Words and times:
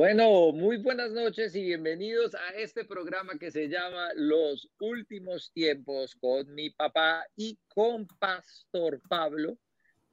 Bueno, 0.00 0.52
muy 0.52 0.78
buenas 0.78 1.10
noches 1.10 1.54
y 1.54 1.62
bienvenidos 1.62 2.34
a 2.34 2.54
este 2.56 2.86
programa 2.86 3.38
que 3.38 3.50
se 3.50 3.68
llama 3.68 4.08
Los 4.14 4.70
Últimos 4.80 5.52
Tiempos 5.52 6.14
con 6.14 6.54
mi 6.54 6.70
papá 6.70 7.26
y 7.36 7.58
con 7.68 8.06
Pastor 8.18 9.02
Pablo, 9.06 9.58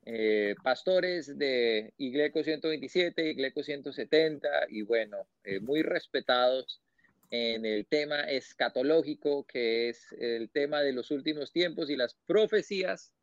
eh, 0.05 0.55
pastores 0.61 1.37
de 1.37 1.93
Igleco 1.95 2.43
127, 2.43 3.29
Igleco 3.29 3.63
170 3.63 4.49
y 4.67 4.81
bueno, 4.81 5.25
eh, 5.45 5.61
muy 5.61 5.83
respetados 5.83 6.81
en 7.29 7.65
el 7.65 7.85
tema 7.85 8.23
escatológico 8.23 9.45
que 9.45 9.87
es 9.87 10.11
el 10.19 10.49
tema 10.49 10.81
de 10.81 10.91
los 10.91 11.11
últimos 11.11 11.53
tiempos 11.53 11.89
y 11.89 11.95
las 11.95 12.17
profecías 12.25 13.13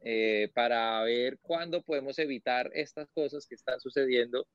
eh, 0.00 0.50
para 0.54 1.02
ver 1.02 1.38
cuándo 1.42 1.82
podemos 1.82 2.18
evitar 2.18 2.70
estas 2.72 3.10
cosas 3.10 3.46
que 3.46 3.56
están 3.56 3.78
sucediendo 3.78 4.46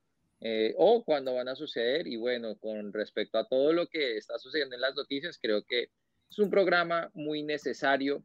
eh, 0.42 0.74
o 0.78 1.04
cuando 1.04 1.36
van 1.36 1.50
a 1.50 1.56
suceder. 1.56 2.08
Y 2.08 2.18
bueno, 2.18 2.58
con 2.58 2.94
respecto 2.94 3.38
a 3.38 3.48
todo 3.48 3.74
lo 3.74 3.88
que 3.88 4.18
está 4.18 4.38
sucediendo 4.40 4.76
en 4.76 4.82
las 4.82 4.96
noticias, 4.96 5.38
creo 5.42 5.64
que 5.64 5.90
es 6.30 6.40
un 6.40 6.50
programa 6.50 7.10
muy 7.14 7.44
necesario. 7.44 8.24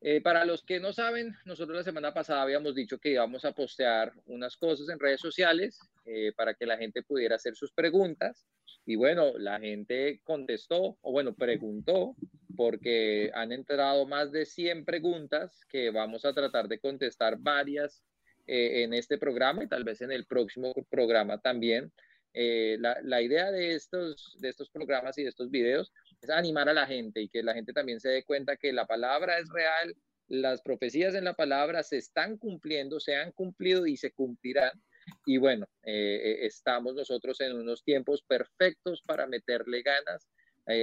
Eh, 0.00 0.20
para 0.20 0.44
los 0.44 0.62
que 0.62 0.78
no 0.78 0.92
saben, 0.92 1.34
nosotros 1.44 1.76
la 1.76 1.82
semana 1.82 2.12
pasada 2.12 2.42
habíamos 2.42 2.74
dicho 2.74 2.98
que 2.98 3.10
íbamos 3.10 3.44
a 3.44 3.52
postear 3.52 4.12
unas 4.26 4.56
cosas 4.56 4.88
en 4.88 5.00
redes 5.00 5.20
sociales 5.20 5.80
eh, 6.04 6.32
para 6.36 6.54
que 6.54 6.66
la 6.66 6.76
gente 6.76 7.02
pudiera 7.02 7.36
hacer 7.36 7.56
sus 7.56 7.72
preguntas. 7.72 8.46
Y 8.84 8.96
bueno, 8.96 9.36
la 9.38 9.58
gente 9.58 10.20
contestó, 10.22 10.98
o 11.00 11.12
bueno, 11.12 11.34
preguntó, 11.34 12.14
porque 12.56 13.30
han 13.34 13.52
entrado 13.52 14.06
más 14.06 14.30
de 14.32 14.46
100 14.46 14.84
preguntas 14.84 15.64
que 15.68 15.90
vamos 15.90 16.24
a 16.24 16.32
tratar 16.32 16.68
de 16.68 16.78
contestar 16.78 17.36
varias 17.38 18.02
eh, 18.48 18.84
en 18.84 18.94
este 18.94 19.18
programa 19.18 19.64
y 19.64 19.68
tal 19.68 19.82
vez 19.82 20.00
en 20.02 20.12
el 20.12 20.24
próximo 20.24 20.72
programa 20.88 21.38
también. 21.40 21.92
Eh, 22.32 22.76
la, 22.78 22.96
la, 23.02 23.20
idea 23.20 23.50
de 23.50 23.74
estos, 23.74 24.36
de 24.38 24.50
estos 24.50 24.70
programas 24.70 25.18
y 25.18 25.24
de 25.24 25.30
estos 25.30 25.50
videos 25.50 25.92
es 26.20 26.30
animar 26.30 26.68
a 26.68 26.74
la 26.74 26.86
gente 26.86 27.22
y 27.22 27.28
que 27.28 27.42
la 27.42 27.54
gente 27.54 27.72
también 27.72 27.98
se 27.98 28.10
dé 28.10 28.24
cuenta 28.24 28.56
que 28.56 28.72
la 28.72 28.86
palabra 28.86 29.38
es 29.38 29.48
real, 29.48 29.96
las 30.28 30.62
profecías 30.62 31.14
en 31.14 31.24
la 31.24 31.34
palabra 31.34 31.82
se 31.82 31.96
están 31.96 32.36
cumpliendo, 32.36 33.00
se 33.00 33.16
han 33.16 33.32
cumplido 33.32 33.86
y 33.86 33.96
se 33.96 34.12
cumplirán. 34.12 34.80
Y 35.24 35.38
bueno, 35.38 35.66
eh, 35.82 36.38
estamos 36.42 36.94
nosotros 36.94 37.40
en 37.40 37.56
unos 37.56 37.82
tiempos 37.82 38.22
perfectos 38.22 39.02
para 39.02 39.26
meterle 39.26 39.82
ganas 39.82 40.28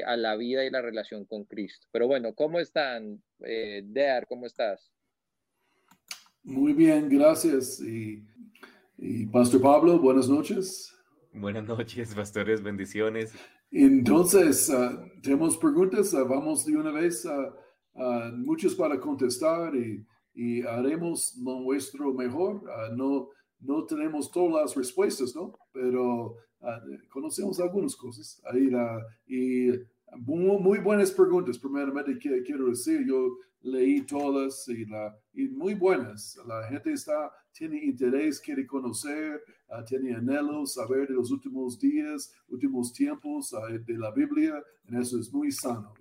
a 0.05 0.15
la 0.15 0.37
vida 0.37 0.63
y 0.63 0.69
la 0.69 0.81
relación 0.81 1.25
con 1.25 1.43
Cristo. 1.43 1.87
Pero 1.91 2.07
bueno, 2.07 2.33
¿cómo 2.33 2.61
están? 2.61 3.21
Dear, 3.37 4.27
¿cómo 4.27 4.45
estás? 4.45 4.93
Muy 6.43 6.73
bien, 6.73 7.07
gracias. 7.07 7.79
Y, 7.79 8.21
Pastor 9.31 9.61
Pablo, 9.61 9.97
buenas 9.97 10.27
noches. 10.27 10.93
Buenas 11.33 11.65
noches, 11.65 12.13
pastores, 12.15 12.61
bendiciones. 12.61 13.33
Entonces, 13.71 14.69
uh, 14.69 15.21
tenemos 15.21 15.57
preguntas, 15.57 16.13
uh, 16.13 16.27
vamos 16.27 16.65
de 16.65 16.77
una 16.77 16.91
vez 16.91 17.25
a 17.25 17.53
uh, 17.93 18.37
muchos 18.37 18.75
para 18.75 18.99
contestar 18.99 19.73
y, 19.75 20.05
y, 20.35 20.61
haremos 20.63 21.37
nuestro 21.37 22.13
mejor. 22.13 22.61
no, 22.95 23.29
no 23.61 23.85
tenemos 23.85 24.29
todas 24.29 24.63
las 24.63 24.75
respuestas, 24.75 25.33
¿no? 25.33 25.57
Pero 25.71 26.35
conocemos 27.09 27.59
algunas 27.61 27.95
cosas. 27.95 28.41
Ahí, 28.51 28.69
y 29.27 29.71
muy, 30.17 30.79
buenas 30.79 31.11
preguntas. 31.11 31.57
Primeramente, 31.57 32.17
quiero 32.17 32.67
decir, 32.67 33.05
yo 33.07 33.37
leí 33.63 34.01
todas 34.01 34.67
y, 34.67 34.85
la, 34.85 35.17
y 35.33 35.47
muy 35.47 35.73
buenas. 35.73 36.37
La 36.45 36.67
gente 36.67 36.93
está, 36.93 37.31
tiene 37.51 37.83
interés, 37.83 38.39
quiere 38.39 38.67
conocer, 38.67 39.41
uh, 39.69 39.83
tiene 39.85 40.13
anhelo, 40.13 40.65
saber 40.65 41.07
de 41.07 41.15
los 41.15 41.31
últimos 41.31 41.79
días, 41.79 42.33
últimos 42.49 42.91
tiempos 42.93 43.53
uh, 43.53 43.79
de 43.83 43.97
la 43.97 44.11
Biblia. 44.11 44.61
En 44.87 45.01
eso 45.01 45.17
es 45.17 45.31
muy 45.33 45.51
sano. 45.51 45.93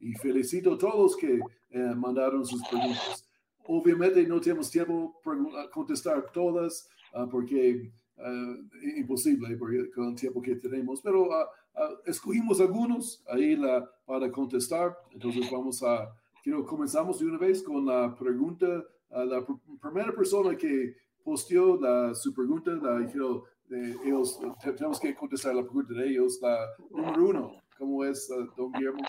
Y, 0.00 0.08
y 0.08 0.14
felicito 0.14 0.74
a 0.74 0.78
todos 0.78 1.16
que 1.16 1.40
eh, 1.70 1.94
mandaron 1.94 2.44
sus 2.44 2.66
preguntas. 2.68 3.28
Obviamente 3.66 4.26
no 4.26 4.40
tenemos 4.40 4.70
tiempo 4.70 5.20
para 5.22 5.70
contestar 5.70 6.30
todas 6.32 6.88
uh, 7.14 7.28
porque 7.28 7.92
es 8.16 8.96
imposible 8.96 9.58
con 9.92 10.10
el 10.10 10.14
tiempo 10.14 10.40
que 10.40 10.54
tenemos, 10.54 11.00
pero 11.02 11.28
escogimos 12.06 12.60
algunos 12.60 13.24
ahí 13.26 13.56
la, 13.56 13.84
para 14.06 14.30
contestar. 14.30 14.96
Entonces 15.10 15.50
vamos 15.50 15.82
a, 15.82 16.14
quiero 16.44 16.64
comenzamos 16.66 17.18
de 17.18 17.24
una 17.24 17.38
vez 17.38 17.62
con 17.62 17.86
la 17.86 18.14
pregunta, 18.14 18.66
la 19.10 19.44
primera 19.80 20.12
persona 20.14 20.54
que 20.54 20.94
posteó 21.24 21.80
la, 21.80 22.14
su 22.14 22.34
pregunta, 22.34 22.70
la, 22.72 23.06
quiero, 23.10 23.44
ellos, 24.04 24.38
tenemos 24.62 25.00
que 25.00 25.14
contestar 25.14 25.54
la 25.54 25.62
pregunta 25.62 25.94
de 25.94 26.10
ellos, 26.10 26.38
la 26.42 26.68
número 26.90 27.28
uno, 27.28 27.52
¿cómo 27.78 28.04
es, 28.04 28.28
don 28.56 28.70
Guillermo? 28.72 29.02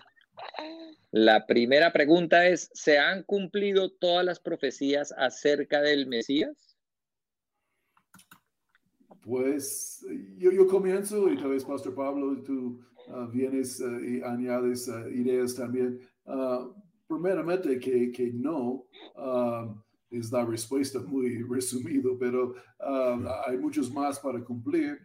La 1.12 1.45
primera 1.45 1.91
pregunta 1.91 2.47
es, 2.47 2.69
¿se 2.74 2.97
han 2.97 3.24
cumplido 3.24 3.91
todas 3.91 4.25
las 4.25 4.40
profecías 4.40 5.13
acerca 5.18 5.81
del 5.81 6.07
Mesías? 6.07 6.78
Pues 9.24 10.06
yo, 10.38 10.51
yo 10.51 10.68
comienzo 10.68 11.29
y 11.29 11.35
tal 11.35 11.50
vez 11.50 11.66
Pastor 11.66 11.95
Pablo, 11.95 12.41
tú 12.44 12.79
uh, 13.07 13.28
vienes 13.31 13.79
uh, 13.81 14.00
y 14.00 14.22
añades 14.22 14.88
uh, 14.88 15.09
ideas 15.09 15.56
también. 15.56 16.00
Primeramente 17.07 17.79
que, 17.79 18.11
que 18.11 18.31
no 18.31 18.85
um, 19.16 19.81
es 20.09 20.31
la 20.31 20.45
respuesta 20.45 20.99
muy 20.99 21.43
resumido, 21.49 22.17
pero 22.17 22.55
um, 22.79 23.25
hay 23.45 23.57
muchos 23.57 23.91
más 23.91 24.19
para 24.19 24.43
cumplir, 24.43 24.99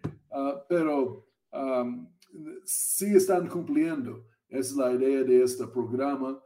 pero 0.68 1.26
um, 1.52 2.08
sí 2.64 3.14
están 3.14 3.48
cumpliendo. 3.48 4.24
Es 4.48 4.74
la 4.74 4.92
idea 4.92 5.22
de 5.22 5.42
este 5.42 5.66
programa. 5.66 6.40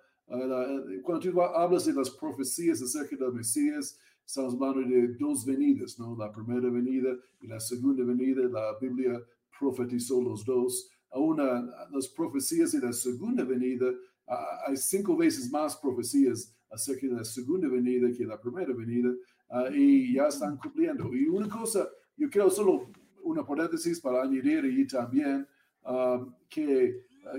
cuando 1.02 1.30
tú 1.30 1.42
hablas 1.42 1.86
de 1.86 1.92
las 1.94 2.10
profecías 2.10 2.82
acerca 2.82 3.16
del 3.16 3.32
Mesías, 3.32 3.98
estamos 4.26 4.54
hablando 4.54 4.88
de 4.88 5.08
dos 5.18 5.44
venidas, 5.44 5.98
¿no? 5.98 6.16
La 6.16 6.30
primera 6.30 6.68
venida 6.70 7.16
y 7.40 7.46
la 7.46 7.60
segunda 7.60 8.04
venida. 8.04 8.42
La 8.48 8.76
Biblia 8.80 9.22
profetizó 9.58 10.22
los 10.22 10.44
dos. 10.44 10.90
Una, 11.12 11.62
las 11.90 12.08
profecías 12.08 12.72
de 12.72 12.80
la 12.80 12.92
segunda 12.92 13.44
venida, 13.44 13.86
hay 14.26 14.76
cinco 14.76 15.16
veces 15.16 15.50
más 15.50 15.76
profecías 15.76 16.54
acerca 16.70 17.06
de 17.06 17.14
la 17.14 17.24
segunda 17.24 17.68
venida 17.68 18.10
que 18.16 18.24
la 18.24 18.40
primera 18.40 18.72
venida, 18.72 19.10
ah, 19.50 19.68
y 19.72 20.14
ya 20.14 20.28
están 20.28 20.56
cumpliendo. 20.56 21.14
Y 21.14 21.26
una 21.26 21.48
cosa, 21.48 21.88
yo 22.16 22.28
quiero 22.28 22.50
solo 22.50 22.90
una 23.22 23.44
paréntesis 23.44 24.00
para 24.00 24.22
añadir 24.22 24.64
y 24.64 24.86
también 24.86 25.46
ah, 25.84 26.24
que, 26.48 27.06
ah, 27.26 27.38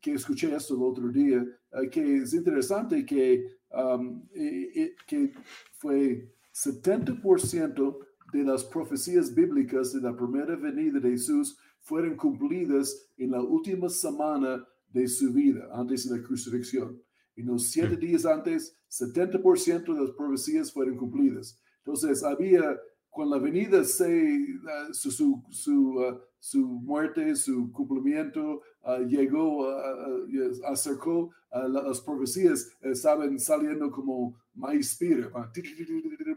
que 0.00 0.14
escuché 0.14 0.54
esto 0.54 0.74
el 0.74 0.82
otro 0.82 1.08
día, 1.08 1.44
que 1.90 2.18
es 2.18 2.32
interesante 2.32 3.04
que, 3.04 3.56
que 5.06 5.32
fue 5.72 6.32
70% 6.52 7.98
de 8.32 8.42
las 8.44 8.64
profecías 8.64 9.34
bíblicas 9.34 9.92
de 9.92 10.00
la 10.00 10.16
primera 10.16 10.56
venida 10.56 11.00
de 11.00 11.10
Jesús 11.10 11.58
fueron 11.80 12.16
cumplidas 12.16 13.08
en 13.16 13.32
la 13.32 13.40
última 13.40 13.88
semana 13.88 14.66
de 14.92 15.08
su 15.08 15.32
vida, 15.32 15.68
antes 15.72 16.08
de 16.08 16.16
la 16.16 16.22
crucifixión. 16.22 17.00
Y 17.34 17.42
los 17.42 17.70
siete 17.70 17.96
días 17.96 18.24
antes, 18.24 18.76
70% 18.90 19.94
de 19.94 20.00
las 20.00 20.10
profecías 20.12 20.72
fueron 20.72 20.96
cumplidas. 20.96 21.60
Entonces, 21.78 22.22
había, 22.22 22.78
con 23.10 23.28
la 23.30 23.38
venida, 23.38 23.84
se, 23.84 24.46
su, 24.92 25.10
su, 25.10 25.44
su, 25.50 25.98
uh, 25.98 26.18
su 26.38 26.60
muerte, 26.66 27.36
su 27.36 27.70
cumplimiento, 27.72 28.62
uh, 28.84 29.04
llegó, 29.06 29.68
acercó, 30.66 31.30
las 31.50 32.00
profecías 32.00 32.70
estaban 32.82 33.38
saliendo 33.38 33.90
como 33.90 34.36
maíz 34.56 34.98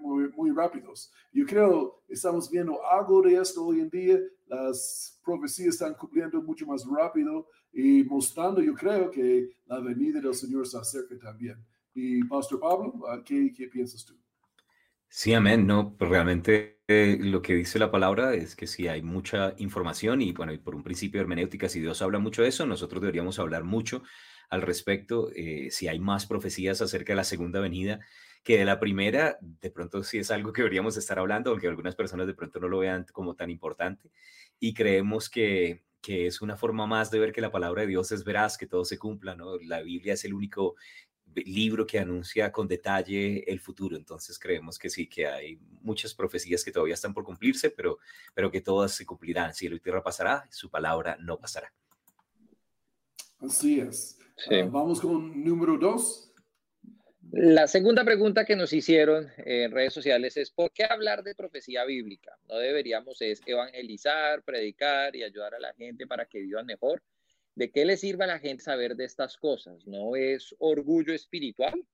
muy, 0.01 0.29
muy 0.35 0.51
rápidos. 0.51 1.11
Yo 1.31 1.45
creo 1.45 2.03
estamos 2.07 2.49
viendo 2.49 2.85
algo 2.85 3.21
de 3.21 3.35
esto 3.35 3.65
hoy 3.65 3.79
en 3.79 3.89
día. 3.89 4.19
Las 4.47 5.19
profecías 5.23 5.75
están 5.75 5.93
cumpliendo 5.93 6.41
mucho 6.41 6.65
más 6.65 6.85
rápido 6.85 7.47
y 7.71 8.03
mostrando, 8.03 8.61
yo 8.61 8.73
creo 8.73 9.09
que 9.09 9.49
la 9.65 9.79
venida 9.79 10.19
del 10.19 10.33
Señor 10.33 10.67
se 10.67 10.77
acerca 10.77 11.17
también. 11.19 11.57
Y 11.93 12.23
Pastor 12.25 12.59
Pablo, 12.59 12.93
¿qué, 13.25 13.51
qué 13.55 13.67
piensas 13.67 14.05
tú? 14.05 14.15
Sí, 15.07 15.33
amén. 15.33 15.65
No, 15.65 15.95
pues 15.97 16.09
realmente 16.09 16.81
eh, 16.87 17.17
lo 17.19 17.41
que 17.41 17.55
dice 17.55 17.79
la 17.79 17.91
palabra 17.91 18.35
es 18.35 18.55
que 18.55 18.67
si 18.67 18.87
hay 18.87 19.01
mucha 19.01 19.55
información 19.57 20.21
y 20.21 20.33
bueno, 20.33 20.53
y 20.53 20.59
por 20.59 20.75
un 20.75 20.83
principio 20.83 21.19
hermenéutica, 21.19 21.67
si 21.67 21.79
Dios 21.79 22.01
habla 22.01 22.19
mucho 22.19 22.43
de 22.43 22.49
eso, 22.49 22.65
nosotros 22.65 23.01
deberíamos 23.01 23.39
hablar 23.39 23.63
mucho 23.63 24.03
al 24.49 24.61
respecto. 24.61 25.31
Eh, 25.35 25.69
si 25.71 25.87
hay 25.87 25.99
más 25.99 26.25
profecías 26.25 26.81
acerca 26.81 27.13
de 27.13 27.17
la 27.17 27.23
segunda 27.23 27.59
venida 27.59 27.99
que 28.43 28.57
de 28.57 28.65
la 28.65 28.79
primera, 28.79 29.37
de 29.41 29.69
pronto 29.69 30.03
sí 30.03 30.17
es 30.17 30.31
algo 30.31 30.53
que 30.53 30.61
deberíamos 30.61 30.97
estar 30.97 31.19
hablando, 31.19 31.51
aunque 31.51 31.67
algunas 31.67 31.95
personas 31.95 32.25
de 32.25 32.33
pronto 32.33 32.59
no 32.59 32.67
lo 32.67 32.79
vean 32.79 33.05
como 33.11 33.35
tan 33.35 33.49
importante. 33.49 34.11
Y 34.59 34.73
creemos 34.73 35.29
que, 35.29 35.83
que 36.01 36.27
es 36.27 36.41
una 36.41 36.55
forma 36.55 36.87
más 36.87 37.11
de 37.11 37.19
ver 37.19 37.31
que 37.31 37.41
la 37.41 37.51
palabra 37.51 37.81
de 37.81 37.89
Dios 37.89 38.11
es 38.11 38.23
veraz, 38.23 38.57
que 38.57 38.67
todo 38.67 38.85
se 38.85 38.97
cumpla, 38.97 39.35
¿no? 39.35 39.57
La 39.59 39.81
Biblia 39.81 40.13
es 40.13 40.25
el 40.25 40.33
único 40.33 40.75
libro 41.35 41.85
que 41.85 41.99
anuncia 41.99 42.51
con 42.51 42.67
detalle 42.67 43.43
el 43.51 43.59
futuro. 43.59 43.95
Entonces 43.95 44.39
creemos 44.39 44.79
que 44.79 44.89
sí, 44.89 45.07
que 45.07 45.27
hay 45.27 45.59
muchas 45.81 46.13
profecías 46.13 46.63
que 46.63 46.71
todavía 46.71 46.95
están 46.95 47.13
por 47.13 47.23
cumplirse, 47.23 47.69
pero, 47.69 47.99
pero 48.33 48.51
que 48.51 48.61
todas 48.61 48.93
se 48.93 49.05
cumplirán. 49.05 49.53
Cielo 49.53 49.75
y 49.75 49.79
tierra 49.79 50.03
pasará, 50.03 50.47
su 50.49 50.69
palabra 50.69 51.17
no 51.19 51.37
pasará. 51.37 51.73
Así 53.39 53.79
es. 53.79 54.18
Ah, 54.47 54.67
vamos 54.71 55.01
con 55.01 55.43
número 55.43 55.77
dos. 55.77 56.31
La 57.31 57.67
segunda 57.67 58.03
pregunta 58.03 58.43
que 58.43 58.55
nos 58.55 58.73
hicieron 58.73 59.27
en 59.37 59.71
redes 59.71 59.93
sociales 59.93 60.35
es 60.37 60.49
¿por 60.49 60.71
qué 60.71 60.83
hablar 60.83 61.23
de 61.23 61.35
profecía 61.35 61.85
bíblica? 61.85 62.35
No 62.47 62.57
deberíamos 62.57 63.21
es 63.21 63.41
evangelizar, 63.45 64.41
predicar 64.43 65.15
y 65.15 65.23
ayudar 65.23 65.53
a 65.53 65.59
la 65.59 65.73
gente 65.73 66.07
para 66.07 66.25
que 66.25 66.39
vivan 66.39 66.65
mejor. 66.65 67.03
¿De 67.53 67.69
qué 67.71 67.85
le 67.85 67.97
sirve 67.97 68.23
a 68.23 68.27
la 68.27 68.39
gente 68.39 68.63
saber 68.63 68.95
de 68.95 69.05
estas 69.05 69.37
cosas? 69.37 69.85
¿No 69.85 70.15
es 70.15 70.55
orgullo 70.57 71.13
espiritual? 71.13 71.85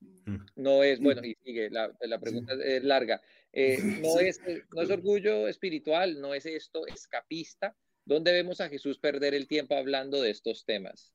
Mm. 0.00 0.36
No 0.54 0.82
es, 0.84 1.00
bueno, 1.00 1.24
y 1.24 1.34
sigue, 1.42 1.70
la, 1.70 1.90
pregunta 2.20 2.52
es 2.62 2.84
larga. 2.84 3.20
Eh, 3.52 3.78
no, 4.02 4.20
es, 4.20 4.40
no 4.72 4.82
es 4.82 4.90
orgullo 4.90 5.48
espiritual, 5.48 6.20
no 6.20 6.34
es 6.34 6.46
esto 6.46 6.86
escapista. 6.86 7.74
¿Dónde 8.08 8.32
vemos 8.32 8.58
a 8.62 8.70
Jesús 8.70 8.96
perder 8.96 9.34
el 9.34 9.46
tiempo 9.46 9.74
hablando 9.74 10.22
de 10.22 10.30
estos 10.30 10.64
temas? 10.64 11.12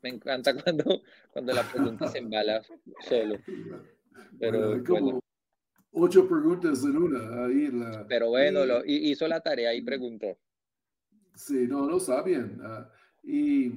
Me 0.00 0.10
encanta 0.10 0.54
cuando, 0.62 1.02
cuando 1.32 1.52
la 1.52 1.68
pregunta 1.68 2.06
se 2.06 2.18
embala 2.18 2.62
solo. 3.00 3.36
Pero 4.38 4.82
como 4.84 5.20
ocho 5.90 6.28
preguntas 6.28 6.84
en 6.84 6.96
una. 6.98 7.44
Ahí 7.44 7.68
pero 8.06 8.28
bueno, 8.28 8.64
lo, 8.64 8.84
hizo 8.84 9.26
la 9.26 9.40
tarea 9.40 9.74
y 9.74 9.82
preguntó. 9.82 10.38
Sí, 11.34 11.66
no, 11.66 11.88
no 11.88 11.98
sabían. 11.98 12.60
Ah, 12.62 12.88
y 13.24 13.70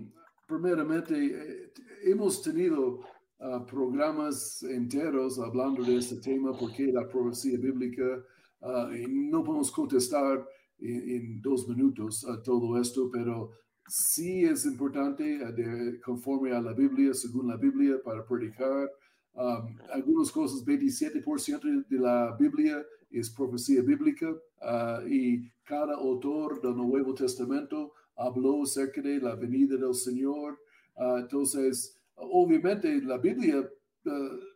primeramente, 0.47 1.15
eh, 1.15 1.73
hemos 2.03 2.43
tenido 2.43 2.99
ah, 3.39 3.65
programas 3.65 4.61
enteros 4.61 5.39
hablando 5.39 5.83
de 5.83 5.97
este 5.97 6.17
tema, 6.17 6.55
porque 6.55 6.91
la 6.91 7.09
profecía 7.09 7.57
bíblica, 7.57 8.23
ah, 8.61 8.91
y 8.95 9.07
no 9.07 9.43
podemos 9.43 9.71
contestar 9.71 10.47
en, 10.83 11.09
en 11.09 11.41
dos 11.41 11.67
minutos 11.67 12.25
a 12.27 12.41
todo 12.41 12.79
esto, 12.79 13.09
pero 13.11 13.51
sí 13.87 14.43
es 14.43 14.65
importante 14.65 15.35
eh, 15.35 15.51
de, 15.51 15.99
conforme 16.01 16.51
a 16.51 16.61
la 16.61 16.73
Biblia, 16.73 17.13
según 17.13 17.47
la 17.47 17.57
Biblia, 17.57 17.99
para 18.03 18.25
predicar. 18.25 18.89
Um, 19.35 19.75
algunas 19.91 20.31
cosas, 20.31 20.63
27% 20.63 21.87
de 21.87 21.99
la 21.99 22.35
Biblia 22.39 22.85
es 23.09 23.31
profecía 23.31 23.81
bíblica 23.81 24.29
uh, 24.29 25.07
y 25.07 25.51
cada 25.63 25.95
autor 25.95 26.61
del 26.61 26.75
Nuevo 26.75 27.15
Testamento 27.15 27.93
habló 28.15 28.61
acerca 28.61 29.01
de 29.01 29.19
la 29.19 29.35
venida 29.35 29.75
del 29.75 29.95
Señor. 29.95 30.59
Uh, 30.95 31.17
entonces, 31.17 31.99
obviamente 32.15 33.01
la 33.01 33.17
Biblia 33.17 33.59
uh, 33.59 34.11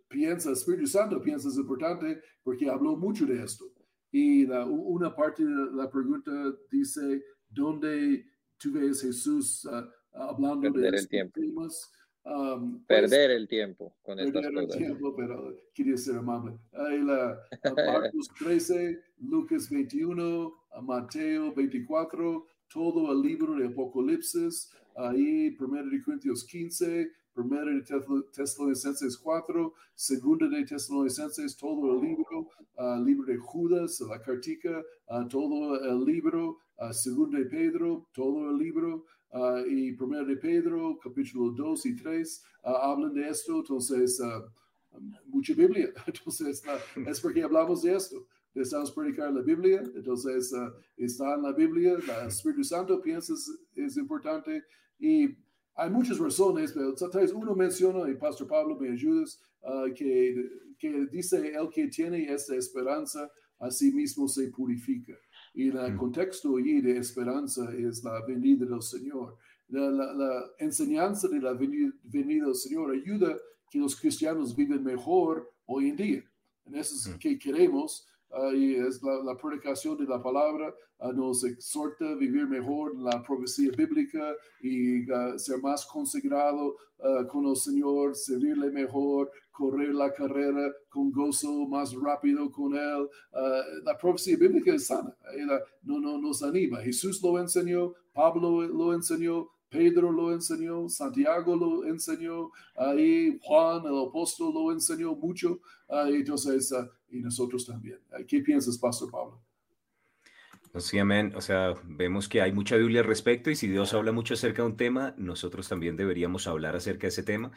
piensa, 0.08 0.52
Espíritu 0.52 0.86
Santo 0.86 1.22
piensa 1.22 1.50
es 1.50 1.58
importante 1.58 2.22
porque 2.44 2.70
habló 2.70 2.96
mucho 2.96 3.26
de 3.26 3.44
esto. 3.44 3.66
Y 4.12 4.46
una 4.46 5.16
parte 5.16 5.44
de 5.44 5.72
la 5.74 5.90
pregunta 5.90 6.32
dice, 6.72 7.24
¿dónde 7.50 8.26
tú 8.58 8.72
ves 8.72 9.02
Jesús 9.02 9.66
uh, 9.66 9.88
hablando 10.18 10.62
perder 10.62 10.92
de 10.92 10.98
el 10.98 11.08
tiempo. 11.08 11.40
temas. 11.40 11.92
Um, 12.24 12.84
pues, 12.86 13.10
perder 13.10 13.32
el 13.32 13.48
tiempo 13.48 13.96
con 14.02 14.20
estas 14.20 14.42
perder 14.42 14.64
el 14.64 14.70
tiempo, 14.70 15.16
pero 15.16 15.58
quería 15.74 15.96
ser 15.96 16.18
amable. 16.18 16.58
Ahí 16.74 17.02
la, 17.02 17.40
Marcos 17.76 18.30
13, 18.38 19.00
Lucas 19.20 19.70
21, 19.70 20.54
Mateo 20.82 21.54
24, 21.54 22.46
todo 22.72 23.12
el 23.12 23.22
libro 23.22 23.56
de 23.56 23.68
Apocalipsis, 23.68 24.72
ahí 24.96 25.56
1 25.60 26.04
Corintios 26.04 26.44
15, 26.46 27.12
1 27.36 27.66
de 27.66 27.84
Tesalonicenses 28.34 29.18
4, 29.18 29.74
2 29.96 30.52
de 30.52 30.66
Tesalonicenses, 30.66 31.56
todo 31.56 31.94
el 31.94 32.02
libro, 32.02 32.50
uh, 32.78 33.04
libro 33.04 33.26
de 33.26 33.38
Judas, 33.38 34.02
la 34.02 34.20
cartica, 34.22 34.84
uh, 35.08 35.28
todo 35.28 35.80
el 35.80 36.04
libro, 36.04 36.58
uh, 36.80 36.92
segundo 36.92 37.38
de 37.38 37.46
Pedro, 37.46 38.08
todo 38.14 38.50
el 38.50 38.58
libro, 38.58 39.06
y 39.70 39.92
primero 39.92 40.26
de 40.26 40.38
Pedro, 40.38 40.98
capítulo 41.04 41.52
2 41.52 41.86
y 41.86 41.96
3, 41.96 42.44
uh, 42.64 42.70
hablan 42.70 43.14
de 43.14 43.30
esto, 43.30 43.58
entonces, 43.58 44.20
mucha 45.28 45.54
Biblia, 45.54 45.92
entonces, 46.08 46.64
es 47.06 47.22
porque 47.22 47.44
hablamos 47.44 47.84
de 47.84 47.96
esto. 47.96 48.26
Estamos 48.62 48.92
predicar 48.92 49.32
la 49.34 49.42
Biblia, 49.42 49.84
entonces 49.96 50.54
está 50.98 51.36
en 51.36 51.44
la 51.44 51.54
Biblia, 51.54 51.94
el 51.94 52.28
Espíritu 52.28 52.64
Santo 52.64 53.02
piensa 53.02 53.34
es, 53.34 53.52
es 53.76 53.98
importante 53.98 54.64
y 55.00 55.30
hay 55.76 55.90
muchas 55.92 56.18
razones, 56.18 56.74
pero 56.74 56.94
tal 56.96 57.22
vez 57.22 57.32
uno 57.32 57.54
menciona, 57.56 58.10
y 58.10 58.16
Pastor 58.16 58.48
Pablo 58.48 58.76
me 58.80 58.90
ayudas, 58.90 59.40
que, 59.96 60.50
que 60.80 61.06
dice 61.06 61.54
el 61.56 61.70
que 61.70 61.88
tiene 61.88 62.32
esta 62.32 62.56
esperanza, 62.56 63.30
a 63.60 63.72
sí 63.72 63.92
mismo 63.92 64.28
se 64.28 64.48
purifica. 64.50 65.14
Y 65.54 65.70
el 65.70 65.94
mm. 65.94 65.98
contexto 65.98 66.58
allí 66.58 66.82
de 66.82 66.98
esperanza 66.98 67.72
es 67.74 68.04
la 68.04 68.24
venida 68.26 68.66
del 68.66 68.82
Señor. 68.82 69.38
La, 69.70 70.46
enseñanza 70.60 71.28
de 71.28 71.40
la 71.42 71.54
venida, 71.54 71.92
del 72.04 72.56
Señor 72.56 72.92
ayuda 72.92 73.36
que 73.70 73.80
los 73.80 74.00
cristianos 74.00 74.56
viven 74.56 74.84
mejor 74.84 75.52
hoy 75.66 75.90
en 75.90 75.96
día. 75.96 76.32
En 76.66 76.76
eso 76.76 76.96
es 76.96 77.16
mm. 77.16 77.20
que 77.20 77.40
queremos 77.40 78.08
y 78.56 78.76
es 78.76 79.02
la, 79.02 79.36
predicación 79.38 79.98
de 79.98 80.06
la 80.06 80.22
palabra, 80.22 80.74
nos 81.14 81.44
exhorta 81.44 82.10
a 82.10 82.16
vivir 82.16 82.48
mejor 82.48 82.98
la 82.98 83.24
profecía 83.24 83.72
bíblica 83.72 84.36
y 84.62 85.06
ser 85.38 85.62
más 85.62 85.86
consagrado 85.86 86.76
con 87.30 87.46
el 87.46 87.56
Señor, 87.56 88.16
servirle 88.16 88.72
mejor, 88.72 89.32
correr 89.52 89.94
la 89.94 90.12
carrera 90.12 90.72
con 90.90 91.12
gozo 91.12 91.68
más 91.68 91.94
rápido 91.94 92.52
con 92.52 92.76
Él. 92.76 93.10
la 93.84 93.98
profecía 93.98 94.38
bíblica 94.38 94.74
es 94.74 94.88
sana, 94.88 95.16
no, 95.84 96.00
no, 96.00 96.18
nos 96.18 96.44
anima. 96.44 96.82
Jesús 96.82 97.22
lo 97.24 97.40
enseñó, 97.40 97.94
Pablo 98.14 98.62
lo 98.68 98.94
enseñó, 98.94 99.48
Pedro 99.70 100.12
lo 100.12 100.34
enseñó, 100.34 100.88
Santiago 100.88 101.56
lo 101.56 101.86
enseñó, 101.86 102.52
ahí 102.76 103.38
Juan 103.42 103.86
el 103.86 104.08
apóstol 104.08 104.54
lo 104.54 104.72
enseñó 104.72 105.16
mucho, 105.16 105.60
entonces, 105.90 106.74
y 107.10 107.20
nosotros 107.20 107.66
también. 107.66 108.00
¿Qué 108.28 108.42
piensas, 108.42 108.78
Pastor 108.78 109.12
Pablo? 109.12 109.42
Sí, 110.80 111.00
amén. 111.00 111.34
O 111.36 111.42
sea, 111.42 111.74
vemos 111.86 112.30
que 112.30 112.42
hay 112.42 112.52
mucha 112.52 112.76
Biblia 112.76 113.02
al 113.02 113.08
respecto 113.08 113.50
y 113.50 113.56
si 113.56 113.68
Dios 113.68 113.94
habla 113.94 114.12
mucho 114.12 114.36
acerca 114.36 114.62
de 114.62 114.68
un 114.70 114.78
tema, 114.78 115.16
nosotros 115.18 115.68
también 115.68 115.96
deberíamos 115.96 116.48
hablar 116.48 116.76
acerca 116.76 117.04
de 117.04 117.10
ese 117.10 117.24
tema. 117.24 117.52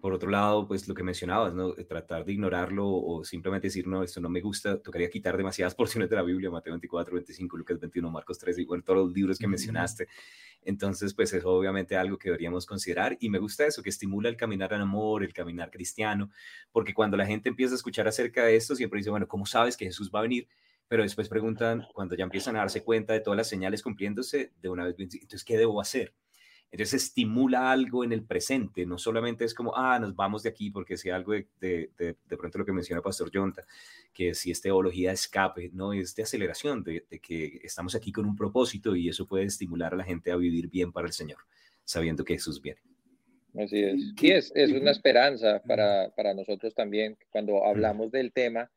Por 0.00 0.12
otro 0.12 0.30
lado, 0.30 0.66
pues 0.66 0.88
lo 0.88 0.94
que 0.94 1.02
mencionabas, 1.02 1.52
¿no? 1.54 1.72
Tratar 1.74 2.24
de 2.24 2.32
ignorarlo 2.32 2.88
o 2.88 3.24
simplemente 3.24 3.66
decir, 3.66 3.86
no, 3.86 4.02
esto 4.02 4.20
no 4.20 4.28
me 4.28 4.40
gusta, 4.40 4.80
tocaría 4.80 5.10
quitar 5.10 5.36
demasiadas 5.36 5.74
porciones 5.76 6.08
de 6.08 6.16
la 6.16 6.22
Biblia, 6.22 6.50
Mateo 6.50 6.72
24, 6.72 7.14
25, 7.14 7.56
Lucas 7.56 7.78
21, 7.78 8.10
Marcos 8.10 8.38
13, 8.38 8.62
y 8.62 8.64
bueno, 8.64 8.82
todos 8.82 9.06
los 9.06 9.12
libros 9.12 9.38
que 9.38 9.46
mencionaste. 9.46 10.08
Entonces, 10.62 11.14
pues 11.14 11.32
es 11.32 11.44
obviamente 11.44 11.96
algo 11.96 12.18
que 12.18 12.28
deberíamos 12.28 12.66
considerar 12.66 13.16
y 13.20 13.30
me 13.30 13.38
gusta 13.38 13.66
eso, 13.66 13.82
que 13.82 13.90
estimula 13.90 14.28
el 14.28 14.36
caminar 14.36 14.72
en 14.72 14.82
amor, 14.82 15.22
el 15.22 15.32
caminar 15.32 15.70
cristiano, 15.70 16.30
porque 16.72 16.94
cuando 16.94 17.16
la 17.16 17.26
gente 17.26 17.48
empieza 17.48 17.74
a 17.74 17.76
escuchar 17.76 18.08
acerca 18.08 18.44
de 18.44 18.56
esto, 18.56 18.74
siempre 18.74 18.98
dice, 18.98 19.10
bueno, 19.10 19.26
¿cómo 19.26 19.46
sabes 19.46 19.76
que 19.76 19.86
Jesús 19.86 20.10
va 20.14 20.20
a 20.20 20.22
venir? 20.22 20.48
Pero 20.88 21.02
después 21.02 21.28
preguntan, 21.28 21.86
cuando 21.94 22.16
ya 22.16 22.24
empiezan 22.24 22.56
a 22.56 22.60
darse 22.60 22.82
cuenta 22.82 23.12
de 23.12 23.20
todas 23.20 23.36
las 23.36 23.48
señales 23.48 23.82
cumpliéndose, 23.82 24.52
de 24.60 24.68
una 24.68 24.84
vez, 24.84 24.96
entonces, 24.98 25.44
¿qué 25.44 25.56
debo 25.56 25.80
hacer? 25.80 26.14
Entonces 26.72 27.02
estimula 27.02 27.72
algo 27.72 28.04
en 28.04 28.12
el 28.12 28.22
presente, 28.22 28.86
no 28.86 28.96
solamente 28.96 29.44
es 29.44 29.54
como, 29.54 29.76
ah, 29.76 29.98
nos 29.98 30.14
vamos 30.14 30.44
de 30.44 30.50
aquí 30.50 30.70
porque 30.70 30.96
sea 30.96 31.16
algo 31.16 31.32
de, 31.32 31.48
de, 31.60 31.90
de, 31.96 32.36
pronto 32.36 32.58
lo 32.58 32.64
que 32.64 32.72
menciona 32.72 33.02
Pastor 33.02 33.28
Jonta, 33.34 33.64
que 34.12 34.34
si 34.34 34.52
es 34.52 34.60
teología 34.60 35.08
de 35.08 35.14
escape, 35.14 35.70
no, 35.72 35.92
es 35.92 36.14
de 36.14 36.22
aceleración, 36.22 36.84
de, 36.84 37.04
que 37.20 37.60
estamos 37.64 37.96
aquí 37.96 38.12
con 38.12 38.24
un 38.24 38.36
propósito 38.36 38.94
y 38.94 39.08
eso 39.08 39.26
puede 39.26 39.44
estimular 39.44 39.94
a 39.94 39.96
la 39.96 40.04
gente 40.04 40.30
a 40.30 40.36
vivir 40.36 40.68
bien 40.68 40.92
para 40.92 41.08
el 41.08 41.12
Señor, 41.12 41.38
sabiendo 41.84 42.24
que 42.24 42.34
Jesús 42.34 42.62
viene. 42.62 42.80
Así 43.58 43.82
es. 43.82 44.14
Y 44.20 44.30
es, 44.30 44.52
es 44.54 44.70
una 44.70 44.92
esperanza 44.92 45.60
para, 45.66 46.10
para 46.10 46.34
nosotros 46.34 46.72
también 46.72 47.18
cuando 47.30 47.66
hablamos 47.66 48.12
del 48.12 48.32
tema 48.32 48.70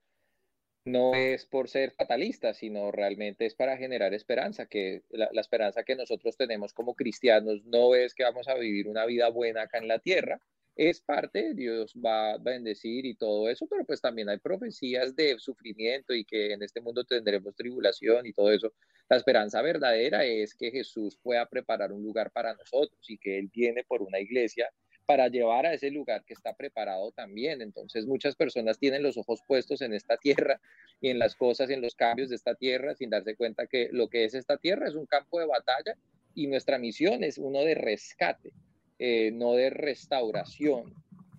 no 0.85 1.15
es 1.15 1.45
por 1.45 1.69
ser 1.69 1.91
fatalista, 1.91 2.53
sino 2.53 2.91
realmente 2.91 3.45
es 3.45 3.55
para 3.55 3.77
generar 3.77 4.13
esperanza, 4.13 4.65
que 4.65 5.03
la, 5.09 5.29
esperanza 5.39 5.83
que 5.83 5.95
nosotros 5.95 6.35
tenemos 6.35 6.73
como 6.73 6.95
cristianos 6.95 7.63
no 7.65 7.95
es 7.95 8.13
que 8.13 8.23
vamos 8.23 8.47
a 8.47 8.55
vivir 8.55 8.87
una 8.87 9.05
vida 9.05 9.29
buena 9.29 9.63
acá 9.63 9.77
en 9.77 9.87
la 9.87 9.99
tierra, 9.99 10.41
es 10.75 11.01
parte, 11.01 11.53
Dios 11.53 11.93
va 12.03 12.33
a 12.33 12.37
bendecir 12.37 13.05
y 13.05 13.15
todo 13.15 13.47
eso, 13.47 13.67
pero 13.67 13.85
pues 13.85 14.01
también 14.01 14.29
hay 14.29 14.39
profecías 14.39 15.15
de 15.15 15.37
sufrimiento 15.37 16.13
y 16.13 16.25
que 16.25 16.51
en 16.53 16.63
este 16.63 16.81
mundo 16.81 17.03
tendremos 17.03 17.55
tribulación 17.55 18.25
y 18.25 18.33
todo 18.33 18.51
eso. 18.51 18.73
La 19.07 19.17
esperanza 19.17 19.61
verdadera 19.61 20.25
es 20.25 20.55
que 20.55 20.71
Jesús 20.71 21.17
pueda 21.21 21.47
preparar 21.47 21.91
un 21.91 22.01
lugar 22.01 22.31
para 22.31 22.55
nosotros 22.55 22.99
y 23.07 23.19
que 23.19 23.37
Él 23.37 23.49
viene 23.53 23.83
por 23.83 24.01
una 24.01 24.19
iglesia 24.19 24.67
para 25.05 25.27
llevar 25.27 25.65
a 25.65 25.73
ese 25.73 25.91
lugar 25.91 26.23
que 26.25 26.33
está 26.33 26.53
preparado 26.53 27.11
también. 27.11 27.61
Entonces 27.61 28.05
muchas 28.05 28.35
personas 28.35 28.79
tienen 28.79 29.03
los 29.03 29.17
ojos 29.17 29.41
puestos 29.47 29.81
en 29.81 29.93
esta 29.93 30.17
tierra 30.17 30.59
y 31.01 31.09
en 31.09 31.19
las 31.19 31.35
cosas, 31.35 31.69
en 31.69 31.81
los 31.81 31.95
cambios 31.95 32.29
de 32.29 32.35
esta 32.35 32.55
tierra, 32.55 32.95
sin 32.95 33.09
darse 33.09 33.35
cuenta 33.35 33.67
que 33.67 33.89
lo 33.91 34.07
que 34.07 34.25
es 34.25 34.33
esta 34.33 34.57
tierra 34.57 34.87
es 34.87 34.95
un 34.95 35.05
campo 35.05 35.39
de 35.39 35.45
batalla 35.45 35.95
y 36.35 36.47
nuestra 36.47 36.77
misión 36.77 37.23
es 37.23 37.37
uno 37.37 37.59
de 37.59 37.75
rescate. 37.75 38.51
eh, 38.99 39.31
no 39.31 39.53
de 39.53 39.69
restauración. 39.69 40.93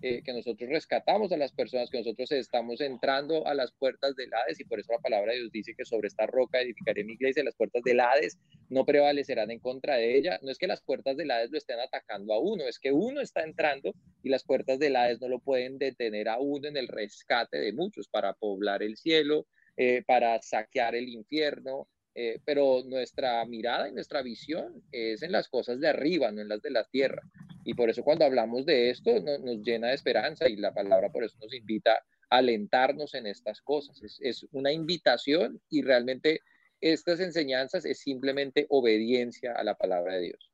Eh, 0.07 0.21
que 0.23 0.33
nosotros 0.33 0.69
rescatamos 0.69 1.31
a 1.31 1.37
las 1.37 1.51
personas, 1.51 1.89
que 1.89 1.97
nosotros 1.97 2.31
estamos 2.31 2.79
entrando 2.79 3.47
a 3.47 3.55
las 3.55 3.71
puertas 3.71 4.15
del 4.15 4.31
Hades 4.31 4.59
y 4.59 4.63
por 4.63 4.79
eso 4.79 4.91
la 4.93 4.99
palabra 4.99 5.31
de 5.31 5.39
Dios 5.39 5.51
dice 5.51 5.73
que 5.75 5.83
sobre 5.83 6.09
esta 6.09 6.27
roca 6.27 6.61
edificaré 6.61 7.03
mi 7.03 7.13
iglesia, 7.13 7.43
las 7.43 7.55
puertas 7.55 7.81
del 7.81 7.99
Hades 7.99 8.37
no 8.69 8.85
prevalecerán 8.85 9.49
en 9.49 9.57
contra 9.57 9.95
de 9.95 10.15
ella. 10.15 10.37
No 10.43 10.51
es 10.51 10.59
que 10.59 10.67
las 10.67 10.83
puertas 10.83 11.17
del 11.17 11.31
Hades 11.31 11.49
lo 11.49 11.57
estén 11.57 11.79
atacando 11.79 12.35
a 12.35 12.39
uno, 12.39 12.65
es 12.65 12.77
que 12.77 12.91
uno 12.91 13.19
está 13.19 13.41
entrando 13.41 13.95
y 14.21 14.29
las 14.29 14.43
puertas 14.43 14.77
del 14.77 14.95
Hades 14.95 15.19
no 15.21 15.27
lo 15.27 15.39
pueden 15.39 15.79
detener 15.79 16.29
a 16.29 16.37
uno 16.37 16.67
en 16.67 16.77
el 16.77 16.87
rescate 16.87 17.57
de 17.57 17.73
muchos 17.73 18.07
para 18.07 18.33
poblar 18.33 18.83
el 18.83 18.97
cielo, 18.97 19.47
eh, 19.75 20.03
para 20.05 20.39
saquear 20.39 20.93
el 20.93 21.09
infierno, 21.09 21.87
eh, 22.13 22.41
pero 22.45 22.83
nuestra 22.85 23.43
mirada 23.45 23.89
y 23.89 23.91
nuestra 23.91 24.21
visión 24.21 24.83
es 24.91 25.23
en 25.23 25.31
las 25.31 25.49
cosas 25.49 25.79
de 25.79 25.87
arriba, 25.87 26.31
no 26.31 26.41
en 26.41 26.49
las 26.49 26.61
de 26.61 26.69
la 26.69 26.83
tierra. 26.83 27.23
Y 27.65 27.73
por 27.73 27.89
eso 27.89 28.03
cuando 28.03 28.23
hablamos 28.23 28.65
de 28.65 28.91
esto 28.91 29.11
nos 29.19 29.57
llena 29.63 29.87
de 29.87 29.95
esperanza 29.95 30.47
y 30.47 30.55
la 30.55 30.73
palabra 30.73 31.09
por 31.09 31.23
eso 31.23 31.37
nos 31.41 31.53
invita 31.53 31.93
a 32.29 32.37
alentarnos 32.37 33.13
en 33.15 33.25
estas 33.27 33.61
cosas. 33.61 34.01
Es, 34.19 34.45
una 34.51 34.71
invitación 34.71 35.59
y 35.69 35.81
realmente 35.81 36.41
estas 36.79 37.19
enseñanzas 37.19 37.83
es 37.85 37.99
simplemente 37.99 38.67
obediencia 38.69 39.53
a 39.53 39.63
la 39.63 39.75
palabra 39.75 40.15
de 40.15 40.21
Dios. 40.21 40.51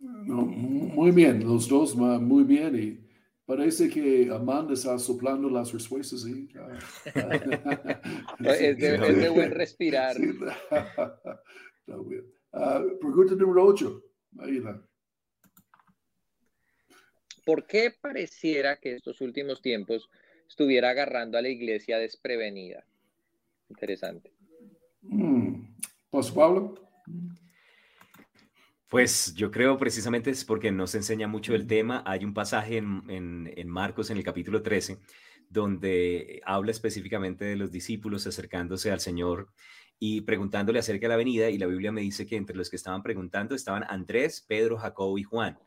muy 0.00 1.12
bien, 1.12 1.44
los 1.44 1.68
dos 1.68 1.94
muy 1.94 2.42
bien 2.42 2.76
y 2.76 3.12
Parece 3.44 3.90
que 3.90 4.30
Amanda 4.32 4.72
está 4.72 4.98
soplando 4.98 5.50
las 5.50 5.72
respuestas. 5.72 6.22
¿sí? 6.22 6.48
es, 8.44 8.78
de, 8.78 9.28
buen 9.28 9.50
respirar. 9.50 10.16
Está 10.20 11.98
bien. 12.06 12.24
Ah, 12.52 12.82
pregunta 13.00 13.34
número 13.34 13.66
8. 13.66 14.02
¿Por 17.44 17.66
qué 17.66 17.92
pareciera 18.00 18.76
que 18.76 18.94
estos 18.94 19.20
últimos 19.20 19.60
tiempos 19.60 20.08
estuviera 20.48 20.90
agarrando 20.90 21.38
a 21.38 21.42
la 21.42 21.48
iglesia 21.48 21.98
desprevenida? 21.98 22.84
Interesante. 23.68 24.32
Mm. 25.02 25.64
Pablo? 26.34 26.74
Pues 28.88 29.34
yo 29.34 29.50
creo 29.50 29.78
precisamente 29.78 30.30
es 30.30 30.44
porque 30.44 30.70
nos 30.70 30.94
enseña 30.94 31.26
mucho 31.26 31.54
el 31.54 31.66
tema. 31.66 32.02
Hay 32.06 32.24
un 32.24 32.34
pasaje 32.34 32.76
en, 32.76 33.68
Marcos 33.68 34.10
en 34.10 34.18
el 34.18 34.24
capítulo 34.24 34.62
13 34.62 34.98
donde 35.48 36.40
habla 36.46 36.70
específicamente 36.70 37.44
de 37.44 37.56
los 37.56 37.70
discípulos 37.70 38.26
acercándose 38.26 38.90
al 38.90 39.00
Señor 39.00 39.48
y 39.98 40.22
preguntándole 40.22 40.78
acerca 40.78 41.06
de 41.06 41.08
la 41.10 41.16
venida 41.16 41.50
y 41.50 41.58
la 41.58 41.66
Biblia 41.66 41.92
me 41.92 42.00
dice 42.00 42.26
que 42.26 42.36
entre 42.36 42.56
los 42.56 42.70
que 42.70 42.76
estaban 42.76 43.02
preguntando 43.02 43.54
estaban 43.54 43.84
Andrés, 43.88 44.44
Pedro, 44.46 44.78
Jacobo 44.78 45.18
y 45.18 45.24
Juan 45.24 45.58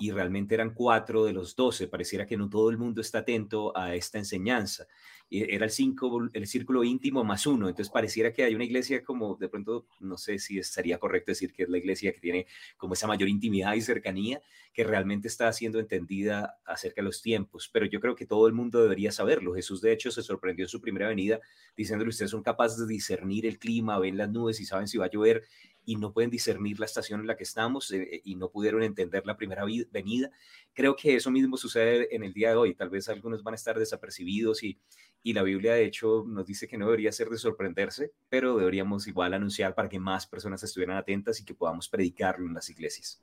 y 0.00 0.10
realmente 0.10 0.54
eran 0.54 0.72
cuatro 0.72 1.26
de 1.26 1.34
los 1.34 1.54
doce. 1.54 1.86
Pareciera 1.86 2.26
que 2.26 2.36
no 2.36 2.48
todo 2.48 2.70
el 2.70 2.78
mundo 2.78 3.02
está 3.02 3.18
atento 3.18 3.76
a 3.76 3.94
esta 3.94 4.18
enseñanza. 4.18 4.86
Era 5.30 5.64
el, 5.64 5.70
cinco, 5.70 6.28
el 6.32 6.46
círculo 6.48 6.82
íntimo 6.82 7.22
más 7.22 7.46
uno. 7.46 7.68
Entonces 7.68 7.92
pareciera 7.92 8.32
que 8.32 8.42
hay 8.42 8.54
una 8.54 8.64
iglesia 8.64 9.04
como, 9.04 9.36
de 9.36 9.48
pronto, 9.48 9.86
no 10.00 10.16
sé 10.16 10.38
si 10.38 10.58
estaría 10.58 10.98
correcto 10.98 11.30
decir 11.30 11.52
que 11.52 11.64
es 11.64 11.68
la 11.68 11.78
iglesia 11.78 12.12
que 12.12 12.18
tiene 12.18 12.46
como 12.76 12.94
esa 12.94 13.06
mayor 13.06 13.28
intimidad 13.28 13.74
y 13.74 13.82
cercanía, 13.82 14.40
que 14.72 14.84
realmente 14.84 15.28
está 15.28 15.52
siendo 15.52 15.78
entendida 15.78 16.58
acerca 16.64 17.02
de 17.02 17.04
los 17.04 17.22
tiempos. 17.22 17.68
Pero 17.72 17.86
yo 17.86 18.00
creo 18.00 18.16
que 18.16 18.26
todo 18.26 18.46
el 18.48 18.54
mundo 18.54 18.82
debería 18.82 19.12
saberlo. 19.12 19.54
Jesús, 19.54 19.82
de 19.82 19.92
hecho, 19.92 20.10
se 20.10 20.22
sorprendió 20.22 20.64
en 20.64 20.70
su 20.70 20.80
primera 20.80 21.08
venida 21.08 21.40
diciéndole, 21.76 22.08
ustedes 22.08 22.30
son 22.30 22.42
capaces 22.42 22.78
de 22.78 22.86
discernir 22.86 23.46
el 23.46 23.58
clima, 23.58 23.98
ven 23.98 24.16
las 24.16 24.30
nubes 24.30 24.60
y 24.60 24.64
saben 24.64 24.88
si 24.88 24.98
va 24.98 25.04
a 25.04 25.10
llover 25.10 25.44
y 25.84 25.96
no 25.96 26.12
pueden 26.12 26.30
discernir 26.30 26.78
la 26.78 26.86
estación 26.86 27.20
en 27.20 27.26
la 27.26 27.36
que 27.36 27.44
estamos 27.44 27.90
eh, 27.92 28.20
y 28.24 28.34
no 28.36 28.50
pudieron 28.50 28.82
entender 28.82 29.26
la 29.26 29.36
primera 29.36 29.64
venida. 29.90 30.30
Creo 30.72 30.94
que 30.96 31.16
eso 31.16 31.30
mismo 31.30 31.56
sucede 31.56 32.14
en 32.14 32.22
el 32.22 32.32
día 32.32 32.50
de 32.50 32.56
hoy. 32.56 32.74
Tal 32.74 32.90
vez 32.90 33.08
algunos 33.08 33.42
van 33.42 33.54
a 33.54 33.56
estar 33.56 33.78
desapercibidos 33.78 34.62
y, 34.62 34.78
y 35.22 35.32
la 35.32 35.42
Biblia 35.42 35.74
de 35.74 35.84
hecho 35.84 36.24
nos 36.26 36.46
dice 36.46 36.66
que 36.68 36.78
no 36.78 36.86
debería 36.86 37.12
ser 37.12 37.28
de 37.28 37.38
sorprenderse, 37.38 38.12
pero 38.28 38.56
deberíamos 38.56 39.06
igual 39.06 39.34
anunciar 39.34 39.74
para 39.74 39.88
que 39.88 39.98
más 39.98 40.26
personas 40.26 40.62
estuvieran 40.62 40.96
atentas 40.96 41.40
y 41.40 41.44
que 41.44 41.54
podamos 41.54 41.88
predicarlo 41.88 42.46
en 42.46 42.54
las 42.54 42.68
iglesias. 42.70 43.22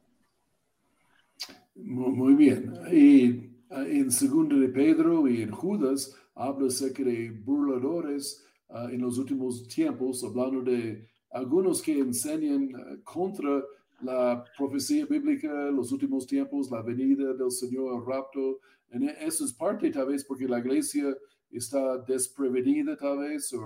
Muy 1.76 2.34
bien. 2.34 2.74
Y 2.92 3.52
ah, 3.70 3.86
en 3.88 4.12
segundo 4.12 4.58
de 4.58 4.70
Pedro 4.70 5.28
y 5.28 5.42
en 5.42 5.52
Judas 5.52 6.16
habla 6.34 6.68
acerca 6.68 7.04
de 7.04 7.30
burladores 7.30 8.46
ah, 8.70 8.90
en 8.92 9.02
los 9.02 9.18
últimos 9.18 9.68
tiempos, 9.68 10.24
hablando 10.24 10.62
de 10.62 11.08
algunos 11.32 11.82
que 11.82 11.98
enseñan 11.98 12.70
eh, 12.70 13.00
contra 13.04 13.64
la 14.02 14.44
profecía 14.58 15.06
bíblica, 15.06 15.72
los 15.72 15.92
últimos 15.92 16.28
tiempos, 16.28 16.70
la 16.70 16.82
venida 16.82 17.34
del 17.34 17.52
Señor, 17.52 17.96
el 17.96 18.06
rapto. 18.06 18.60
En 18.92 19.04
e, 19.04 19.16
eso 19.22 19.44
es 19.46 19.54
parte 19.54 19.92
tal 19.92 20.08
vez 20.08 20.24
porque 20.24 20.48
la 20.48 20.60
iglesia 20.60 21.16
está 21.52 21.98
desprevenida 22.00 22.96
tal 22.96 23.20
vez, 23.20 23.52
o, 23.54 23.62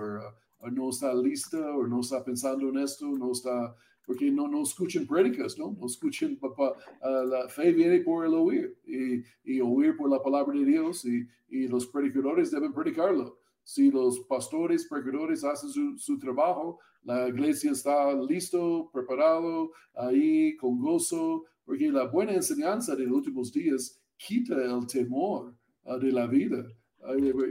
no 0.71 0.89
está 0.89 1.13
lista, 1.13 1.57
o 1.75 1.87
no 1.87 2.01
está 2.01 2.23
pensando 2.23 2.69
en 2.69 2.77
esto, 2.77 3.07
no 3.07 3.31
está, 3.31 3.75
porque 4.05 4.31
no, 4.31 4.47
no 4.47 4.61
escuchan 4.61 5.05
prédicas, 5.05 5.57
¿no? 5.57 5.75
No 5.79 5.87
escuchan, 5.87 6.37
papá, 6.37 6.73
uh, 7.01 7.25
la 7.25 7.49
fe 7.49 7.71
viene 7.71 7.99
por 8.01 8.25
el 8.25 8.33
oír, 8.33 8.77
y, 8.85 9.59
oír 9.59 9.97
por 9.97 10.09
la 10.09 10.21
palabra 10.21 10.57
de 10.57 10.65
Dios, 10.65 11.03
y 11.05 11.67
los 11.67 11.87
predicadores 11.87 12.51
deben 12.51 12.73
predicarlo. 12.73 13.40
Si 13.63 13.91
los 13.91 14.19
pastores, 14.21 14.87
predicadores 14.87 15.43
hacen 15.43 15.97
su, 15.97 16.17
trabajo, 16.19 16.79
la 17.03 17.27
iglesia 17.27 17.71
está 17.71 18.13
listo, 18.13 18.89
preparado, 18.91 19.71
ahí 19.95 20.55
con 20.57 20.79
gozo, 20.79 21.45
porque 21.65 21.91
la 21.91 22.05
buena 22.05 22.33
enseñanza 22.33 22.95
de 22.95 23.05
los 23.05 23.17
últimos 23.17 23.51
días 23.51 23.99
quita 24.17 24.55
el 24.55 24.85
temor 24.87 25.55
ah, 25.85 25.97
de 25.97 26.11
la 26.11 26.27
vida. 26.27 26.65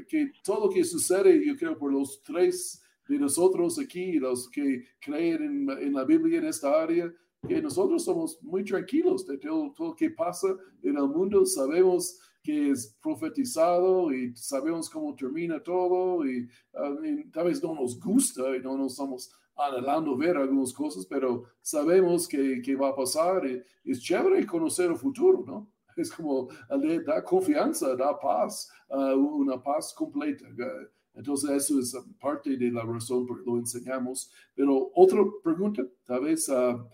que 0.09 0.33
todo 0.45 0.67
lo 0.67 0.73
que 0.73 0.85
sucede, 0.85 1.45
yo 1.45 1.57
creo, 1.57 1.77
por 1.77 1.93
los 1.93 2.23
tres 2.23 2.83
de 3.09 3.19
nosotros 3.19 3.79
aquí, 3.79 4.19
los 4.19 4.49
que 4.49 4.85
creen 5.01 5.69
en, 5.69 5.71
en 5.71 5.93
la 5.93 6.05
Biblia 6.05 6.39
en 6.39 6.47
esta 6.47 6.81
área, 6.81 7.13
que 7.49 7.61
nosotros 7.63 8.05
somos 8.05 8.39
muy 8.43 8.65
tranquilos 8.65 9.27
de 9.27 9.39
todo, 9.39 9.73
todo 9.73 9.89
lo 9.89 9.97
que 9.97 10.11
pasa 10.11 10.49
en 10.83 10.97
el 10.97 11.09
mundo, 11.09 11.47
sabemos 11.47 12.19
que 12.43 12.71
es 12.71 12.97
profetizado 13.03 14.13
y 14.13 14.35
sabemos 14.35 14.89
cómo 14.89 15.15
termina 15.15 15.63
todo 15.63 16.27
y, 16.27 16.49
ah, 16.75 16.95
tal 17.33 17.47
vez 17.47 17.63
no 17.63 17.75
nos 17.75 17.99
gusta 17.99 18.57
y 18.57 18.61
no 18.61 18.77
nos 18.77 18.93
estamos 18.93 19.31
anhelando 19.57 20.17
ver 20.17 20.37
algunas 20.37 20.73
cosas, 20.73 21.05
pero 21.07 21.45
sabemos 21.61 22.27
que, 22.27 22.63
que 22.63 22.75
va 22.75 22.89
a 22.89 22.97
pasar 22.97 23.47
y 23.47 23.63
es 23.91 24.01
chévere 24.01 24.47
conocer 24.47 24.91
el 24.91 24.97
futuro, 24.97 25.45
¿no? 25.47 25.71
Es 25.97 26.11
como 26.11 26.49
da 27.05 27.23
confianza, 27.23 27.95
da 27.95 28.19
paz, 28.19 28.71
ah, 28.89 29.15
una 29.15 29.63
paz 29.63 29.93
completa. 29.93 30.47
Entonces 31.13 31.51
eso 31.51 31.79
es 31.79 31.95
parte 32.19 32.57
de 32.57 32.71
la 32.71 32.83
razón 32.85 33.27
por 33.27 33.43
que 33.43 33.51
lo 33.51 33.59
enseñamos. 33.59 34.33
Pero 34.55 34.91
otra 34.95 35.23
pregunta, 35.43 35.83
tal 36.07 36.21
vez 36.25 36.49
a 36.49 36.87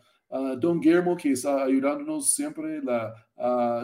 Don 0.58 0.80
Guillermo 0.80 1.16
que 1.16 1.32
está 1.32 1.62
ayudándonos 1.62 2.34
siempre, 2.34 2.82
la 2.82 3.14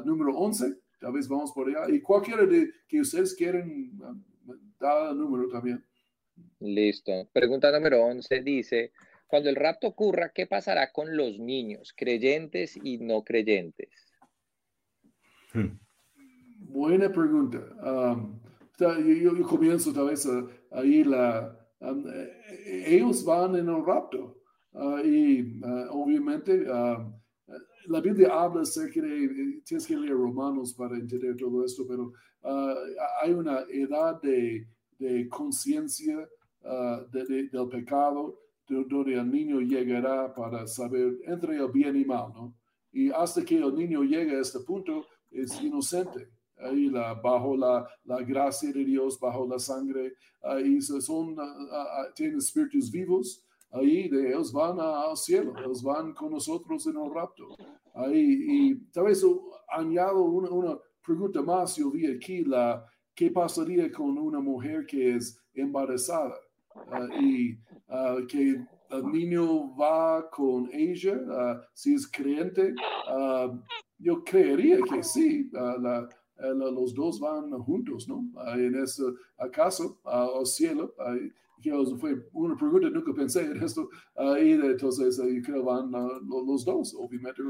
número 0.04 0.36
11 0.36 0.81
tal 1.02 1.12
vez 1.12 1.28
vamos 1.28 1.52
por 1.52 1.68
allá. 1.68 1.92
Y 1.92 2.00
cualquiera 2.00 2.46
de 2.46 2.70
que 2.88 3.00
ustedes 3.00 3.34
quieren, 3.34 3.98
dar 4.78 5.10
el 5.10 5.18
número 5.18 5.48
también. 5.48 5.84
Listo. 6.60 7.28
Pregunta 7.32 7.72
número 7.72 8.02
11 8.04 8.40
dice, 8.42 8.92
cuando 9.26 9.50
el 9.50 9.56
rapto 9.56 9.88
ocurra, 9.88 10.30
¿qué 10.32 10.46
pasará 10.46 10.92
con 10.92 11.16
los 11.16 11.38
niños, 11.38 11.92
creyentes 11.96 12.78
y 12.82 12.98
no 12.98 13.24
creyentes? 13.24 13.90
Hmm. 15.52 15.78
Buena 16.60 17.12
pregunta. 17.12 17.58
Um, 17.82 18.40
yo, 18.78 19.42
comienzo 19.42 19.92
tal 19.92 20.06
vez 20.06 20.26
ahí 20.70 21.04
la... 21.04 21.58
Um, 21.80 22.04
eh, 22.08 22.84
ellos 22.86 23.24
van 23.24 23.56
en 23.56 23.68
el 23.68 23.84
rapto. 23.84 24.38
Uh, 24.72 24.98
y 25.04 25.60
uh, 25.62 25.90
obviamente 25.90 26.70
um, 26.70 27.12
la 27.86 28.00
Biblia 28.00 28.28
habla 28.32 28.62
acerca 28.62 29.00
de, 29.00 29.60
tienes 29.64 29.86
que 29.86 29.96
leer 29.96 30.14
Romanos 30.14 30.74
para 30.74 30.96
entender 30.96 31.36
todo 31.36 31.64
esto, 31.64 31.84
pero 31.86 32.12
ah, 32.42 32.74
hay 33.22 33.32
una 33.32 33.60
edad 33.68 34.20
de, 34.20 34.66
conciencia 35.28 36.28
ah, 36.64 37.04
del 37.10 37.50
pecado 37.68 38.38
donde 38.68 39.14
el 39.14 39.30
niño 39.30 39.60
llegará 39.60 40.32
para 40.32 40.66
saber 40.66 41.18
entre 41.26 41.56
el 41.56 41.70
bien 41.70 41.96
y 41.96 42.04
mal, 42.04 42.32
¿no? 42.32 42.54
Y 42.92 43.10
hasta 43.10 43.44
que 43.44 43.56
el 43.56 43.74
niño 43.74 44.02
llegue 44.02 44.36
a 44.36 44.40
este 44.40 44.60
punto, 44.60 45.06
es 45.30 45.60
inocente. 45.62 46.28
Ahí 46.58 46.88
bajo 46.90 47.56
la, 47.56 47.86
la 48.04 48.22
gracia 48.22 48.72
de 48.72 48.84
Dios, 48.84 49.18
bajo 49.18 49.46
la 49.46 49.58
sangre, 49.58 50.14
ahí 50.42 50.80
son, 50.80 51.36
ah, 51.38 52.06
tienen 52.14 52.38
espíritus 52.38 52.90
vivos, 52.90 53.44
ahí 53.72 54.08
de 54.08 54.28
ellos 54.28 54.52
van 54.52 54.78
al 54.78 55.16
cielo, 55.16 55.54
ellos 55.58 55.82
van 55.82 56.12
con 56.12 56.30
nosotros 56.30 56.86
en 56.86 56.96
el 56.96 57.12
rapto. 57.12 57.48
Ahí, 57.94 58.44
y 58.48 58.74
tal 58.92 59.04
vez 59.04 59.24
añado 59.68 60.22
una, 60.22 60.50
una 60.50 60.78
pregunta 61.04 61.42
más, 61.42 61.76
yo 61.76 61.90
vi 61.90 62.06
aquí, 62.06 62.44
la, 62.44 62.84
¿qué 63.14 63.30
pasaría 63.30 63.90
con 63.90 64.16
una 64.18 64.40
mujer 64.40 64.86
que 64.86 65.16
es 65.16 65.38
embarazada? 65.54 66.34
Ah, 66.74 67.06
y 67.20 67.52
uh, 67.88 68.26
que 68.26 68.64
el 68.90 69.04
niño 69.10 69.74
va 69.76 70.28
con 70.30 70.68
ella, 70.72 71.18
si 71.72 71.94
es 71.94 72.10
creyente, 72.10 72.74
yo 73.98 74.22
creería 74.22 74.78
que 74.82 75.02
sí, 75.02 75.50
los 76.36 76.94
dos 76.94 77.18
van 77.18 77.50
juntos, 77.60 78.06
¿no? 78.08 78.24
en 78.54 78.74
ese 78.74 79.04
caso, 79.50 79.98
al 80.04 80.44
cielo. 80.44 80.94
Fue 81.98 82.28
una 82.32 82.56
pregunta, 82.56 82.90
nunca 82.90 83.12
pensé 83.12 83.42
en 83.42 83.62
esto, 83.62 83.88
y 84.40 84.52
entonces 84.52 85.16
yo 85.16 85.42
creo 85.42 85.64
van 85.64 85.90
los 85.90 86.64
dos, 86.64 86.94
obviamente, 86.98 87.42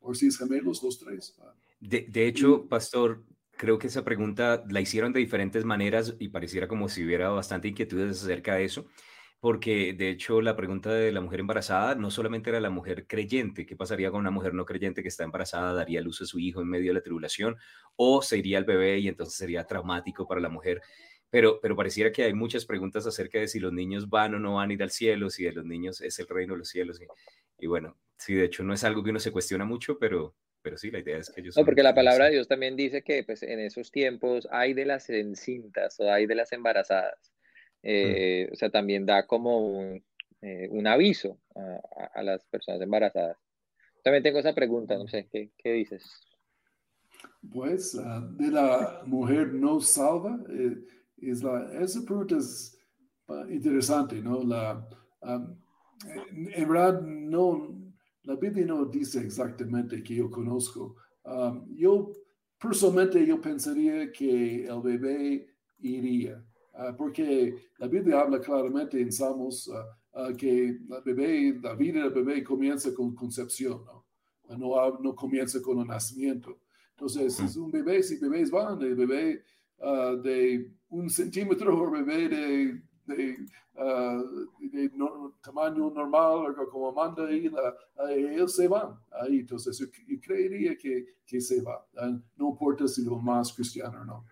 o, 0.00 0.14
si 0.14 0.26
es 0.28 0.38
gemelos, 0.38 0.82
los 0.82 0.98
tres. 0.98 1.36
De, 1.80 2.06
de 2.08 2.26
hecho, 2.26 2.66
pastor, 2.68 3.24
creo 3.56 3.78
que 3.78 3.86
esa 3.86 4.04
pregunta 4.04 4.64
la 4.68 4.80
hicieron 4.80 5.12
de 5.12 5.20
diferentes 5.20 5.64
maneras 5.64 6.16
y 6.18 6.28
pareciera 6.28 6.66
como 6.66 6.88
si 6.88 7.04
hubiera 7.04 7.30
bastante 7.30 7.68
inquietudes 7.68 8.22
acerca 8.22 8.56
de 8.56 8.64
eso, 8.64 8.86
porque 9.42 9.92
de 9.92 10.10
hecho 10.10 10.40
la 10.40 10.54
pregunta 10.54 10.92
de 10.92 11.10
la 11.10 11.20
mujer 11.20 11.40
embarazada 11.40 11.96
no 11.96 12.12
solamente 12.12 12.50
era 12.50 12.60
la 12.60 12.70
mujer 12.70 13.06
creyente, 13.08 13.66
¿qué 13.66 13.74
pasaría 13.74 14.10
con 14.10 14.20
una 14.20 14.30
mujer 14.30 14.54
no 14.54 14.64
creyente 14.64 15.02
que 15.02 15.08
está 15.08 15.24
embarazada, 15.24 15.74
daría 15.74 16.00
luz 16.00 16.22
a 16.22 16.26
su 16.26 16.38
hijo 16.38 16.60
en 16.60 16.68
medio 16.68 16.90
de 16.90 16.94
la 16.94 17.02
tribulación 17.02 17.56
o 17.96 18.22
se 18.22 18.38
iría 18.38 18.58
el 18.58 18.64
bebé 18.64 18.98
y 19.00 19.08
entonces 19.08 19.34
sería 19.34 19.64
traumático 19.64 20.28
para 20.28 20.40
la 20.40 20.48
mujer? 20.48 20.80
Pero, 21.32 21.58
pero 21.62 21.74
pareciera 21.74 22.12
que 22.12 22.24
hay 22.24 22.34
muchas 22.34 22.66
preguntas 22.66 23.06
acerca 23.06 23.38
de 23.38 23.48
si 23.48 23.58
los 23.58 23.72
niños 23.72 24.10
van 24.10 24.34
o 24.34 24.38
no 24.38 24.56
van 24.56 24.68
a 24.68 24.72
ir 24.74 24.82
al 24.82 24.90
cielo, 24.90 25.30
si 25.30 25.44
de 25.44 25.52
los 25.52 25.64
niños 25.64 26.02
es 26.02 26.18
el 26.18 26.28
reino 26.28 26.52
de 26.52 26.58
los 26.58 26.68
cielos. 26.68 27.00
Y, 27.00 27.06
y 27.64 27.66
bueno, 27.66 27.96
sí, 28.18 28.34
de 28.34 28.44
hecho 28.44 28.62
no 28.62 28.74
es 28.74 28.84
algo 28.84 29.02
que 29.02 29.08
uno 29.08 29.18
se 29.18 29.32
cuestiona 29.32 29.64
mucho, 29.64 29.98
pero, 29.98 30.34
pero 30.60 30.76
sí, 30.76 30.90
la 30.90 30.98
idea 30.98 31.16
es 31.16 31.30
que 31.30 31.40
ellos... 31.40 31.56
No, 31.56 31.64
porque 31.64 31.82
la 31.82 31.94
palabra 31.94 32.26
de 32.26 32.32
Dios 32.32 32.48
también 32.48 32.76
dice 32.76 33.00
que 33.00 33.24
pues, 33.24 33.42
en 33.42 33.60
esos 33.60 33.90
tiempos 33.90 34.46
hay 34.50 34.74
de 34.74 34.84
las 34.84 35.08
encintas 35.08 35.98
o 36.00 36.12
hay 36.12 36.26
de 36.26 36.34
las 36.34 36.52
embarazadas. 36.52 37.32
Mm. 37.82 37.88
Eh, 37.88 38.50
o 38.52 38.56
sea, 38.56 38.68
también 38.68 39.06
da 39.06 39.26
como 39.26 39.58
un, 39.58 40.04
eh, 40.42 40.68
un 40.70 40.86
aviso 40.86 41.38
a, 41.56 42.10
a, 42.12 42.22
las 42.22 42.44
personas 42.44 42.82
embarazadas. 42.82 43.38
También 44.04 44.22
tengo 44.22 44.38
esa 44.38 44.54
pregunta, 44.54 44.98
no 44.98 45.08
sé, 45.08 45.28
¿qué, 45.32 45.48
qué 45.56 45.72
dices? 45.72 46.04
Pues 47.52 47.94
uh, 47.94 48.36
de 48.36 48.50
la 48.50 49.02
mujer 49.06 49.54
no 49.54 49.80
salva, 49.80 50.38
eh, 50.50 50.76
es 51.30 51.42
la, 51.42 51.72
esa 51.80 52.02
pregunta 52.02 52.36
es 52.36 52.78
uh, 53.28 53.48
interesante, 53.48 54.20
¿no? 54.20 54.42
La, 54.42 54.88
um, 55.22 55.56
en 56.54 56.68
verdad, 56.68 57.00
no, 57.02 57.80
la 58.24 58.36
Biblia 58.36 58.66
no 58.66 58.84
dice 58.86 59.20
exactamente 59.20 60.02
que 60.02 60.16
yo 60.16 60.30
conozco. 60.30 60.96
Um, 61.24 61.74
yo 61.74 62.12
personalmente 62.60 63.24
yo 63.24 63.40
pensaría 63.40 64.10
que 64.10 64.64
el 64.64 64.80
bebé 64.80 65.46
iría, 65.78 66.44
uh, 66.74 66.96
porque 66.96 67.54
la 67.78 67.86
Biblia 67.86 68.20
habla 68.20 68.40
claramente 68.40 69.00
en 69.00 69.12
Salmos 69.12 69.68
uh, 69.68 70.36
que 70.36 70.68
el 70.68 71.02
bebé, 71.04 71.58
la 71.62 71.74
vida 71.74 72.02
del 72.02 72.10
bebé 72.10 72.42
comienza 72.42 72.92
con 72.92 73.14
concepción, 73.14 73.84
¿no? 73.84 74.02
No, 74.58 74.98
no 74.98 75.14
comienza 75.14 75.62
con 75.62 75.78
el 75.78 75.86
nacimiento. 75.86 76.58
Entonces, 76.90 77.40
es 77.40 77.56
un 77.56 77.70
bebé, 77.70 78.02
si 78.02 78.18
bebés 78.18 78.50
van, 78.50 78.82
el 78.82 78.94
bebé 78.94 79.42
de 80.22 80.70
un 80.92 81.10
centímetro 81.10 81.76
o 81.76 81.90
bebé 81.90 82.28
de 82.28 82.82
de, 83.06 83.36
uh, 83.74 84.48
de 84.60 84.90
no, 84.94 85.34
tamaño 85.42 85.90
normal, 85.90 86.54
como 86.70 86.92
manda 86.92 87.24
la, 87.24 88.12
él 88.12 88.48
se 88.48 88.68
va. 88.68 89.00
Ahí, 89.10 89.40
entonces, 89.40 89.78
yo, 89.78 89.86
yo 90.06 90.20
creería 90.20 90.76
que, 90.76 91.06
que, 91.26 91.40
se 91.40 91.62
va. 91.62 91.84
Uh, 91.94 92.20
no 92.36 92.50
importa 92.50 92.86
si 92.86 93.04
lo 93.04 93.18
más 93.18 93.52
cristiano 93.52 94.02
o 94.02 94.04
no. 94.04 94.26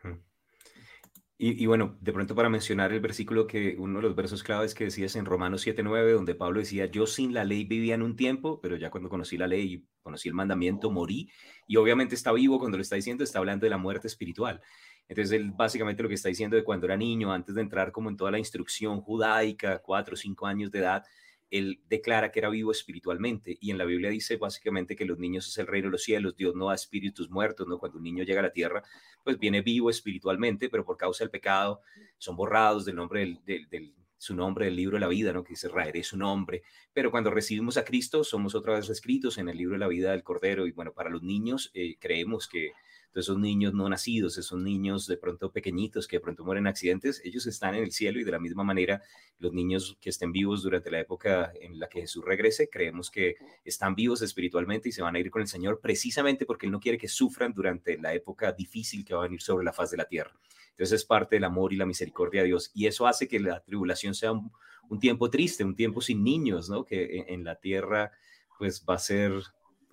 Y, 1.42 1.62
y, 1.62 1.66
bueno, 1.66 1.96
de 2.02 2.12
pronto 2.12 2.34
para 2.34 2.50
mencionar 2.50 2.92
el 2.92 3.00
versículo 3.00 3.46
que 3.46 3.74
uno 3.78 3.96
de 3.98 4.02
los 4.02 4.14
versos 4.14 4.42
claves 4.42 4.74
que 4.74 4.84
decías 4.84 5.16
en 5.16 5.24
Romanos 5.24 5.66
7:9, 5.66 6.12
donde 6.12 6.34
Pablo 6.34 6.60
decía, 6.60 6.84
yo 6.86 7.06
sin 7.06 7.32
la 7.32 7.44
ley 7.44 7.64
vivía 7.64 7.94
en 7.94 8.02
un 8.02 8.14
tiempo, 8.14 8.60
pero 8.60 8.76
ya 8.76 8.90
cuando 8.90 9.08
conocí 9.08 9.38
la 9.38 9.46
ley 9.46 9.74
y 9.74 9.88
conocí 10.02 10.28
el 10.28 10.34
mandamiento, 10.34 10.90
morí. 10.90 11.30
Y 11.66 11.76
obviamente 11.76 12.14
está 12.14 12.30
vivo 12.32 12.58
cuando 12.58 12.76
lo 12.76 12.82
está 12.82 12.96
diciendo, 12.96 13.24
está 13.24 13.38
hablando 13.38 13.64
de 13.64 13.70
la 13.70 13.78
muerte 13.78 14.06
espiritual. 14.06 14.60
Entonces, 15.10 15.32
él 15.32 15.50
básicamente 15.50 16.04
lo 16.04 16.08
que 16.08 16.14
está 16.14 16.28
diciendo 16.28 16.54
de 16.56 16.62
cuando 16.62 16.86
era 16.86 16.96
niño, 16.96 17.32
antes 17.32 17.52
de 17.56 17.60
entrar 17.60 17.90
como 17.90 18.08
en 18.10 18.16
toda 18.16 18.30
la 18.30 18.38
instrucción 18.38 19.00
judaica, 19.00 19.80
cuatro 19.80 20.14
o 20.14 20.16
cinco 20.16 20.46
años 20.46 20.70
de 20.70 20.78
edad, 20.78 21.02
él 21.50 21.80
declara 21.88 22.30
que 22.30 22.38
era 22.38 22.48
vivo 22.48 22.70
espiritualmente. 22.70 23.58
Y 23.60 23.72
en 23.72 23.78
la 23.78 23.84
Biblia 23.84 24.08
dice 24.08 24.36
básicamente 24.36 24.94
que 24.94 25.04
los 25.04 25.18
niños 25.18 25.48
es 25.48 25.58
el 25.58 25.66
reino 25.66 25.88
de 25.88 25.90
los 25.90 26.04
cielos, 26.04 26.36
Dios 26.36 26.54
no 26.54 26.68
da 26.68 26.76
espíritus 26.76 27.28
muertos, 27.28 27.66
¿no? 27.66 27.78
Cuando 27.78 27.98
un 27.98 28.04
niño 28.04 28.22
llega 28.22 28.38
a 28.38 28.44
la 28.44 28.52
tierra, 28.52 28.84
pues 29.24 29.36
viene 29.36 29.62
vivo 29.62 29.90
espiritualmente, 29.90 30.68
pero 30.68 30.84
por 30.84 30.96
causa 30.96 31.24
del 31.24 31.32
pecado 31.32 31.80
son 32.16 32.36
borrados 32.36 32.84
del 32.84 32.94
nombre 32.94 33.40
del, 33.44 33.94
su 34.16 34.36
nombre 34.36 34.66
del 34.66 34.76
libro 34.76 34.94
de 34.94 35.00
la 35.00 35.08
vida, 35.08 35.32
¿no? 35.32 35.42
Que 35.42 35.54
dice, 35.54 35.68
raeré 35.68 36.04
su 36.04 36.16
nombre. 36.18 36.62
Pero 36.92 37.10
cuando 37.10 37.32
recibimos 37.32 37.76
a 37.78 37.84
Cristo, 37.84 38.22
somos 38.22 38.54
otra 38.54 38.74
vez 38.74 38.88
escritos 38.88 39.38
en 39.38 39.48
el 39.48 39.56
libro 39.56 39.72
de 39.72 39.80
la 39.80 39.88
vida 39.88 40.12
del 40.12 40.22
Cordero. 40.22 40.68
Y 40.68 40.70
bueno, 40.70 40.92
para 40.92 41.10
los 41.10 41.24
niños 41.24 41.72
eh, 41.74 41.96
creemos 41.98 42.46
que 42.46 42.70
entonces, 43.10 43.28
esos 43.28 43.40
niños 43.40 43.74
no 43.74 43.88
nacidos, 43.88 44.38
esos 44.38 44.60
niños 44.60 45.08
de 45.08 45.16
pronto 45.16 45.50
pequeñitos 45.50 46.06
que 46.06 46.18
de 46.18 46.20
pronto 46.20 46.44
mueren 46.44 46.62
en 46.64 46.68
accidentes, 46.68 47.20
ellos 47.24 47.44
están 47.48 47.74
en 47.74 47.82
el 47.82 47.90
cielo 47.90 48.20
y 48.20 48.24
de 48.24 48.30
la 48.30 48.38
misma 48.38 48.62
manera 48.62 49.02
los 49.40 49.52
niños 49.52 49.98
que 50.00 50.10
estén 50.10 50.30
vivos 50.30 50.62
durante 50.62 50.92
la 50.92 51.00
época 51.00 51.52
en 51.60 51.80
la 51.80 51.88
que 51.88 52.02
Jesús 52.02 52.24
regrese, 52.24 52.70
creemos 52.70 53.10
que 53.10 53.34
están 53.64 53.96
vivos 53.96 54.22
espiritualmente 54.22 54.90
y 54.90 54.92
se 54.92 55.02
van 55.02 55.16
a 55.16 55.18
ir 55.18 55.28
con 55.28 55.42
el 55.42 55.48
Señor 55.48 55.80
precisamente 55.80 56.46
porque 56.46 56.66
Él 56.66 56.72
no 56.72 56.78
quiere 56.78 56.98
que 56.98 57.08
sufran 57.08 57.52
durante 57.52 57.98
la 57.98 58.14
época 58.14 58.52
difícil 58.52 59.04
que 59.04 59.12
va 59.12 59.22
a 59.22 59.24
venir 59.24 59.42
sobre 59.42 59.64
la 59.64 59.72
faz 59.72 59.90
de 59.90 59.96
la 59.96 60.04
tierra. 60.04 60.38
Entonces 60.70 61.00
es 61.00 61.04
parte 61.04 61.34
del 61.34 61.44
amor 61.44 61.72
y 61.72 61.76
la 61.76 61.86
misericordia 61.86 62.42
de 62.42 62.46
Dios 62.46 62.70
y 62.74 62.86
eso 62.86 63.08
hace 63.08 63.26
que 63.26 63.40
la 63.40 63.60
tribulación 63.60 64.14
sea 64.14 64.30
un, 64.30 65.00
tiempo 65.00 65.30
triste, 65.30 65.64
un 65.64 65.74
tiempo 65.74 66.00
sin 66.00 66.22
niños, 66.22 66.70
¿no? 66.70 66.84
Que 66.84 67.24
en, 67.26 67.42
la 67.42 67.56
tierra 67.56 68.12
pues 68.56 68.84
va 68.88 68.94
a 68.94 68.98
ser... 68.98 69.32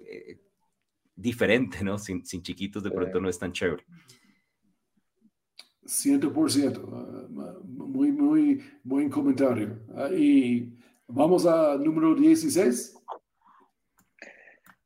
Eh, 0.06 0.38
diferente, 1.18 1.84
¿no? 1.84 1.98
Sin, 1.98 2.26
sin 2.26 2.42
chiquitos 2.42 2.84
de 2.84 2.92
pronto 2.92 3.20
no 3.20 3.28
es 3.28 3.38
tan 3.38 3.52
chévere. 3.52 3.84
100%, 5.84 6.90
ah, 6.94 7.60
muy, 7.64 8.12
muy 8.12 8.62
buen 8.84 9.10
comentario. 9.10 9.80
Ah, 9.96 10.10
y 10.14 10.70
vamos 11.08 11.46
a 11.46 11.78
número 11.78 12.14
16. 12.14 12.94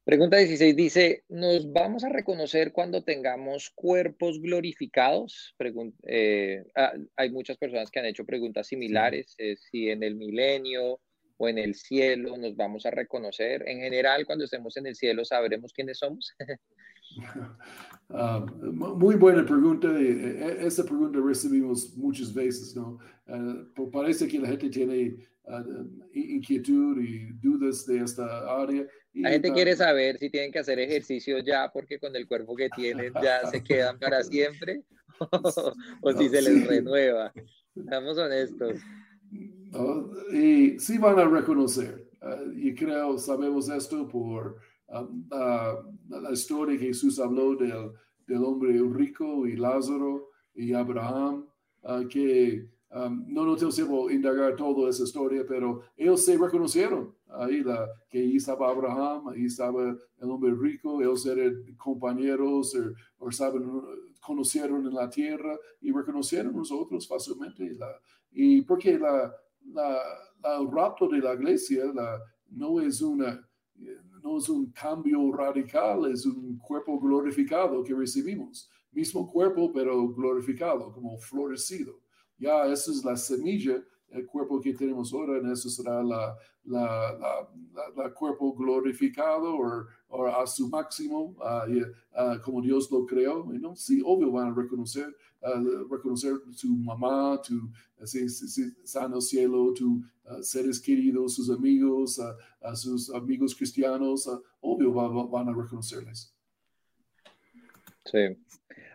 Pregunta 0.04 0.38
16 0.38 0.76
dice, 0.76 1.24
¿nos 1.30 1.72
vamos 1.72 2.04
a 2.04 2.10
reconocer 2.10 2.72
cuando 2.72 3.04
tengamos 3.04 3.70
cuerpos 3.70 4.42
glorificados? 4.42 5.56
Eh, 6.04 6.64
ah, 6.76 6.94
hay 7.16 7.32
muchas 7.32 7.58
personas 7.58 7.92
que 7.92 8.00
han 8.00 8.06
hecho 8.06 8.26
preguntas 8.26 8.68
similares, 8.68 9.36
eh, 9.38 9.56
si 9.58 9.90
en 9.90 10.04
el 10.04 10.16
milenio 10.16 11.00
o 11.42 11.50
en 11.50 11.58
el 11.58 11.74
cielo 11.74 12.38
nos 12.38 12.56
vamos 12.56 12.86
a 12.86 12.92
reconocer? 12.92 13.68
En 13.68 13.80
general, 13.80 14.28
cuando 14.28 14.46
estemos 14.46 14.78
en 14.78 14.86
el 14.86 14.96
cielo, 14.96 15.26
¿sabremos 15.26 15.74
quiénes 15.74 15.98
somos? 15.98 16.34
Ah, 18.14 18.46
muy 18.72 19.16
buena 19.16 19.46
pregunta. 19.46 19.88
E, 20.00 20.62
e, 20.62 20.66
esa 20.66 20.86
pregunta 20.86 21.20
recibimos 21.20 21.94
muchas 21.98 22.34
veces, 22.34 22.74
¿no? 22.74 23.00
Ah, 23.28 23.66
parece 23.92 24.30
que 24.30 24.40
la 24.40 24.48
gente 24.48 24.70
tiene 24.70 25.18
ah, 25.46 25.62
inquietud 26.14 26.98
y 27.02 27.34
dudas 27.34 27.86
de 27.86 27.98
esta 27.98 28.26
área. 28.62 28.88
la 29.14 29.30
gente 29.30 29.52
quiere 29.52 29.76
saber 29.76 30.18
si 30.20 30.30
tienen 30.30 30.54
que 30.54 30.60
hacer 30.60 30.80
ejercicio 30.80 31.40
ya 31.40 31.70
porque 31.74 32.00
con 32.00 32.16
el 32.16 32.28
cuerpo 32.28 32.56
que 32.56 32.70
tienen 32.70 33.12
ya 33.22 33.46
se 33.48 33.62
quedan 33.62 34.00
para 34.00 34.24
siempre 34.24 34.84
o 36.02 36.14
si 36.14 36.30
se 36.30 36.42
les 36.42 36.66
renueva. 36.66 37.34
Seamos 37.90 38.18
honestos. 38.18 38.78
Y 40.34 40.80
sí 40.80 40.98
van 40.98 41.20
a 41.20 41.26
reconocer. 41.26 42.10
Uh, 42.22 42.52
y 42.56 42.76
creo, 42.76 43.18
sabemos 43.18 43.68
esto 43.70 44.08
por 44.08 44.58
um, 44.90 45.28
la 46.08 46.32
historia 46.32 46.78
que 46.78 46.88
Jesús 46.88 47.20
habló 47.20 47.56
del, 47.56 47.92
del, 48.28 48.44
hombre 48.44 48.80
rico 48.94 49.48
y 49.48 49.56
Lázaro 49.56 50.30
y 50.54 50.74
Abraham, 50.74 51.48
uh, 51.82 52.08
que 52.08 52.70
um, 52.92 53.26
no 53.28 53.46
nos 53.46 53.76
tenemos 53.76 54.12
indagar 54.12 54.56
toda 54.56 54.90
esa 54.90 55.04
historia, 55.04 55.44
pero 55.48 55.82
ellos 55.98 56.24
se 56.24 56.38
reconocieron. 56.38 57.16
Ahí, 57.28 57.64
la, 57.64 57.88
que 58.08 58.20
ahí 58.20 58.36
estaba 58.36 58.70
Abraham, 58.70 59.30
ahí 59.30 59.46
estaba 59.46 59.98
el 60.20 60.30
hombre 60.30 60.54
rico, 60.54 61.02
ellos 61.02 61.26
eran 61.26 61.76
compañeros 61.78 62.78
o, 63.18 63.32
saben, 63.32 63.64
conocieron 64.20 64.86
en 64.86 64.94
la 64.94 65.10
tierra 65.10 65.58
y 65.80 65.92
reconocieron 65.92 66.56
nosotros 66.56 67.08
fácilmente. 67.08 67.74
La, 67.74 67.88
y 68.32 68.62
porque 68.62 69.00
la, 69.00 69.34
el 69.64 70.72
rapto 70.72 71.08
de 71.08 71.20
la 71.20 71.34
iglesia 71.34 71.84
no, 72.50 72.80
es 72.82 73.02
una, 73.02 73.48
no 74.24 74.38
es 74.38 74.50
un 74.50 74.72
cambio 74.72 75.32
radical, 75.32 76.12
es 76.12 76.26
un 76.26 76.58
cuerpo 76.58 77.00
glorificado 77.00 77.84
que 77.84 77.94
recibimos. 77.94 78.70
Mismo 78.92 79.32
cuerpo, 79.32 79.72
pero 79.72 80.10
glorificado, 80.10 80.92
como 80.92 81.18
florecido. 81.18 82.02
Ya 82.38 82.66
esa 82.66 82.92
es 82.92 83.06
la 83.06 83.16
semilla 83.16 83.82
el 84.12 84.26
cuerpo 84.26 84.60
que 84.60 84.74
tenemos 84.74 85.14
ahora, 85.14 85.38
en 85.38 85.52
eso 85.52 85.70
será 85.70 86.04
la, 86.04 86.36
la, 86.66 87.48
la, 87.96 88.14
cuerpo 88.14 88.54
glorificado 88.54 89.58
o 90.10 90.26
a 90.28 90.46
su 90.46 90.68
máximo, 90.68 91.36
como 92.44 92.62
Dios 92.62 92.92
lo 92.92 93.06
creó. 93.06 93.46
¿no? 93.52 93.76
Sí, 93.76 94.02
obvio 94.04 94.32
van 94.32 94.52
a 94.52 94.56
reconocer, 94.56 95.16
reconocer 95.90 96.34
tu 96.60 96.68
mamá, 96.68 97.42
tu 97.42 97.72
si, 98.06 98.30
sano 98.84 99.22
cielo, 99.22 99.74
tus 99.74 100.04
seres 100.48 100.80
queridos, 100.80 101.36
sus 101.36 101.50
amigos, 101.50 102.20
a 102.62 102.76
sus 102.76 103.10
amigos 103.14 103.56
cristianos, 103.56 104.30
obvio 104.60 104.92
van 104.94 105.50
a 105.50 105.54
reconocerles. 105.54 106.34
Sí. 108.06 108.38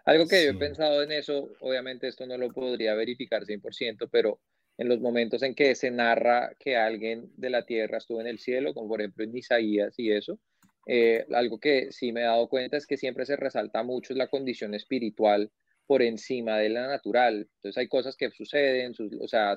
Algo 0.07 0.29
que 0.29 0.45
yo 0.45 0.51
he 0.53 0.55
pensado 0.55 1.03
en 1.03 1.11
eso, 1.11 1.51
obviamente 1.61 2.07
esto 2.07 2.27
no 2.27 2.39
lo 2.39 2.53
podría 2.53 2.95
verificar 2.95 3.45
100%, 3.45 4.09
pero 4.11 4.39
en 4.79 4.89
los 4.89 5.01
momentos 5.01 5.43
en 5.43 5.55
que 5.55 5.75
se 5.75 5.91
narra 5.91 6.55
que 6.59 6.77
alguien 6.77 7.33
de 7.37 7.51
la 7.51 7.65
tierra 7.65 7.99
estuvo 7.99 8.21
en 8.21 8.27
el 8.27 8.39
cielo, 8.39 8.75
como 8.75 8.89
por 8.89 9.01
ejemplo 9.01 9.25
en 9.25 9.37
Isaías 9.37 9.95
y 9.99 10.13
eso, 10.13 10.39
eh, 10.87 11.27
algo 11.33 11.59
que 11.59 11.91
sí 11.93 12.13
me 12.13 12.21
he 12.21 12.25
dado 12.25 12.49
cuenta 12.49 12.77
es 12.77 12.87
que 12.87 12.97
siempre 12.97 13.27
se 13.27 13.37
resalta 13.37 13.83
mucho 13.83 14.15
la 14.15 14.29
condición 14.29 14.75
espiritual 14.75 15.51
por 15.87 16.03
encima 16.03 16.59
de 16.59 16.69
la 16.69 16.87
natural. 16.87 17.49
Entonces 17.57 17.79
hay 17.79 17.89
cosas 17.89 18.17
que 18.17 18.31
suceden, 18.31 18.93
o 19.21 19.29
sea, 19.29 19.57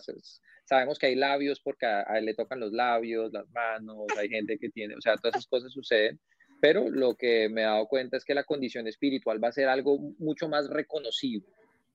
sabemos 0.65 0.97
que 0.97 1.07
hay 1.07 1.15
labios 1.15 1.59
porque 1.59 1.85
a, 1.85 2.03
él 2.17 2.25
le 2.25 2.33
tocan 2.33 2.59
los 2.59 2.71
labios, 2.71 3.33
las 3.33 3.49
manos, 3.49 4.05
hay 4.17 4.29
gente 4.29 4.57
que 4.57 4.69
tiene, 4.69 4.95
o 4.95 5.01
sea, 5.01 5.17
todas 5.17 5.35
esas 5.35 5.47
cosas 5.47 5.71
suceden, 5.71 6.19
pero 6.61 6.89
lo 6.89 7.15
que 7.15 7.49
me 7.49 7.61
he 7.61 7.65
dado 7.65 7.87
cuenta 7.87 8.17
es 8.17 8.25
que 8.25 8.33
la 8.33 8.43
condición 8.43 8.87
espiritual 8.87 9.43
va 9.43 9.49
a 9.49 9.53
ser 9.53 9.67
algo 9.69 9.99
mucho 10.17 10.47
más 10.47 10.69
reconocible 10.69 11.47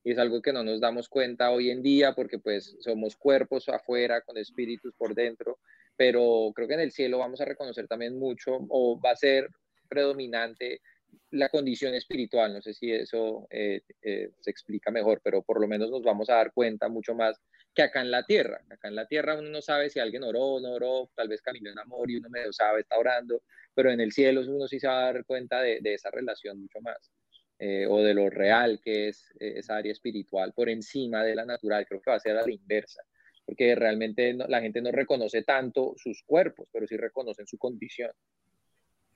y 0.04 0.12
es 0.12 0.18
algo 0.18 0.42
que 0.42 0.52
no 0.52 0.62
nos 0.62 0.80
damos 0.80 1.08
cuenta 1.08 1.50
hoy 1.50 1.70
en 1.70 1.82
día 1.82 2.14
porque 2.14 2.38
pues 2.38 2.76
somos 2.80 3.16
cuerpos 3.16 3.68
afuera 3.68 4.20
con 4.20 4.36
espíritus 4.36 4.94
por 4.94 5.14
dentro, 5.14 5.58
pero 5.96 6.52
creo 6.54 6.68
que 6.68 6.74
en 6.74 6.80
el 6.80 6.92
cielo 6.92 7.18
vamos 7.18 7.40
a 7.40 7.46
reconocer 7.46 7.88
también 7.88 8.18
mucho 8.18 8.58
o 8.68 9.00
va 9.00 9.12
a 9.12 9.16
ser 9.16 9.48
predominante 9.88 10.80
la 11.30 11.48
condición 11.48 11.94
espiritual. 11.94 12.52
No 12.52 12.62
sé 12.62 12.74
si 12.74 12.92
eso 12.92 13.46
eh, 13.50 13.82
eh, 14.02 14.30
se 14.40 14.50
explica 14.50 14.90
mejor, 14.90 15.20
pero 15.22 15.42
por 15.42 15.60
lo 15.60 15.66
menos 15.66 15.90
nos 15.90 16.02
vamos 16.02 16.28
a 16.28 16.34
dar 16.34 16.52
cuenta 16.52 16.88
mucho 16.88 17.14
más 17.14 17.40
que 17.74 17.82
acá 17.82 18.00
en 18.00 18.10
la 18.10 18.24
tierra. 18.24 18.60
Acá 18.70 18.88
en 18.88 18.94
la 18.94 19.06
tierra 19.06 19.38
uno 19.38 19.48
no 19.48 19.62
sabe 19.62 19.90
si 19.90 20.00
alguien 20.00 20.22
oró 20.22 20.40
o 20.40 20.60
no 20.60 20.72
oró, 20.72 21.10
tal 21.14 21.28
vez 21.28 21.42
caminó 21.42 21.70
en 21.70 21.78
amor 21.78 22.10
y 22.10 22.16
uno 22.16 22.28
medio 22.30 22.52
sabe, 22.52 22.80
está 22.80 22.98
orando, 22.98 23.42
pero 23.74 23.90
en 23.90 24.00
el 24.00 24.12
cielo 24.12 24.42
uno 24.46 24.68
sí 24.68 24.78
se 24.78 24.86
va 24.86 25.00
a 25.00 25.12
dar 25.12 25.24
cuenta 25.24 25.60
de, 25.60 25.80
esa 25.84 26.10
relación 26.10 26.60
mucho 26.60 26.80
más. 26.80 27.10
Eh, 27.66 27.86
o 27.88 28.02
de 28.02 28.12
lo 28.12 28.28
real 28.28 28.78
que 28.84 29.08
es 29.08 29.32
esa 29.40 29.76
área 29.76 29.90
espiritual 29.90 30.52
por 30.52 30.68
encima 30.68 31.24
de 31.24 31.34
la 31.34 31.46
natural, 31.46 31.86
creo 31.88 32.02
que 32.02 32.10
va 32.10 32.18
a 32.18 32.20
ser 32.20 32.36
a 32.36 32.44
la 32.44 32.52
inversa, 32.52 33.00
porque 33.42 33.74
realmente 33.74 34.34
la 34.34 34.60
gente 34.60 34.82
no 34.82 34.92
reconoce 34.92 35.44
tanto 35.44 35.94
sus 35.96 36.22
cuerpos, 36.24 36.68
pero 36.70 36.86
sí 36.86 36.98
reconocen 36.98 37.46
su 37.46 37.56
condición. 37.56 38.10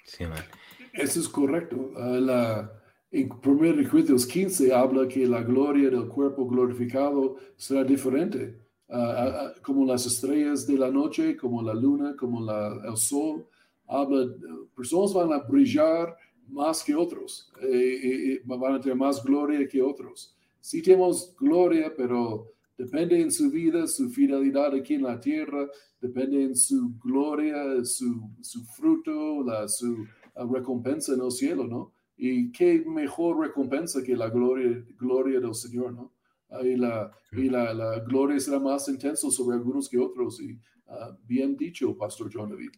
Sí, 0.02 0.24
Eso 0.94 1.20
es 1.20 1.28
correcto. 1.28 1.92
Ah, 1.94 2.18
la, 2.18 2.82
en 3.10 3.30
1 3.30 3.86
Corintios 3.90 4.24
15 4.24 4.72
habla 4.72 5.06
que 5.06 5.26
la 5.26 5.42
gloria 5.42 5.90
del 5.90 6.08
cuerpo 6.08 6.48
glorificado 6.48 7.36
será 7.54 7.84
diferente, 7.84 8.56
uh, 8.88 9.60
como 9.60 9.84
las 9.84 10.06
estrellas 10.06 10.66
de 10.66 10.78
la 10.78 10.90
noche, 10.90 11.36
como 11.36 11.60
la 11.60 11.74
luna, 11.74 12.16
como 12.16 12.40
la, 12.40 12.80
el 12.88 12.96
sol. 12.96 13.46
Habla, 13.86 14.26
personas 14.74 15.12
van 15.12 15.34
a 15.34 15.44
brillar 15.44 16.16
más 16.48 16.82
que 16.82 16.94
otros, 16.94 17.52
eh, 17.62 18.40
van 18.44 18.74
a 18.74 18.80
tener 18.80 18.96
más 18.96 19.22
gloria 19.22 19.66
que 19.68 19.82
otros. 19.82 20.34
Sí 20.60 20.82
tenemos 20.82 21.34
gloria, 21.38 21.92
pero 21.96 22.52
depende 22.76 23.20
en 23.20 23.30
su 23.30 23.50
vida, 23.50 23.86
su 23.86 24.10
fidelidad 24.10 24.74
aquí 24.74 24.94
en 24.94 25.02
la 25.02 25.18
tierra, 25.18 25.68
depende 26.00 26.42
en 26.42 26.56
su 26.56 26.92
gloria, 27.02 27.84
su, 27.84 28.30
su 28.40 28.64
fruto, 28.64 29.42
la, 29.44 29.68
su 29.68 30.06
recompensa 30.52 31.14
en 31.14 31.22
el 31.22 31.30
cielo, 31.30 31.66
¿no? 31.66 31.92
Y 32.16 32.50
qué 32.50 32.84
mejor 32.86 33.40
recompensa 33.40 34.02
que 34.02 34.16
la 34.16 34.28
gloria, 34.28 34.84
gloria 34.98 35.40
del 35.40 35.54
Señor, 35.54 35.92
¿no? 35.92 36.12
Y, 36.62 36.76
la, 36.76 37.10
y 37.32 37.48
la, 37.50 37.74
la 37.74 38.00
gloria 38.00 38.40
será 38.40 38.58
más 38.58 38.88
intensa 38.88 39.30
sobre 39.30 39.56
algunos 39.56 39.88
que 39.88 39.98
otros. 39.98 40.40
Y 40.40 40.58
ah, 40.88 41.16
bien 41.26 41.56
dicho, 41.56 41.96
Pastor 41.96 42.30
John 42.32 42.50
David. 42.50 42.70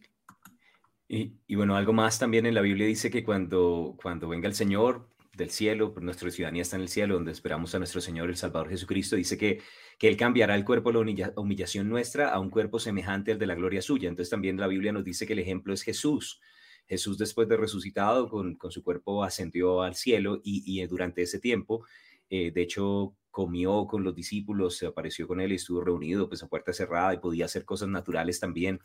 Y, 1.13 1.33
y, 1.45 1.55
bueno, 1.55 1.75
algo 1.75 1.91
más 1.91 2.19
también 2.19 2.45
en 2.45 2.55
la 2.55 2.61
Biblia 2.61 2.87
dice 2.87 3.11
que 3.11 3.21
cuando, 3.21 3.97
cuando 4.01 4.29
venga 4.29 4.47
el 4.47 4.53
Señor 4.53 5.09
del 5.35 5.49
cielo, 5.49 5.93
pues 5.93 6.05
nuestra 6.05 6.31
ciudadanía 6.31 6.61
está 6.61 6.77
en 6.77 6.83
el 6.83 6.87
cielo, 6.87 7.15
donde 7.15 7.33
esperamos 7.33 7.75
a 7.75 7.79
nuestro 7.79 7.99
Señor, 7.99 8.29
el 8.29 8.37
Salvador 8.37 8.69
Jesucristo, 8.69 9.17
dice 9.17 9.37
que, 9.37 9.59
que 9.99 10.07
Él 10.07 10.15
cambiará 10.15 10.55
el 10.55 10.63
cuerpo, 10.63 10.89
la 10.93 10.99
humillación 11.35 11.89
nuestra, 11.89 12.29
a 12.29 12.39
un 12.39 12.49
cuerpo 12.49 12.79
semejante 12.79 13.33
al 13.33 13.39
de 13.39 13.45
la 13.45 13.55
gloria 13.55 13.81
suya. 13.81 14.07
Entonces 14.07 14.29
también 14.29 14.55
la 14.55 14.67
Biblia 14.67 14.93
nos 14.93 15.03
dice 15.03 15.27
que 15.27 15.33
el 15.33 15.39
ejemplo 15.39 15.73
es 15.73 15.81
Jesús. 15.81 16.39
Jesús 16.87 17.17
después 17.17 17.49
de 17.49 17.57
resucitado 17.57 18.29
con, 18.29 18.57
su 18.69 18.81
cuerpo 18.81 19.25
ascendió 19.25 19.81
al 19.81 19.95
cielo 19.95 20.39
y, 20.45 20.81
durante 20.85 21.23
ese 21.23 21.39
tiempo, 21.39 21.85
eh, 22.29 22.51
de 22.51 22.61
hecho, 22.61 23.17
comió 23.31 23.85
con 23.85 24.05
los 24.05 24.15
discípulos, 24.15 24.77
se 24.77 24.85
apareció 24.85 25.27
con 25.27 25.41
él 25.41 25.51
y 25.51 25.55
estuvo 25.55 25.81
reunido 25.81 26.29
pues 26.29 26.41
a 26.41 26.47
puerta 26.47 26.71
cerrada 26.71 27.13
y 27.13 27.17
podía 27.17 27.43
hacer 27.43 27.65
cosas 27.65 27.89
naturales 27.89 28.39
también. 28.39 28.79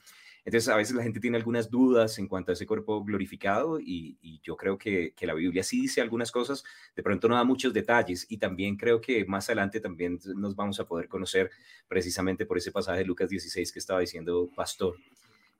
Entonces 0.46 0.68
a 0.68 0.76
veces 0.76 0.94
la 0.94 1.02
gente 1.02 1.18
tiene 1.18 1.36
algunas 1.36 1.68
dudas 1.68 2.20
en 2.20 2.28
cuanto 2.28 2.52
a 2.52 2.54
ese 2.54 2.66
cuerpo 2.66 3.04
glorificado 3.04 3.80
y, 3.80 4.16
yo 4.44 4.56
creo 4.56 4.78
que, 4.78 5.12
que, 5.16 5.26
la 5.26 5.34
Biblia 5.34 5.64
sí 5.64 5.80
dice 5.80 6.00
algunas 6.00 6.30
cosas, 6.30 6.62
de 6.94 7.02
pronto 7.02 7.28
no 7.28 7.34
da 7.34 7.42
muchos 7.42 7.74
detalles 7.74 8.24
y 8.28 8.38
también 8.38 8.76
creo 8.76 9.00
que 9.00 9.24
más 9.24 9.48
adelante 9.48 9.80
también 9.80 10.20
nos 10.36 10.54
vamos 10.54 10.78
a 10.78 10.86
poder 10.86 11.08
conocer 11.08 11.50
precisamente 11.88 12.46
por 12.46 12.58
ese 12.58 12.70
pasaje 12.70 13.00
de 13.00 13.04
Lucas 13.04 13.28
16 13.28 13.72
que 13.72 13.78
estaba 13.80 13.98
diciendo 13.98 14.48
Pastor. 14.54 14.94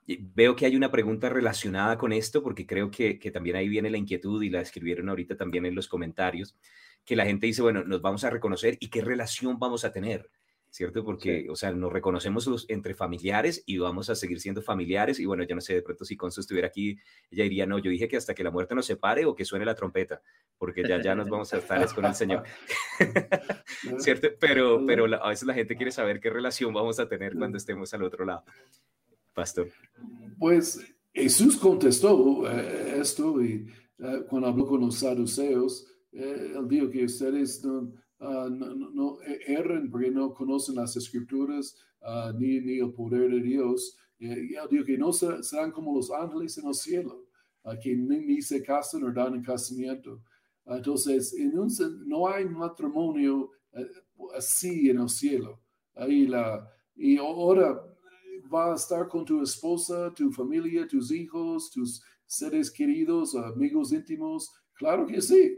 Veo 0.07 0.55
que 0.55 0.65
hay 0.65 0.77
una 0.77 0.89
pregunta 0.89 1.27
relacionada 1.27 1.97
con 1.97 2.13
esto 2.13 2.41
porque 2.41 2.65
creo 2.65 2.89
que, 2.89 3.19
también 3.33 3.57
ahí 3.57 3.67
viene 3.67 3.89
la 3.89 3.97
inquietud 3.97 4.41
y 4.41 4.49
la 4.49 4.61
escribieron 4.61 5.09
ahorita 5.09 5.35
también 5.35 5.65
en 5.65 5.75
los 5.75 5.89
comentarios, 5.89 6.55
que 7.03 7.17
la 7.17 7.25
gente 7.25 7.45
dice, 7.45 7.61
bueno, 7.61 7.83
nos 7.83 8.01
vamos 8.01 8.23
a 8.23 8.29
reconocer 8.29 8.77
y 8.79 8.87
qué 8.87 9.01
relación 9.01 9.59
vamos 9.59 9.83
a 9.83 9.91
tener, 9.91 10.29
¿cierto? 10.77 11.03
Porque, 11.03 11.47
o 11.49 11.55
sea, 11.55 11.71
nos 11.71 11.91
reconocemos 11.91 12.65
entre 12.67 12.93
familiares 12.93 13.63
y 13.65 13.79
vamos 13.79 14.09
a 14.09 14.15
seguir 14.15 14.39
siendo 14.39 14.61
familiares 14.61 15.19
y 15.19 15.25
bueno, 15.25 15.43
yo 15.43 15.55
no 15.55 15.61
sé, 15.61 15.73
de 15.73 15.81
pronto 15.81 16.05
si 16.05 16.15
Conso 16.15 16.41
estuviera 16.41 16.67
aquí, 16.67 16.97
ella 17.31 17.43
diría, 17.43 17.65
no, 17.65 17.79
yo 17.79 17.89
dije 17.89 18.07
que 18.07 18.17
hasta 18.17 18.35
que 18.35 18.43
la 18.43 18.51
muerte 18.51 18.75
nos 18.75 18.85
separe 18.85 19.25
o 19.25 19.35
que 19.35 19.43
suene 19.43 19.65
la 19.65 19.75
trompeta, 19.75 20.21
porque 20.57 20.87
ya, 20.87 21.01
ya 21.01 21.15
nos 21.15 21.29
vamos 21.29 21.51
a 21.53 21.57
estar 21.57 21.93
con 21.93 22.05
el 22.05 22.13
Señor, 22.13 22.43
¿cierto? 23.97 24.29
Pero, 24.39 24.85
pero 24.85 25.05
a 25.21 25.29
veces 25.29 25.47
la 25.47 25.53
gente 25.53 25.75
quiere 25.75 25.91
saber 25.91 26.19
qué 26.19 26.29
relación 26.29 26.73
vamos 26.73 26.99
a 26.99 27.07
tener 27.07 27.35
cuando 27.35 27.57
estemos 27.57 27.93
al 27.93 28.03
otro 28.03 28.23
lado 28.23 28.43
pastor? 29.37 29.69
Pues 30.39 30.79
Jesús 31.13 31.57
contestó 31.57 32.49
eh, 32.51 32.99
esto 32.99 33.41
y 33.43 33.67
eh, 33.99 34.23
cuando 34.27 34.47
habló 34.47 34.65
con 34.65 34.81
los 34.81 34.95
saduceos, 34.95 35.87
eh, 36.11 36.53
él 36.55 36.67
dijo 36.67 36.89
que 36.89 37.05
ustedes 37.05 37.63
no, 37.63 37.93
uh, 38.19 38.49
no, 38.49 39.17
erran 39.45 39.89
porque 39.89 40.11
no 40.11 40.33
conocen 40.33 40.75
las 40.75 40.95
escrituras 40.95 41.75
ah, 42.01 42.31
ni, 42.37 42.79
el 42.79 42.91
poder 42.93 43.31
de 43.31 43.41
Dios. 43.41 43.97
Y 44.19 44.27
él 44.27 44.67
dijo 44.69 44.83
que 44.85 44.97
no 44.97 45.13
serán 45.13 45.71
como 45.71 45.95
los 45.95 46.11
ángeles 46.11 46.57
en 46.57 46.67
el 46.67 46.73
cielo, 46.73 47.27
ah, 47.63 47.77
que 47.77 47.95
ni, 47.95 48.41
se 48.41 48.63
casan 48.63 49.03
o 49.03 49.11
dan 49.11 49.35
en 49.35 49.43
casamiento. 49.43 50.21
Entonces, 50.65 51.33
en 51.33 51.57
un, 51.57 51.69
no 52.05 52.27
hay 52.27 52.45
matrimonio 52.45 53.51
así 54.35 54.89
en 54.89 54.99
el 54.99 55.09
cielo. 55.09 55.61
Ahí 55.95 56.27
la, 56.27 56.69
y 56.95 57.17
ahora 57.17 57.81
va 58.53 58.71
a 58.71 58.75
estar 58.75 59.07
con 59.07 59.25
tu 59.25 59.41
esposa, 59.41 60.13
tu 60.13 60.31
familia, 60.31 60.87
tus 60.87 61.11
hijos, 61.11 61.69
tus 61.71 62.01
seres 62.25 62.71
queridos, 62.71 63.35
amigos 63.35 63.91
íntimos? 63.91 64.51
Claro 64.73 65.05
que 65.05 65.21
sí. 65.21 65.57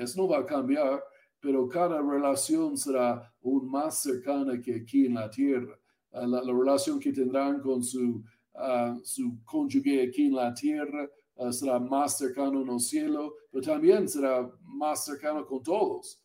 eso 0.00 0.22
no 0.22 0.28
va 0.28 0.38
a 0.38 0.46
cambiar, 0.46 1.02
pero 1.40 1.68
cada 1.68 2.00
relación 2.02 2.76
será 2.76 3.32
aún 3.44 3.70
más 3.70 4.02
cercana 4.02 4.60
que 4.60 4.74
aquí 4.74 5.06
en 5.06 5.14
la 5.14 5.30
tierra. 5.30 5.78
Ah, 6.12 6.26
la, 6.26 6.40
relación 6.40 6.98
que 6.98 7.12
tendrán 7.12 7.60
con 7.60 7.82
su, 7.82 8.22
uh, 8.54 8.98
su 9.04 9.38
cónyuge 9.44 10.02
aquí 10.08 10.26
en 10.26 10.34
la 10.34 10.54
tierra 10.54 11.08
ah, 11.36 11.52
será 11.52 11.78
más 11.78 12.18
cercano 12.18 12.62
en 12.62 12.68
el 12.68 12.80
cielo, 12.80 13.34
pero 13.50 13.64
también 13.64 14.08
será 14.08 14.50
más 14.62 15.04
cercano 15.04 15.46
con 15.46 15.62
todos, 15.62 16.22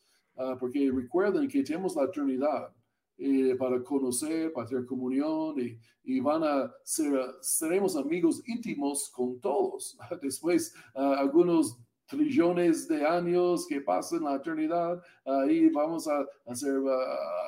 porque 0.60 0.92
recuerden 0.92 1.48
que 1.48 1.64
tenemos 1.64 1.96
la 1.96 2.06
eternidad 2.06 2.74
eh, 3.18 3.56
para 3.56 3.84
conocer, 3.84 4.52
para 4.52 4.68
tener 4.68 4.86
comunión 4.86 5.56
y, 6.04 6.20
van 6.20 6.44
a 6.44 6.72
ser, 6.84 7.14
seremos 7.42 7.96
amigos 7.96 8.42
íntimos 8.48 9.10
con 9.12 9.40
todos. 9.40 9.96
Después, 10.22 10.74
algunos 10.96 11.78
trillones 12.14 12.88
de 12.88 13.06
años 13.06 13.66
que 13.68 13.82
pasan 13.82 14.24
la 14.24 14.36
eternidad, 14.36 15.02
ahí 15.26 15.70
vamos 15.70 16.08
a, 16.08 16.26
ser 16.56 16.80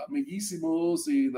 amiguísimos 0.08 1.08
y 1.08 1.32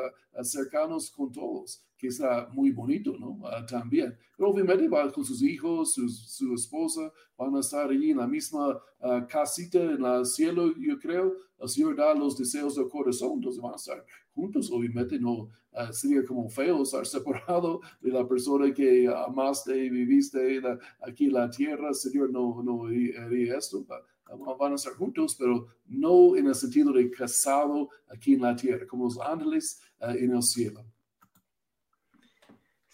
cercanos 0.43 1.11
con 1.11 1.31
todos. 1.31 1.83
Que 1.97 2.07
está 2.07 2.47
muy 2.53 2.71
bonito, 2.71 3.17
¿no? 3.17 3.39
Ah, 3.45 3.65
también. 3.65 4.15
Pero 4.37 4.51
obviamente 4.51 4.87
va 4.87 5.11
con 5.11 5.25
sus 5.25 5.41
hijos, 5.41 5.93
su, 5.93 6.53
esposa, 6.53 7.11
van 7.37 7.55
a 7.55 7.59
estar 7.59 7.89
allí 7.89 8.11
en 8.11 8.17
la 8.17 8.27
misma 8.27 8.79
ah, 9.01 9.25
casita 9.27 9.81
en 9.81 10.05
el 10.05 10.25
cielo, 10.25 10.73
yo 10.77 10.99
creo. 10.99 11.35
El 11.59 11.69
Señor 11.69 11.95
da 11.95 12.13
los 12.13 12.37
deseos 12.37 12.75
del 12.75 12.87
corazón, 12.87 13.33
entonces 13.35 13.61
van 13.61 13.73
a 13.73 13.77
estar 13.77 14.05
juntos. 14.35 14.69
Obviamente 14.71 15.19
no 15.19 15.49
uh, 15.71 15.91
sería 15.91 16.23
como 16.23 16.47
feo 16.49 16.83
estar 16.83 17.05
separado 17.07 17.81
de 17.99 18.11
la 18.11 18.27
persona 18.27 18.71
que 18.71 19.07
amaste 19.07 19.85
y 19.85 19.89
viviste 19.89 20.61
aquí 21.01 21.25
en 21.25 21.33
la 21.33 21.49
tierra. 21.49 21.89
El 21.89 21.95
Señor 21.95 22.29
no, 22.31 22.61
no 22.61 22.85
haría 22.85 23.57
esto. 23.57 23.83
Van 24.59 24.73
a 24.73 24.75
estar 24.75 24.93
juntos, 24.93 25.35
pero 25.35 25.65
no 25.87 26.35
en 26.35 26.45
el 26.45 26.55
sentido 26.55 26.91
de 26.91 27.09
casado 27.09 27.89
aquí 28.07 28.35
en 28.35 28.41
la 28.41 28.55
tierra, 28.55 28.85
como 28.85 29.05
los 29.05 29.19
ángeles 29.19 29.81
en 29.99 30.35
el 30.35 30.43
cielo. 30.43 30.85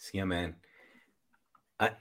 Sí, 0.04 0.18
amén. 0.18 0.60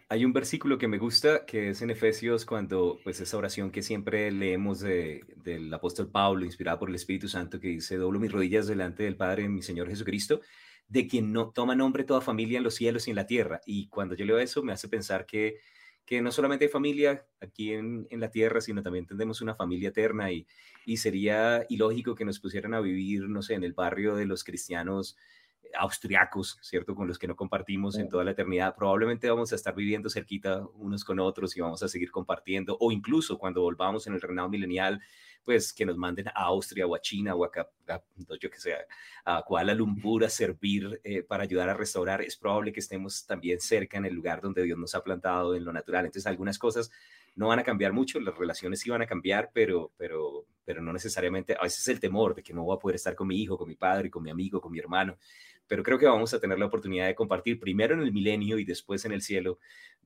Hay 0.10 0.26
un 0.26 0.34
versículo 0.34 0.78
que 0.78 0.88
me 0.88 0.98
gusta, 0.98 1.46
que 1.46 1.70
es 1.70 1.82
en 1.82 1.90
Efesios, 1.90 2.46
cuando, 2.46 3.00
pues, 3.04 3.20
esa 3.22 3.38
oración 3.38 3.72
que 3.72 3.82
siempre 3.82 4.30
leemos 4.32 4.82
del 4.82 5.74
apóstol 5.74 6.12
Pablo, 6.12 6.44
inspirada 6.46 6.78
por 6.78 6.90
el 6.90 6.96
Espíritu 6.96 7.30
Santo, 7.30 7.60
que 7.62 7.70
dice, 7.70 7.96
doblo 7.96 8.20
mis 8.20 8.32
rodillas 8.32 8.68
delante 8.68 9.04
del 9.04 9.16
Padre, 9.16 9.48
mi 9.48 9.62
Señor 9.62 9.88
Jesucristo, 9.88 10.42
de 10.88 11.08
quien 11.08 11.32
no 11.32 11.52
toma 11.52 11.76
nombre 11.76 12.04
toda 12.04 12.20
familia 12.20 12.58
en 12.58 12.66
los 12.66 12.76
cielos 12.76 13.08
y 13.08 13.12
en 13.12 13.16
la 13.16 13.26
tierra. 13.26 13.62
Y 13.66 13.88
cuando 13.88 14.16
yo 14.16 14.26
leo 14.26 14.38
eso, 14.38 14.64
me 14.64 14.74
hace 14.74 14.90
pensar 14.90 15.26
que, 15.26 15.60
que 16.06 16.22
no 16.22 16.32
solamente 16.32 16.66
hay 16.66 16.72
familia 16.72 17.26
aquí 17.40 17.74
en, 17.74 18.06
en 18.10 18.20
la 18.20 18.30
tierra, 18.30 18.60
sino 18.60 18.84
también 18.84 19.08
tendremos 19.08 19.42
una 19.42 19.56
familia 19.56 19.90
eterna 19.90 20.30
y, 20.32 20.46
y 20.86 20.98
sería 20.98 21.66
ilógico 21.70 22.16
que 22.16 22.26
nos 22.26 22.40
pusieran 22.40 22.74
a 22.74 22.82
vivir, 22.82 23.30
no 23.30 23.42
sé, 23.42 23.54
en 23.54 23.64
el 23.64 23.74
barrio 23.74 24.16
de 24.16 24.26
los 24.26 24.44
cristianos 24.44 25.18
austriacos, 25.78 26.58
¿cierto? 26.62 26.96
Con 26.96 27.08
los 27.08 27.18
que 27.18 27.28
no 27.28 27.36
compartimos 27.36 27.98
en 27.98 28.10
toda 28.10 28.24
la 28.24 28.32
eternidad. 28.32 28.76
Probablemente 28.76 29.30
vamos 29.30 29.52
a 29.52 29.56
estar 29.56 29.76
viviendo 29.76 30.10
cerquita 30.10 30.66
unos 30.76 31.04
con 31.04 31.20
otros 31.20 31.56
y 31.58 31.62
vamos 31.62 31.84
a 31.84 31.88
seguir 31.88 32.12
compartiendo, 32.12 32.78
o 32.80 32.92
incluso 32.92 33.38
cuando 33.38 33.62
volvamos 33.62 34.08
en 34.08 34.14
el 34.14 34.22
reinado 34.22 34.50
milenial, 34.50 35.02
pues 35.44 35.74
que 35.74 35.86
nos 35.86 35.98
manden 35.98 36.28
a 36.30 36.32
Austria 36.46 36.88
o 36.88 36.96
a 36.96 37.02
China 37.02 37.36
o 37.36 37.44
a, 37.44 37.52
yo 38.40 38.50
que 38.50 38.60
sea, 38.60 38.78
a 39.26 39.44
Kuala 39.44 39.74
Lumpur 39.74 40.24
a 40.24 40.30
servir 40.30 41.02
eh, 41.04 41.24
para 41.24 41.44
ayudar 41.44 41.70
a 41.70 41.74
restaurar. 41.74 42.22
Es 42.22 42.38
probable 42.38 42.72
que 42.72 42.80
estemos 42.80 43.26
también 43.26 43.60
cerca 43.60 43.98
en 43.98 44.06
el 44.06 44.14
lugar 44.14 44.42
donde 44.42 44.64
Dios 44.64 44.78
nos 44.78 44.96
ha 44.96 45.04
plantado 45.04 45.56
en 45.56 45.66
lo 45.66 45.74
natural. 45.74 46.06
Entonces, 46.06 46.28
algunas 46.28 46.58
cosas 46.58 46.92
no 47.36 47.48
van 47.48 47.60
a 47.60 47.64
cambiar 47.64 47.94
mucho, 47.94 48.20
las 48.20 48.38
relaciones 48.38 48.80
sí 48.80 48.90
van 48.90 49.02
a 49.02 49.08
cambiar, 49.08 49.50
pero, 49.54 49.92
pero, 49.98 50.46
pero 50.64 50.82
no 50.82 50.94
necesariamente, 50.94 51.56
a 51.60 51.64
veces 51.64 51.88
el 51.88 52.00
temor 52.00 52.36
de 52.36 52.44
que 52.44 52.54
no 52.54 52.64
voy 52.64 52.76
a 52.76 52.80
poder 52.80 52.96
estar 52.96 53.16
con 53.16 53.28
mi 53.28 53.42
hijo, 53.42 53.58
con 53.58 53.68
mi 53.68 53.76
padre, 53.76 54.12
con 54.12 54.22
mi 54.22 54.30
amigo, 54.30 54.62
con 54.62 54.72
mi 54.72 54.80
hermano 54.80 55.18
pero 55.68 55.84
creo 55.84 55.98
que 55.98 56.06
vamos 56.06 56.34
a 56.34 56.40
tener 56.40 56.60
la 56.60 56.66
oportunidad 56.66 57.08
de 57.08 57.16
compartir 57.16 57.60
primero 57.60 57.94
en 57.96 58.02
el 58.02 58.12
milenio 58.12 58.58
y 58.60 58.66
después 58.66 59.06
en 59.06 59.12
el 59.12 59.22
cielo 59.22 59.60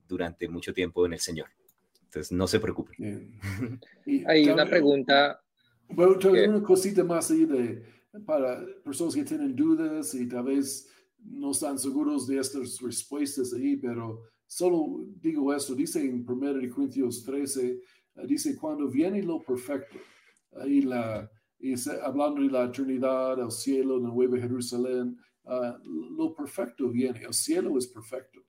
durante 0.08 0.48
mucho 0.48 0.74
tiempo 0.74 1.06
en 1.06 1.14
el 1.14 1.20
Señor. 1.20 1.48
Entonces, 2.04 2.32
no 2.32 2.48
se 2.48 2.60
preocupen. 2.60 3.40
Hay 4.28 4.48
una 4.48 4.66
pregunta. 4.66 5.42
Bueno, 5.90 6.18
una 6.24 6.64
cosita 6.64 7.04
más 7.04 7.32
ahí 7.32 7.46
de, 7.46 7.84
para 8.26 8.66
personas 8.84 9.16
que 9.16 9.24
tienen 9.24 9.56
dudas 9.56 10.14
y 10.14 10.28
tal 10.28 10.46
vez 10.46 10.90
no 11.20 11.52
están 11.52 11.78
seguros 11.78 12.28
de 12.28 12.40
estas 12.40 12.80
respuestas 12.82 13.54
ahí, 13.54 13.78
pero 13.78 14.24
solo 14.46 15.06
digo 15.22 15.54
esto, 15.54 15.76
dice 15.76 16.02
en 16.02 16.26
1 16.28 16.74
Corintios 16.74 17.24
13, 17.24 17.80
dice, 18.26 18.56
cuando 18.56 18.90
viene 18.90 19.22
lo 19.22 19.42
perfecto, 19.42 19.98
ahí 20.54 20.82
la, 20.82 21.30
hablando 22.04 22.42
de 22.42 22.50
la 22.50 22.66
eternidad, 22.66 23.40
el 23.40 23.52
cielo, 23.52 24.00
la 24.00 24.10
nueva 24.10 24.38
Jerusalén, 24.38 25.18
Ah, 25.50 25.78
lo 25.86 26.34
perfecto 26.34 26.90
viene, 26.90 27.22
el 27.24 27.34
cielo 27.34 27.78
es 27.78 27.88
perfecto. 27.88 28.42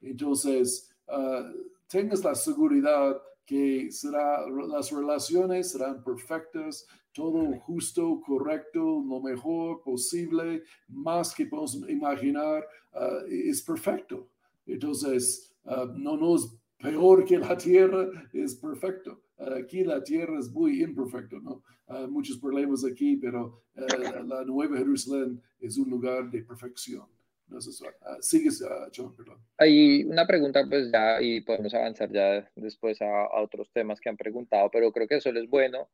Entonces, 0.00 0.90
uh, 1.06 1.52
tengas 1.86 2.24
la 2.24 2.34
seguridad 2.34 3.20
que 3.44 3.92
será, 3.92 4.48
las 4.48 4.90
relaciones 4.90 5.72
serán 5.72 6.02
perfectas, 6.02 6.86
todo 7.12 7.52
justo, 7.60 8.20
correcto, 8.26 8.80
lo 9.06 9.20
mejor 9.20 9.82
posible, 9.82 10.62
más 10.88 11.34
que 11.34 11.46
podemos 11.46 11.76
imaginar, 11.88 12.66
ah, 12.94 13.20
es 13.28 13.62
perfecto. 13.62 14.28
Entonces, 14.66 15.54
no 15.94 16.16
nos 16.16 16.56
peor 16.78 17.24
que 17.24 17.38
la 17.38 17.56
tierra, 17.56 18.08
es 18.32 18.54
perfecto. 18.54 19.20
Aquí 19.38 19.84
la 19.84 20.02
tierra 20.02 20.38
es 20.38 20.50
muy 20.50 20.82
imperfecto, 20.82 21.38
¿no? 21.40 21.62
Hay 21.88 22.06
muchos 22.08 22.38
problemas 22.38 22.84
aquí, 22.84 23.16
pero 23.16 23.62
eh, 23.74 23.84
la 24.24 24.44
Nueva 24.44 24.78
Jerusalén 24.78 25.40
es 25.60 25.76
un 25.76 25.90
lugar 25.90 26.30
de 26.30 26.42
perfección. 26.42 27.06
No 27.48 27.60
sé, 27.60 27.70
uh, 27.86 28.20
sigues, 28.20 28.60
uh, 28.60 28.90
John, 28.94 29.14
perdón. 29.14 29.38
Hay 29.58 30.02
una 30.04 30.26
pregunta, 30.26 30.64
pues 30.68 30.90
ya, 30.90 31.20
y 31.22 31.40
podemos 31.42 31.72
avanzar 31.74 32.10
ya 32.10 32.50
después 32.56 33.00
a, 33.00 33.28
otros 33.40 33.70
temas 33.72 34.00
que 34.00 34.08
han 34.08 34.16
preguntado, 34.16 34.68
pero 34.70 34.90
creo 34.90 35.06
que 35.06 35.16
eso 35.16 35.30
es 35.30 35.48
bueno. 35.48 35.88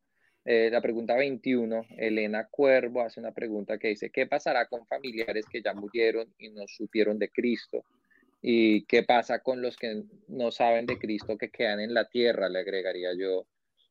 Eh, 0.45 0.71
la 0.73 0.81
pregunta 0.81 1.15
21, 1.15 1.85
Elena 1.99 2.49
Cuervo 2.51 3.03
hace 3.03 3.21
una 3.21 3.33
pregunta 3.33 3.79
que 3.79 3.89
dice, 3.89 4.11
¿qué 4.11 4.27
pasará 4.27 4.67
con 4.67 4.87
familiares 4.87 5.45
que 5.51 5.63
ya 5.63 5.75
murieron 5.75 6.33
y 6.39 6.49
no 6.51 6.63
supieron 6.67 7.19
de 7.19 7.29
Cristo? 7.29 7.85
¿Y 8.43 8.85
qué 8.87 9.05
pasa 9.05 9.39
con 9.39 9.63
los 9.63 9.77
que 9.77 10.03
no 10.27 10.51
saben 10.51 10.85
de 10.87 10.99
Cristo 10.99 11.39
que 11.39 11.51
quedan 11.51 11.81
en 11.81 11.95
la 11.95 12.09
tierra? 12.09 12.49
Le 12.49 12.59
agregaría 12.59 13.11
yo, 13.17 13.47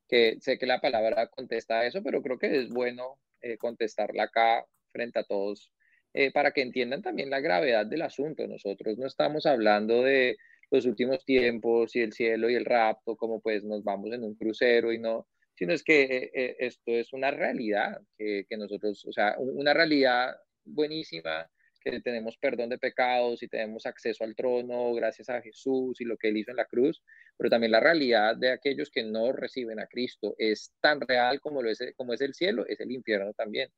que 0.10 0.38
sé 0.42 0.58
que 0.60 0.66
la 0.66 0.82
palabra 0.82 1.28
contesta 1.28 1.86
eso, 1.86 2.04
pero 2.04 2.22
creo 2.22 2.38
que 2.38 2.60
es 2.60 2.70
bueno 2.70 3.18
eh, 3.42 3.58
contestarla 3.58 4.24
acá 4.24 4.66
frente 4.92 5.20
a 5.20 5.24
todos 5.24 5.72
eh, 6.14 6.32
para 6.32 6.52
que 6.52 6.62
entiendan 6.62 7.02
también 7.02 7.30
la 7.30 7.40
gravedad 7.40 7.86
del 7.86 8.02
asunto. 8.02 8.46
Nosotros 8.46 8.98
no 8.98 9.08
estamos 9.08 9.46
hablando 9.46 10.04
de 10.04 10.36
los 10.70 10.86
últimos 10.86 11.24
tiempos 11.24 11.96
y 11.96 12.02
el 12.02 12.12
cielo 12.12 12.50
y 12.50 12.56
el 12.56 12.66
rapto, 12.66 13.16
como 13.16 13.40
pues 13.40 13.64
nos 13.64 13.86
vamos 13.86 14.12
en 14.12 14.24
un 14.24 14.36
crucero 14.36 14.92
y 14.92 15.00
no, 15.00 15.28
sino 15.56 15.74
es 15.74 15.84
que 15.84 16.30
eh, 16.34 16.56
esto 16.60 16.92
es 16.92 17.14
una 17.14 17.32
realidad 17.32 18.02
que, 18.18 18.46
que 18.50 18.58
nosotros, 18.58 19.06
o 19.06 19.14
sea, 19.14 19.36
una 19.40 19.74
realidad 19.74 20.36
buenísima 20.66 21.50
que 21.82 22.00
tenemos 22.02 22.38
perdón 22.38 22.70
de 22.70 22.78
pecados 22.78 23.44
y 23.44 23.48
tenemos 23.48 23.86
acceso 23.86 24.24
al 24.24 24.36
trono 24.36 24.94
gracias 24.94 25.30
a 25.30 25.42
Jesús 25.42 26.00
y 26.00 26.06
lo 26.06 26.18
que 26.18 26.30
él 26.30 26.38
hizo 26.38 26.52
en 26.52 26.58
la 26.58 26.66
cruz, 26.66 27.04
pero 27.38 27.50
también 27.50 27.72
la 27.72 27.80
realidad 27.80 28.38
de 28.38 28.52
aquellos 28.52 28.90
que 28.90 29.04
no 29.04 29.32
reciben 29.32 29.80
a 29.80 29.88
Cristo 29.88 30.36
es 30.38 30.74
tan 30.80 31.02
real 31.02 31.42
como, 31.42 31.62
lo 31.62 31.70
es, 31.70 31.80
como 31.96 32.14
es 32.14 32.22
el 32.22 32.34
cielo, 32.34 32.66
es 32.68 32.80
el 32.80 32.92
infierno 32.92 33.34
también. 33.34 33.70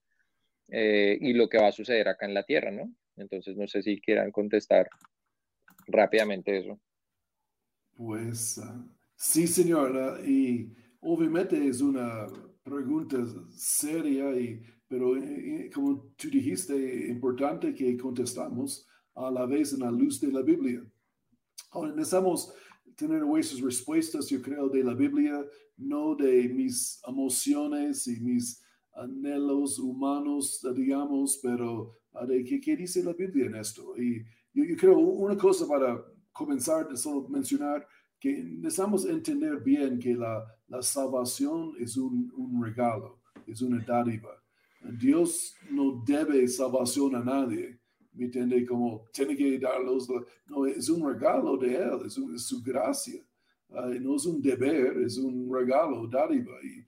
Eh, 0.70 1.18
y 1.20 1.34
lo 1.34 1.50
que 1.50 1.58
va 1.58 1.68
a 1.68 1.72
suceder 1.72 2.08
acá 2.08 2.26
en 2.26 2.34
la 2.34 2.44
tierra, 2.44 2.72
¿no? 2.72 2.94
Entonces, 3.16 3.56
no 3.56 3.68
sé 3.68 3.84
si 3.84 4.00
quieran 4.02 4.32
contestar 4.32 4.90
rápidamente 5.88 6.58
eso. 6.58 6.80
Pues 7.96 8.58
ah, 8.58 8.86
sí, 9.16 9.48
señora, 9.48 10.20
y 10.26 10.74
obviamente 11.02 11.68
es 11.68 11.82
una 11.82 12.28
pregunta 12.64 13.18
seria 13.52 14.32
y 14.32 14.64
pero 14.94 15.18
eh, 15.18 15.22
eh, 15.24 15.72
como 15.74 16.14
tú 16.16 16.30
dijiste, 16.30 17.08
importante 17.08 17.74
que 17.74 17.98
contestamos 17.98 18.88
a 19.16 19.32
la 19.32 19.48
vez 19.48 19.74
en 19.74 19.80
la 19.80 19.90
luz 19.90 20.22
de 20.22 20.32
la 20.32 20.44
Biblia. 20.44 20.86
Ahora 21.72 21.96
necesitamos 21.96 22.54
tener 22.96 23.22
nuestras 23.22 23.60
respuestas, 23.62 24.30
yo 24.30 24.40
creo, 24.40 24.70
de 24.70 24.84
la 24.84 24.94
Biblia, 24.94 25.44
no 25.78 26.14
de 26.14 26.48
mis 26.48 27.02
emociones 27.08 28.08
y 28.08 28.20
mis 28.20 28.64
anhelos 28.94 29.80
humanos, 29.80 30.64
digamos, 30.76 31.40
pero 31.42 31.98
de 32.28 32.44
qué, 32.44 32.76
dice 32.78 33.04
la 33.04 33.14
Biblia 33.14 33.48
en 33.48 33.56
esto. 33.56 33.98
Y 33.98 34.24
yo, 34.54 34.64
creo 34.78 35.00
una 35.00 35.36
cosa 35.36 35.68
para 35.68 36.06
comenzar 36.32 36.88
de 36.88 36.98
solo 36.98 37.28
mencionar 37.30 37.88
que 38.20 38.44
necesitamos 38.44 39.08
entender 39.08 39.60
bien 39.64 39.98
que 39.98 40.14
la, 40.14 40.46
la 40.68 40.84
salvación 40.84 41.74
es 41.80 41.98
un, 41.98 42.32
un 42.38 42.64
regalo, 42.64 43.24
es 43.48 43.60
una 43.64 43.84
dádiva. 43.84 44.43
Dios 44.92 45.56
no 45.70 46.04
debe 46.06 46.48
salvación 46.48 47.16
a 47.16 47.24
nadie. 47.24 47.80
¿Me 48.14 48.26
entiende? 48.26 48.66
Como 48.66 49.06
tiene 49.12 49.36
que 49.36 49.58
darlos. 49.58 50.08
No, 50.48 50.66
es 50.66 50.90
un 50.90 51.08
regalo 51.08 51.58
de 51.58 51.76
Él, 51.76 52.00
es, 52.06 52.14
su 52.46 52.62
gracia. 52.62 53.22
no 53.70 54.16
es 54.16 54.26
un 54.26 54.42
deber, 54.42 54.98
es 55.02 55.18
un 55.18 55.52
regalo, 55.52 56.08
dádiva. 56.08 56.54
Y 56.64 56.86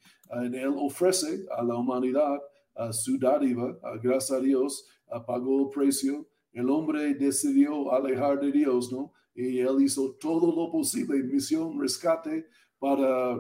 Él 0.56 0.74
ofrece 0.78 1.46
a 1.58 1.64
la 1.64 1.76
humanidad 1.76 2.40
su 2.92 3.18
dádiva, 3.18 3.78
gracias 4.04 4.38
a 4.38 4.42
Dios, 4.42 4.88
pagó 5.26 5.64
el 5.64 5.70
precio. 5.70 6.28
El 6.52 6.70
hombre 6.70 7.14
decidió 7.16 7.92
alejar 7.92 8.40
de 8.40 8.52
Dios, 8.52 8.92
¿no? 8.92 9.12
Y 9.34 9.60
Él 9.60 9.82
hizo 9.82 10.14
todo 10.14 10.56
lo 10.56 10.72
posible, 10.72 11.22
misión, 11.24 11.80
rescate, 11.80 12.48
para 12.80 13.36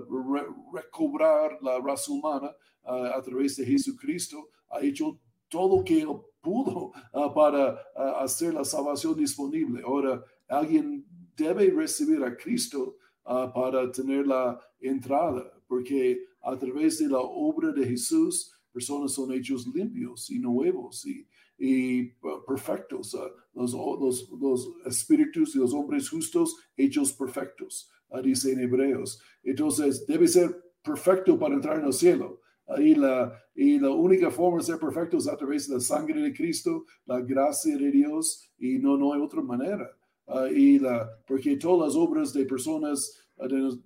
recobrar 0.73 1.57
la 1.61 1.79
raza 1.79 2.11
humana 2.11 2.55
a 2.85 3.21
través 3.21 3.55
de 3.57 3.65
Jesucristo, 3.65 4.49
ha 4.69 4.81
hecho 4.81 5.19
todo 5.49 5.77
lo 5.77 5.83
que 5.83 6.05
pudo 6.41 6.91
ah, 7.13 7.33
para 7.33 7.79
ah, 7.95 8.23
hacer 8.23 8.53
la 8.53 8.63
salvación 8.63 9.15
disponible. 9.15 9.81
Ahora, 9.83 10.23
alguien 10.47 11.05
debe 11.35 11.71
recibir 11.71 12.23
a 12.23 12.35
Cristo 12.35 12.97
ah, 13.25 13.51
para 13.53 13.91
tener 13.91 14.27
la 14.27 14.59
entrada, 14.79 15.51
porque 15.67 16.19
a 16.41 16.55
través 16.57 16.99
de 16.99 17.09
la 17.09 17.19
obra 17.19 17.71
de 17.71 17.85
Jesús, 17.85 18.51
personas 18.71 19.13
son 19.13 19.31
hechos 19.33 19.65
limpios 19.67 20.29
y 20.29 20.39
nuevos. 20.39 21.05
Y 21.05 21.27
y 21.57 22.07
perfectos, 22.45 23.17
los, 23.53 23.71
los, 23.71 24.29
los, 24.29 24.73
espíritus 24.85 25.55
y 25.55 25.59
los 25.59 25.73
hombres 25.73 26.09
justos 26.09 26.57
hechos 26.75 27.13
perfectos, 27.13 27.89
dice 28.21 28.51
en 28.51 28.59
Hebreos. 28.59 29.21
Entonces, 29.41 30.05
debe 30.05 30.27
ser 30.27 30.53
perfecto 30.83 31.39
para 31.39 31.55
entrar 31.55 31.79
en 31.79 31.85
el 31.85 31.93
cielo. 31.93 32.41
Y 32.77 32.95
la, 32.95 33.31
y 33.53 33.79
la 33.79 33.91
única 33.91 34.31
forma 34.31 34.57
de 34.57 34.63
ser 34.63 34.79
perfecto 34.79 35.17
es 35.17 35.27
a 35.27 35.37
través 35.37 35.67
de 35.67 35.75
la 35.75 35.79
sangre 35.79 36.21
de 36.21 36.33
Cristo, 36.33 36.85
la 37.05 37.21
gracia 37.21 37.77
de 37.77 37.91
Dios, 37.91 38.51
y 38.57 38.79
no, 38.79 38.97
no 38.97 39.13
hay 39.13 39.21
otra 39.21 39.41
manera. 39.41 39.89
Ah, 40.27 40.47
y 40.49 40.79
la, 40.79 41.07
porque 41.27 41.55
todas 41.57 41.87
las 41.87 41.95
obras 41.95 42.33
de 42.33 42.45
personas, 42.45 43.15
ah, 43.37 43.47
de, 43.47 43.77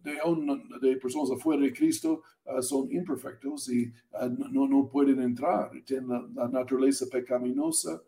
de, 0.82 0.96
personas 0.98 1.32
afuera 1.32 1.62
de 1.62 1.74
Cristo 1.74 2.24
ah, 2.46 2.62
son 2.62 2.90
imperfectos 2.92 3.70
y 3.70 3.92
no, 4.52 4.68
no 4.68 4.88
pueden 4.88 5.22
entrar, 5.22 5.72
tienen 5.86 6.34
la, 6.34 6.48
naturaleza 6.48 7.06
pecaminosa. 7.12 8.02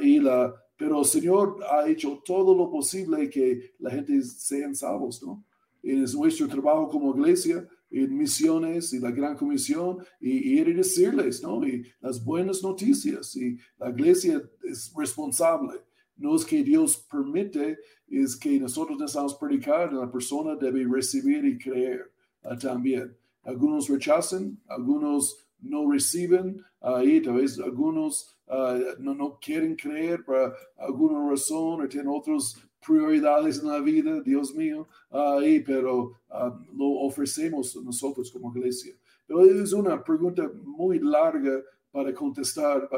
y 0.00 0.18
la, 0.20 0.54
pero 0.76 1.00
el 1.00 1.04
Señor 1.04 1.58
ha 1.70 1.86
hecho 1.86 2.22
todo 2.24 2.56
lo 2.56 2.70
posible 2.70 3.28
que 3.28 3.74
la 3.78 3.90
gente 3.90 4.22
sean 4.22 4.74
salvos, 4.74 5.22
¿no? 5.22 5.44
Y 5.82 6.02
es 6.02 6.14
nuestro 6.14 6.48
trabajo 6.48 6.88
como 6.88 7.14
iglesia 7.14 7.66
en 7.90 8.16
misiones 8.16 8.92
y 8.92 8.98
la 8.98 9.10
gran 9.10 9.36
comisión 9.36 9.98
y, 10.20 10.58
y 10.58 10.72
decirles, 10.72 11.42
¿no? 11.42 11.66
Y 11.66 11.84
las 12.00 12.24
buenas 12.24 12.62
noticias 12.62 13.36
y 13.36 13.58
la 13.78 13.90
iglesia 13.90 14.42
es 14.64 14.92
responsable. 14.96 15.80
No 16.16 16.34
es 16.34 16.44
que 16.44 16.62
Dios 16.62 17.06
permite, 17.10 17.78
es 18.08 18.36
que 18.36 18.58
nosotros 18.58 18.98
necesitamos 18.98 19.34
predicar, 19.34 19.92
la 19.92 20.10
persona 20.10 20.56
debe 20.56 20.86
recibir 20.90 21.44
y 21.44 21.58
creer 21.58 22.10
uh, 22.44 22.56
también. 22.56 23.16
Algunos 23.42 23.88
rechazan, 23.88 24.58
algunos 24.66 25.46
no 25.60 25.90
reciben, 25.90 26.62
ahí 26.80 27.20
tal 27.20 27.34
vez 27.34 27.58
algunos 27.58 28.36
uh, 28.46 29.00
no, 29.00 29.14
no 29.14 29.38
quieren 29.40 29.76
creer 29.76 30.24
por 30.24 30.54
alguna 30.78 31.30
razón 31.30 31.82
o 31.82 31.88
tienen 31.88 32.08
otros 32.08 32.65
prioridades 32.86 33.60
en 33.60 33.68
la 33.68 33.80
vida, 33.80 34.20
Dios 34.20 34.54
mío, 34.54 34.88
ahí, 35.10 35.60
pero 35.60 36.14
ah, 36.30 36.56
lo 36.74 36.86
ofrecemos 37.00 37.74
nosotros 37.76 38.30
como 38.30 38.54
iglesia. 38.56 38.94
Pero 39.26 39.44
es 39.44 39.72
una 39.72 40.02
pregunta 40.02 40.50
muy 40.64 41.00
larga 41.00 41.62
para 41.90 42.12
contestar 42.12 42.88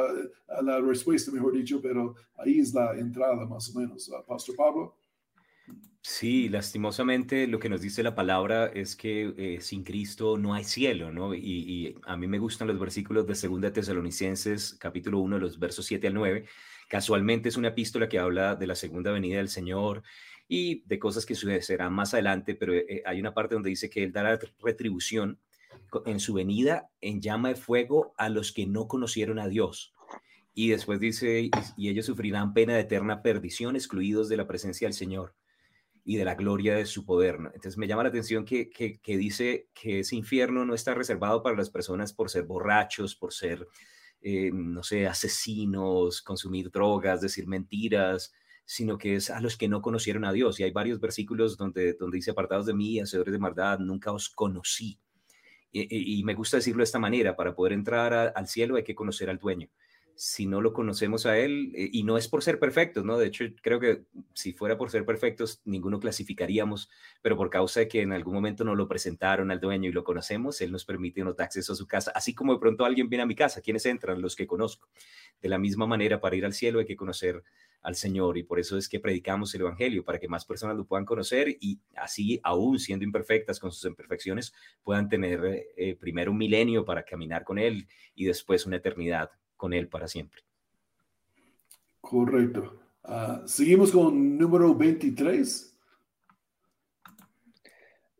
a 0.48 0.62
la 0.62 0.80
respuesta, 0.80 1.30
mejor 1.30 1.52
dicho, 1.52 1.80
pero 1.80 2.14
ahí 2.36 2.60
es 2.60 2.74
la 2.74 2.98
entrada 2.98 3.46
más 3.46 3.74
o 3.74 3.78
menos. 3.78 4.10
Ah, 4.14 4.24
Pastor 4.26 4.56
Pablo. 4.56 4.96
Sí, 6.00 6.48
lastimosamente 6.48 7.46
lo 7.46 7.58
que 7.58 7.68
nos 7.68 7.80
dice 7.80 8.02
la 8.02 8.14
palabra 8.14 8.66
es 8.66 8.96
que 8.96 9.34
eh, 9.36 9.60
sin 9.60 9.84
Cristo 9.84 10.38
no 10.38 10.54
hay 10.54 10.64
cielo, 10.64 11.12
¿no? 11.12 11.34
Y, 11.34 11.40
y, 11.40 11.94
a 12.06 12.16
mí 12.16 12.26
me 12.26 12.38
gustan 12.38 12.68
los 12.68 12.78
versículos 12.78 13.26
de 13.26 13.48
2 13.48 13.72
Tesalonicenses, 13.72 14.74
capítulo 14.74 15.18
1, 15.18 15.38
los 15.38 15.58
versos 15.58 15.84
7 15.86 16.06
al 16.06 16.14
9, 16.14 16.46
Casualmente 16.88 17.50
es 17.50 17.56
una 17.56 17.68
epístola 17.68 18.08
que 18.08 18.18
habla 18.18 18.56
de 18.56 18.66
la 18.66 18.74
segunda 18.74 19.12
venida 19.12 19.36
del 19.36 19.50
Señor 19.50 20.02
y 20.48 20.82
de 20.86 20.98
cosas 20.98 21.26
que 21.26 21.34
sucederán 21.34 21.92
más 21.92 22.14
adelante, 22.14 22.54
pero 22.54 22.74
eh, 22.74 23.02
hay 23.04 23.20
una 23.20 23.34
parte 23.34 23.54
donde 23.54 23.68
dice 23.68 23.90
que 23.90 24.02
Él 24.02 24.12
dará 24.12 24.38
retribución 24.60 25.38
en 26.06 26.18
su 26.18 26.32
venida 26.32 26.90
en 27.02 27.20
llama 27.20 27.50
de 27.50 27.56
fuego 27.56 28.14
a 28.16 28.30
los 28.30 28.52
que 28.52 28.66
no 28.66 28.88
conocieron 28.88 29.38
a 29.38 29.48
Dios. 29.48 29.94
Y 30.54 30.70
después 30.70 30.98
dice, 30.98 31.50
y, 31.76 31.88
ellos 31.88 32.06
sufrirán 32.06 32.54
pena 32.54 32.74
de 32.74 32.80
eterna 32.80 33.22
perdición, 33.22 33.76
excluidos 33.76 34.28
de 34.30 34.38
la 34.38 34.46
presencia 34.46 34.88
del 34.88 34.94
Señor 34.94 35.34
y 36.04 36.16
de 36.16 36.24
la 36.24 36.34
gloria 36.34 36.74
de 36.74 36.86
su 36.86 37.04
poder. 37.04 37.36
Entonces 37.36 37.76
me 37.76 37.86
llama 37.86 38.02
la 38.02 38.08
atención 38.08 38.46
que, 38.46 38.70
que, 38.70 38.98
que, 38.98 39.16
dice 39.18 39.68
que 39.74 40.00
ese 40.00 40.16
infierno 40.16 40.64
no 40.64 40.74
está 40.74 40.94
reservado 40.94 41.42
para 41.42 41.56
las 41.56 41.68
personas 41.68 42.14
por 42.14 42.30
ser 42.30 42.44
borrachos, 42.44 43.14
por 43.14 43.34
ser 43.34 43.68
eh, 44.20 44.50
no 44.52 44.82
sé, 44.82 45.06
asesinos, 45.06 46.22
consumir 46.22 46.70
drogas, 46.70 47.20
decir 47.20 47.46
mentiras, 47.46 48.32
sino 48.64 48.98
que 48.98 49.16
es 49.16 49.30
a 49.30 49.40
los 49.40 49.56
que 49.56 49.68
no 49.68 49.80
conocieron 49.80 50.24
a 50.24 50.32
Dios. 50.32 50.60
Y 50.60 50.64
hay 50.64 50.72
varios 50.72 51.00
versículos 51.00 51.56
donde, 51.56 51.94
donde 51.94 52.16
dice, 52.16 52.32
apartados 52.32 52.66
de 52.66 52.74
mí, 52.74 53.00
hacedores 53.00 53.32
de 53.32 53.38
maldad, 53.38 53.78
nunca 53.78 54.12
os 54.12 54.28
conocí. 54.28 54.98
Y, 55.70 56.22
me 56.24 56.34
gusta 56.34 56.56
decirlo 56.56 56.78
de 56.78 56.84
esta 56.84 56.98
manera, 56.98 57.36
para 57.36 57.54
poder 57.54 57.74
entrar 57.74 58.32
al 58.34 58.48
cielo 58.48 58.76
hay 58.76 58.84
que 58.84 58.94
conocer 58.94 59.28
al 59.28 59.38
dueño 59.38 59.68
si 60.18 60.46
no 60.46 60.60
lo 60.60 60.72
conocemos 60.72 61.26
a 61.26 61.38
Él, 61.38 61.70
eh, 61.76 61.90
y 61.92 62.02
no 62.02 62.18
es 62.18 62.26
por 62.26 62.42
ser 62.42 62.58
perfectos, 62.58 63.04
¿no? 63.04 63.18
De 63.18 63.28
hecho, 63.28 63.44
creo 63.62 63.78
que 63.78 64.02
si 64.34 64.52
fuera 64.52 64.76
por 64.76 64.90
ser 64.90 65.06
perfectos, 65.06 65.62
ninguno 65.64 66.00
clasificaríamos, 66.00 66.90
pero 67.22 67.36
por 67.36 67.50
causa 67.50 67.78
de 67.80 67.88
que 67.88 68.02
en 68.02 68.12
algún 68.12 68.34
momento 68.34 68.64
nos 68.64 68.76
lo 68.76 68.88
presentaron 68.88 69.52
al 69.52 69.60
dueño 69.60 69.88
y 69.88 69.92
lo 69.92 70.02
conocemos, 70.02 70.60
Él 70.60 70.72
nos 70.72 70.84
permite 70.84 71.22
nos 71.22 71.36
da 71.36 71.44
acceso 71.44 71.72
a 71.72 71.76
su 71.76 71.86
casa, 71.86 72.10
así 72.16 72.34
como 72.34 72.52
de 72.52 72.58
pronto 72.58 72.84
alguien 72.84 73.08
viene 73.08 73.22
a 73.22 73.26
mi 73.26 73.36
casa, 73.36 73.60
¿quiénes 73.60 73.86
entran? 73.86 74.20
Los 74.20 74.34
que 74.34 74.48
conozco. 74.48 74.88
De 75.40 75.48
la 75.48 75.58
misma 75.58 75.86
manera, 75.86 76.20
para 76.20 76.34
ir 76.34 76.44
al 76.44 76.52
cielo 76.52 76.80
hay 76.80 76.86
que 76.86 76.96
conocer 76.96 77.44
al 77.82 77.94
Señor 77.94 78.38
y 78.38 78.42
por 78.42 78.58
eso 78.58 78.76
es 78.76 78.88
que 78.88 78.98
predicamos 78.98 79.54
el 79.54 79.60
Evangelio, 79.60 80.04
para 80.04 80.18
que 80.18 80.26
más 80.26 80.44
personas 80.44 80.76
lo 80.76 80.84
puedan 80.84 81.04
conocer 81.04 81.56
y 81.60 81.78
así, 81.94 82.40
aún 82.42 82.80
siendo 82.80 83.04
imperfectas 83.04 83.60
con 83.60 83.70
sus 83.70 83.84
imperfecciones, 83.88 84.52
puedan 84.82 85.08
tener 85.08 85.64
eh, 85.76 85.94
primero 85.94 86.32
un 86.32 86.38
milenio 86.38 86.84
para 86.84 87.04
caminar 87.04 87.44
con 87.44 87.56
Él 87.56 87.86
y 88.16 88.24
después 88.24 88.66
una 88.66 88.78
eternidad 88.78 89.30
con 89.58 89.74
Él 89.74 89.88
para 89.88 90.08
siempre. 90.08 90.40
Correcto. 92.00 92.80
Ah, 93.04 93.42
seguimos 93.44 93.92
con 93.92 94.38
número 94.38 94.74
23. 94.74 95.76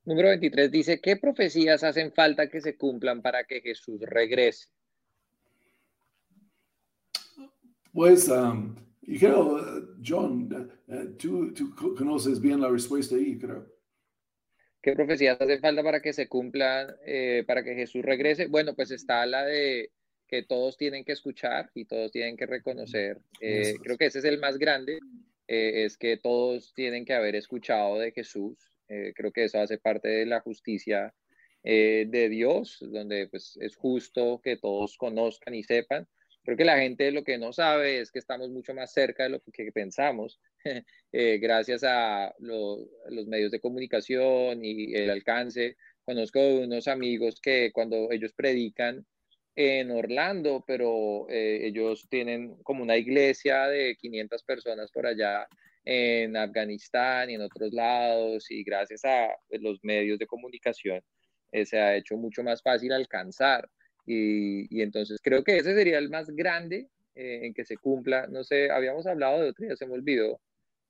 Número 0.04 0.28
23 0.28 0.70
dice, 0.70 1.00
¿qué 1.00 1.16
profecías 1.16 1.84
hacen 1.84 2.12
falta 2.12 2.48
que 2.48 2.60
se 2.60 2.76
cumplan 2.76 3.22
para 3.22 3.44
que 3.44 3.60
Jesús 3.60 4.00
regrese? 4.00 4.68
Pues, 7.92 8.28
um, 8.28 8.74
creo, 9.18 9.96
John, 10.04 10.70
eh, 10.88 11.14
tú, 11.18 11.52
conoces 11.96 12.40
bien 12.40 12.60
la 12.60 12.70
respuesta 12.70 13.16
ahí, 13.16 13.38
creo. 13.38 13.66
¿Qué 14.80 14.94
profecías 14.94 15.38
hacen 15.40 15.60
falta 15.60 15.82
para 15.82 16.00
que 16.00 16.12
se 16.12 16.28
cumplan, 16.28 16.88
eh, 17.04 17.44
para 17.46 17.62
que 17.62 17.74
Jesús 17.74 18.02
regrese? 18.02 18.46
Bueno, 18.46 18.74
pues 18.74 18.90
está 18.90 19.26
la 19.26 19.44
de 19.44 19.90
que 20.28 20.42
todos 20.42 20.76
tienen 20.76 21.04
que 21.04 21.12
escuchar 21.12 21.70
y 21.74 21.86
todos 21.86 22.12
tienen 22.12 22.36
que 22.36 22.46
reconocer. 22.46 23.18
Eh, 23.40 23.74
creo 23.82 23.96
que 23.96 24.06
ese 24.06 24.18
es 24.18 24.24
el 24.26 24.38
más 24.38 24.58
grande, 24.58 24.98
eh, 25.48 25.84
es 25.84 25.96
que 25.96 26.18
todos 26.18 26.74
tienen 26.74 27.04
que 27.04 27.14
haber 27.14 27.34
escuchado 27.34 27.98
de 27.98 28.12
Jesús. 28.12 28.56
Eh, 28.88 29.12
creo 29.16 29.32
que 29.32 29.44
eso 29.44 29.58
hace 29.58 29.78
parte 29.78 30.08
de 30.08 30.26
la 30.26 30.40
justicia 30.40 31.14
de 31.60 32.28
Dios, 32.30 32.78
donde 32.80 33.28
pues, 33.28 33.58
es 33.60 33.76
justo 33.76 34.40
que 34.42 34.56
todos 34.56 34.96
conozcan 34.96 35.54
y 35.54 35.62
sepan. 35.62 36.06
Creo 36.42 36.56
que 36.56 36.64
la 36.64 36.78
gente 36.78 37.10
lo 37.10 37.24
que 37.24 37.36
no 37.36 37.52
sabe 37.52 38.00
es 38.00 38.10
que 38.10 38.20
estamos 38.20 38.48
mucho 38.48 38.72
más 38.72 38.92
cerca 38.92 39.24
de 39.24 39.30
lo 39.30 39.40
que 39.52 39.70
pensamos, 39.72 40.40
gracias 41.12 41.82
a 41.84 42.34
los 42.38 43.26
medios 43.26 43.50
de 43.50 43.60
comunicación 43.60 44.64
y 44.64 44.94
el 44.94 45.10
alcance. 45.10 45.76
Conozco 46.04 46.40
unos 46.40 46.88
amigos 46.88 47.38
que 47.38 47.70
cuando 47.70 48.10
ellos 48.12 48.32
predican, 48.32 49.04
en 49.60 49.90
Orlando, 49.90 50.62
pero 50.64 51.26
eh, 51.28 51.66
ellos 51.66 52.06
tienen 52.08 52.62
como 52.62 52.80
una 52.80 52.96
iglesia 52.96 53.66
de 53.66 53.96
500 53.96 54.44
personas 54.44 54.92
por 54.92 55.04
allá 55.04 55.48
en 55.84 56.36
Afganistán 56.36 57.28
y 57.28 57.34
en 57.34 57.40
otros 57.40 57.72
lados 57.72 58.48
y 58.52 58.62
gracias 58.62 59.04
a 59.04 59.36
los 59.50 59.82
medios 59.82 60.20
de 60.20 60.28
comunicación 60.28 61.02
eh, 61.50 61.66
se 61.66 61.80
ha 61.80 61.96
hecho 61.96 62.16
mucho 62.16 62.44
más 62.44 62.62
fácil 62.62 62.92
alcanzar. 62.92 63.68
Y, 64.06 64.80
entonces 64.80 65.18
creo 65.20 65.42
que 65.42 65.56
ese 65.56 65.74
sería 65.74 65.98
el 65.98 66.08
más 66.08 66.30
grande 66.30 66.86
eh, 67.16 67.40
en 67.42 67.52
que 67.52 67.64
se 67.64 67.76
cumpla, 67.76 68.28
no 68.28 68.44
sé, 68.44 68.70
habíamos 68.70 69.08
hablado 69.08 69.42
de 69.42 69.50
otro, 69.50 69.66
ya 69.66 69.74
se 69.74 69.88
me 69.88 69.94
olvidó, 69.94 70.40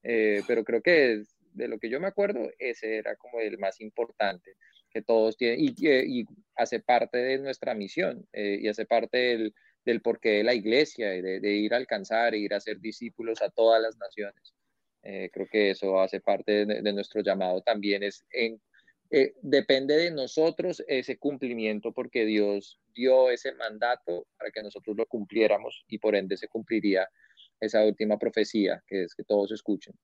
pero 0.02 0.62
creo 0.62 0.82
que 0.82 1.22
de 1.54 1.68
lo 1.68 1.78
que 1.78 1.88
yo 1.88 2.00
me 2.00 2.06
acuerdo, 2.06 2.50
ese 2.58 2.98
era 2.98 3.16
como 3.16 3.40
el 3.40 3.56
más 3.56 3.80
importante 3.80 4.56
que 4.90 5.02
todos 5.02 5.36
tienen 5.36 5.60
y, 5.60 6.24
hace 6.56 6.80
parte 6.80 7.18
de 7.18 7.38
nuestra 7.38 7.74
misión 7.74 8.26
eh, 8.32 8.58
y 8.60 8.68
hace 8.68 8.84
parte 8.84 9.18
del, 9.18 9.54
del, 9.84 10.00
porqué 10.00 10.30
de 10.30 10.44
la 10.44 10.54
iglesia, 10.54 11.10
de, 11.10 11.40
de, 11.40 11.52
ir 11.52 11.72
a 11.72 11.76
alcanzar 11.76 12.34
e 12.34 12.38
ir 12.38 12.52
a 12.52 12.60
ser 12.60 12.80
discípulos 12.80 13.40
a 13.42 13.50
todas 13.50 13.80
las 13.80 13.96
naciones. 13.96 14.54
Eh, 15.02 15.30
creo 15.32 15.46
que 15.46 15.70
eso 15.70 16.00
hace 16.00 16.20
parte 16.20 16.66
de, 16.66 16.92
nuestro 16.92 17.22
llamado 17.22 17.62
también. 17.62 18.02
Es 18.02 18.24
en, 18.30 18.60
eh, 19.10 19.34
depende 19.40 19.96
de 19.96 20.10
nosotros 20.10 20.82
ese 20.86 21.16
cumplimiento 21.16 21.92
porque 21.92 22.24
Dios 22.26 22.80
dio 22.94 23.30
ese 23.30 23.54
mandato 23.54 24.26
para 24.36 24.50
que 24.50 24.62
nosotros 24.62 24.96
lo 24.96 25.06
cumpliéramos 25.06 25.84
y 25.88 25.98
por 25.98 26.14
ende 26.14 26.36
se 26.36 26.48
cumpliría 26.48 27.08
esa 27.60 27.84
última 27.84 28.18
profecía, 28.18 28.82
que 28.86 29.04
es 29.04 29.14
que 29.14 29.24
todos 29.24 29.52
escuchen. 29.52 29.94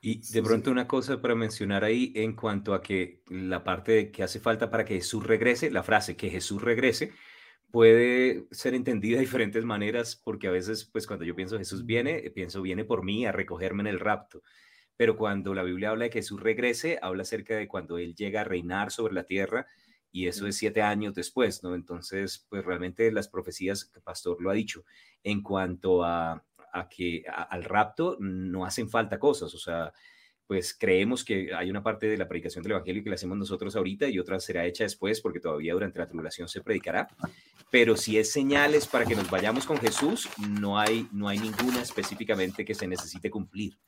Y 0.00 0.20
de 0.32 0.42
pronto 0.42 0.70
una 0.70 0.86
cosa 0.86 1.20
para 1.20 1.34
mencionar 1.34 1.84
ahí 1.84 2.12
en 2.14 2.34
cuanto 2.34 2.74
a 2.74 2.82
que 2.82 3.22
la 3.28 3.64
parte 3.64 3.92
de 3.92 4.10
que 4.10 4.22
hace 4.22 4.40
falta 4.40 4.70
para 4.70 4.84
que 4.84 4.94
Jesús 4.94 5.26
regrese, 5.26 5.70
la 5.70 5.82
frase 5.82 6.16
que 6.16 6.30
Jesús 6.30 6.62
regrese 6.62 7.12
puede 7.70 8.46
ser 8.50 8.74
entendida 8.74 9.16
de 9.16 9.22
diferentes 9.22 9.64
maneras 9.64 10.16
porque 10.16 10.48
a 10.48 10.50
veces 10.50 10.84
pues 10.84 11.06
cuando 11.06 11.24
yo 11.24 11.34
pienso 11.34 11.58
Jesús 11.58 11.84
viene, 11.84 12.30
pienso 12.30 12.62
viene 12.62 12.84
por 12.84 13.04
mí 13.04 13.26
a 13.26 13.32
recogerme 13.32 13.82
en 13.82 13.88
el 13.88 14.00
rapto. 14.00 14.42
Pero 14.96 15.16
cuando 15.16 15.54
la 15.54 15.62
Biblia 15.62 15.90
habla 15.90 16.04
de 16.04 16.10
que 16.10 16.18
Jesús 16.20 16.40
regrese, 16.42 16.98
habla 17.02 17.22
acerca 17.22 17.56
de 17.56 17.68
cuando 17.68 17.98
Él 17.98 18.14
llega 18.14 18.40
a 18.40 18.44
reinar 18.44 18.90
sobre 18.90 19.14
la 19.14 19.24
tierra 19.24 19.66
y 20.10 20.26
eso 20.26 20.46
es 20.46 20.56
siete 20.56 20.82
años 20.82 21.14
después, 21.14 21.62
¿no? 21.62 21.74
Entonces, 21.74 22.46
pues 22.48 22.64
realmente 22.64 23.12
las 23.12 23.28
profecías, 23.28 23.84
que 23.84 24.00
Pastor 24.00 24.40
lo 24.40 24.50
ha 24.50 24.54
dicho, 24.54 24.84
en 25.22 25.42
cuanto 25.42 26.02
a, 26.02 26.44
a 26.72 26.88
que 26.88 27.24
al 27.26 27.64
rapto 27.64 28.16
no 28.20 28.64
hacen 28.64 28.88
falta 28.88 29.18
cosas, 29.18 29.54
o 29.54 29.58
sea, 29.58 29.92
pues 30.48 30.74
creemos 30.74 31.24
que 31.24 31.54
hay 31.54 31.68
una 31.68 31.82
parte 31.82 32.06
de 32.06 32.16
la 32.16 32.26
predicación 32.26 32.62
del 32.62 32.72
Evangelio 32.72 33.04
que 33.04 33.10
la 33.10 33.16
hacemos 33.16 33.36
nosotros 33.36 33.76
ahorita 33.76 34.08
y 34.08 34.18
otra 34.18 34.40
será 34.40 34.64
hecha 34.64 34.82
después 34.82 35.20
porque 35.20 35.40
todavía 35.40 35.74
durante 35.74 35.98
la 35.98 36.06
tribulación 36.06 36.48
se 36.48 36.62
predicará. 36.62 37.06
Pero 37.70 37.98
si 37.98 38.18
es 38.18 38.32
señales 38.32 38.86
para 38.86 39.04
que 39.04 39.14
nos 39.14 39.28
vayamos 39.30 39.66
con 39.66 39.76
Jesús, 39.76 40.26
no 40.48 40.78
hay, 40.78 41.06
no 41.12 41.28
hay 41.28 41.38
ninguna 41.38 41.82
específicamente 41.82 42.64
que 42.64 42.74
se 42.74 42.88
necesite 42.88 43.30
cumplir. 43.30 43.78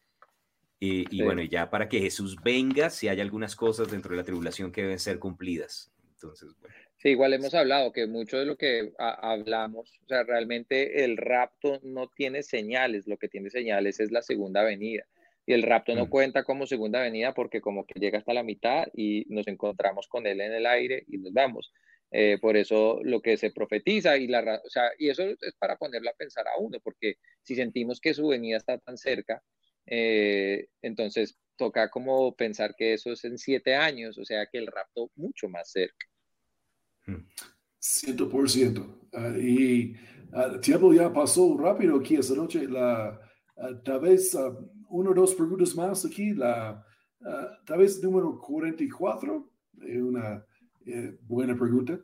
Y, 0.78 1.22
bueno, 1.22 1.42
ya 1.42 1.70
para 1.70 1.88
que 1.88 2.00
Jesús 2.00 2.36
venga, 2.42 2.88
si 2.90 3.08
hay 3.08 3.20
algunas 3.20 3.56
cosas 3.56 3.90
dentro 3.90 4.10
de 4.10 4.16
la 4.18 4.24
tribulación 4.24 4.70
que 4.70 4.82
deben 4.82 4.98
ser 4.98 5.18
cumplidas. 5.18 5.90
Entonces, 6.22 6.50
bueno. 6.60 6.74
Sí, 6.98 7.08
igual 7.10 7.32
hemos 7.32 7.54
hablado 7.54 7.92
que 7.92 8.06
mucho 8.06 8.38
de 8.38 8.44
lo 8.44 8.56
que 8.58 8.92
hablamos, 8.98 9.98
o 10.04 10.06
sea, 10.06 10.22
realmente 10.22 11.02
el 11.02 11.16
rapto 11.16 11.80
no 11.82 12.08
tiene 12.08 12.42
señales, 12.42 13.06
lo 13.06 13.16
que 13.16 13.28
tiene 13.28 13.48
señales 13.48 14.00
es 14.00 14.12
la 14.12 14.20
segunda 14.20 14.62
venida. 14.62 15.06
Y 15.46 15.54
el 15.54 15.62
rapto 15.62 15.94
no 15.94 16.06
mm. 16.06 16.10
cuenta 16.10 16.44
como 16.44 16.66
segunda 16.66 17.00
venida 17.00 17.32
porque 17.32 17.62
como 17.62 17.86
que 17.86 17.98
llega 17.98 18.18
hasta 18.18 18.34
la 18.34 18.42
mitad 18.42 18.86
y 18.92 19.24
nos 19.28 19.48
encontramos 19.48 20.08
con 20.08 20.26
él 20.26 20.42
en 20.42 20.52
el 20.52 20.66
aire 20.66 21.04
y 21.08 21.16
nos 21.16 21.32
vamos. 21.32 21.72
Eh, 22.10 22.38
por 22.38 22.56
eso 22.56 23.00
lo 23.02 23.22
que 23.22 23.38
se 23.38 23.50
profetiza 23.50 24.18
y, 24.18 24.26
la, 24.26 24.60
o 24.62 24.68
sea, 24.68 24.90
y 24.98 25.08
eso 25.08 25.22
es 25.22 25.54
para 25.58 25.76
ponerlo 25.76 26.10
a 26.10 26.14
pensar 26.14 26.46
a 26.48 26.58
uno, 26.58 26.80
porque 26.82 27.14
si 27.42 27.54
sentimos 27.54 27.98
que 27.98 28.12
su 28.12 28.28
venida 28.28 28.58
está 28.58 28.76
tan 28.78 28.98
cerca, 28.98 29.42
eh, 29.86 30.66
entonces 30.82 31.38
toca 31.56 31.88
como 31.88 32.34
pensar 32.36 32.74
que 32.76 32.94
eso 32.94 33.12
es 33.12 33.24
en 33.24 33.38
siete 33.38 33.74
años, 33.74 34.18
o 34.18 34.24
sea 34.24 34.46
que 34.46 34.58
el 34.58 34.66
rapto 34.66 35.10
mucho 35.14 35.48
más 35.48 35.70
cerca. 35.70 36.09
Mm. 37.06 37.26
Ciento 37.78 38.28
por 38.28 38.48
ciento. 38.48 39.08
Ah, 39.12 39.34
y 39.36 39.92
el 39.92 39.96
ah, 40.32 40.60
tiempo 40.60 40.92
ya 40.92 41.12
pasó 41.12 41.56
rápido 41.56 41.96
aquí 41.96 42.16
esta 42.16 42.34
noche. 42.34 42.68
La, 42.68 43.20
ah, 43.56 43.82
tal 43.84 44.00
vez 44.00 44.36
uno 44.88 45.10
o 45.10 45.14
dos 45.14 45.34
preguntas 45.34 45.74
más 45.74 46.04
aquí. 46.04 46.34
La, 46.34 46.84
tal 47.66 47.78
vez 47.78 48.02
número 48.02 48.38
44, 48.38 49.50
una 49.78 50.44
eh, 50.86 51.16
buena 51.22 51.56
pregunta. 51.56 51.98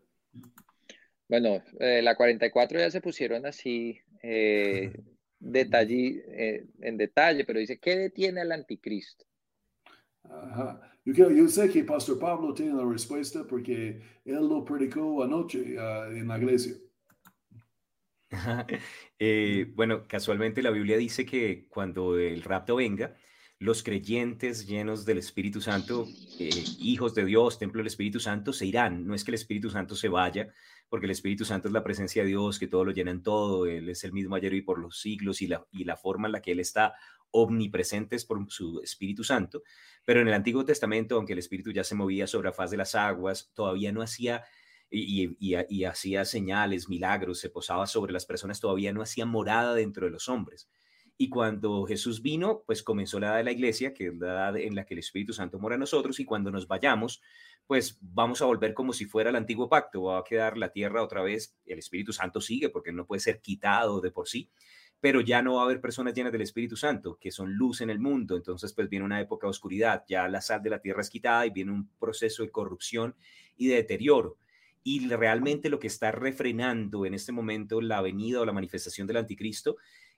Bueno, 1.29 1.63
eh, 1.81 2.03
la 2.03 2.15
44 2.17 2.79
ya 2.79 2.91
se 2.91 3.01
pusieron 3.01 3.47
así 3.47 3.99
eh, 4.23 4.93
detalle, 5.39 6.67
en 6.81 6.97
detalle, 6.97 7.45
pero 7.45 7.59
dice, 7.59 7.79
¿qué 7.79 7.97
detiene 7.97 8.41
al 8.41 8.53
anticristo? 8.53 9.25
Ajá. 10.25 10.96
Yo, 11.07 11.49
sé 11.49 11.71
que 11.71 11.85
Pastor 11.85 12.19
Pablo 12.19 12.53
tiene 12.53 12.75
la 12.75 12.85
respuesta 12.85 13.47
porque 13.47 14.03
él 14.25 14.49
lo 14.49 14.65
predicó 14.65 15.23
anoche 15.23 15.77
ah, 15.79 16.09
en 16.11 16.27
la 16.29 16.39
iglesia. 16.39 16.75
Eh, 19.19 19.73
bueno, 19.75 20.07
casualmente 20.07 20.61
la 20.61 20.71
Biblia 20.71 20.99
dice 20.99 21.25
que 21.25 21.67
cuando 21.71 22.19
el 22.19 22.43
rapto 22.43 22.77
venga, 22.77 23.17
los 23.59 23.83
creyentes 23.83 24.67
llenos 24.67 25.07
del 25.07 25.19
Espíritu 25.19 25.61
Santo, 25.61 26.07
eh, 26.39 26.51
hijos 26.79 27.15
de 27.15 27.25
Dios, 27.25 27.59
templo 27.59 27.81
del 27.81 27.87
Espíritu 27.87 28.21
Santo, 28.21 28.53
se 28.53 28.67
irán. 28.67 29.07
No 29.07 29.15
es 29.15 29.25
que 29.25 29.31
el 29.31 29.37
Espíritu 29.37 29.71
Santo 29.71 29.97
se 29.97 30.09
vaya, 30.09 30.53
porque 30.89 31.07
el 31.07 31.13
Espíritu 31.13 31.45
Santo 31.45 31.69
es 31.69 31.75
la 31.75 31.83
presencia 31.83 32.23
de 32.23 32.29
Dios, 32.29 32.59
que 32.59 32.69
todo 32.69 32.85
lo 32.85 32.93
llena 32.93 33.11
en 33.11 33.23
todo, 33.23 33.67
Él 33.67 33.89
es 33.89 34.05
el 34.05 34.13
mismo 34.13 34.35
ayer 34.37 34.53
y 34.55 34.63
por 34.63 34.79
los 34.79 35.01
siglos, 35.01 35.41
y 35.41 35.47
la, 35.47 35.67
y 35.71 35.85
la 35.85 35.97
forma 35.97 36.29
en 36.29 36.33
la 36.33 36.43
que 36.43 36.53
Él 36.53 36.61
está 36.61 36.95
omnipresente 37.31 38.17
es 38.17 38.25
por 38.25 38.51
su 38.51 38.81
Espíritu 38.83 39.25
Santo. 39.25 39.63
Pero 40.05 40.21
en 40.21 40.29
el 40.29 40.35
Antiguo 40.35 40.65
Testamento, 40.65 41.17
aunque 41.17 41.33
el 41.33 41.39
Espíritu 41.39 41.73
ya 41.73 41.85
se 41.85 41.95
movía 41.95 42.27
sobre 42.27 42.49
la 42.49 42.53
faz 42.53 42.71
de 42.71 42.77
las 42.77 42.95
aguas, 42.95 43.51
todavía 43.55 43.93
no 43.93 44.03
hacía 44.03 44.45
y, 44.91 45.85
hacía 45.85 46.25
señales, 46.25 46.89
milagros, 46.89 47.41
se 47.41 47.51
posaba 47.51 47.87
sobre 47.87 48.13
las 48.13 48.27
personas, 48.27 48.61
todavía 48.61 48.93
no 48.93 49.03
hacía 49.03 49.27
morada 49.27 49.75
dentro 49.75 50.07
de 50.07 50.13
los 50.13 50.29
hombres. 50.29 50.69
Y 51.19 51.31
cuando 51.31 51.85
Jesús 51.85 52.21
vino, 52.21 52.62
pues 52.67 52.83
comenzó 52.83 53.19
la 53.19 53.29
edad 53.29 53.37
de 53.39 53.45
la 53.45 53.53
iglesia, 53.53 53.95
que 53.95 54.09
es 54.09 54.14
la 54.17 54.27
edad 54.27 54.57
en 54.57 54.75
la 54.75 54.85
que 54.85 54.95
el 54.95 54.99
Espíritu 54.99 55.33
Santo 55.33 55.59
mora 55.59 55.77
en 55.77 55.81
nosotros, 55.81 56.21
y 56.21 56.27
cuando 56.27 56.51
nos 56.51 56.69
vayamos, 56.69 57.23
pues 57.67 57.99
vamos 58.03 58.43
a 58.43 58.45
volver 58.45 58.75
como 58.75 58.93
si 58.93 59.07
fuera 59.07 59.31
el 59.31 59.37
antiguo 59.37 59.69
pacto, 59.69 60.03
va 60.05 60.19
a 60.19 60.25
quedar 60.25 60.59
la 60.59 60.71
tierra 60.71 61.03
otra 61.03 61.23
vez, 61.23 61.57
el 61.64 61.79
Espíritu 61.79 62.12
Santo 62.12 62.41
sigue 62.41 62.69
porque 62.69 62.93
no 62.93 63.07
puede 63.07 63.21
ser 63.21 63.41
quitado 63.41 64.01
de 64.01 64.11
por 64.11 64.29
sí, 64.29 64.51
pero 65.01 65.21
ya 65.21 65.43
no 65.43 65.55
va 65.55 65.62
a 65.62 65.64
haber 65.64 65.81
personas 65.81 66.14
llenas 66.14 66.33
del 66.33 66.43
Espíritu 66.43 66.77
Santo, 66.77 67.19
que 67.21 67.31
son 67.31 67.55
luz 67.55 67.81
en 67.81 67.91
el 67.91 67.99
mundo. 67.99 68.37
Entonces, 68.37 68.73
pues 68.73 68.89
viene 68.89 69.05
una 69.05 69.21
época 69.21 69.47
de 69.47 69.51
oscuridad, 69.51 70.05
ya 70.09 70.27
la 70.29 70.41
sal 70.41 70.62
de 70.62 70.71
la 70.71 70.81
tierra 70.81 71.03
es 71.03 71.11
quitada 71.11 71.47
y 71.47 71.51
viene 71.51 71.73
un 71.73 71.89
proceso 71.99 72.43
de 72.43 72.51
corrupción 72.51 73.14
y 73.57 73.69
de 73.69 73.77
deterioro. 73.77 74.39
Y 74.83 75.07
realmente 75.09 75.69
lo 75.69 75.79
que 75.79 75.89
está 75.89 76.12
refrenando 76.12 77.05
en 77.07 77.14
este 77.14 77.33
momento 77.33 77.81
la 77.81 78.01
venida 78.01 78.41
o 78.41 78.45
la 78.45 78.53
manifestación 78.53 79.07
del 79.07 79.19
anticristo 79.19 79.77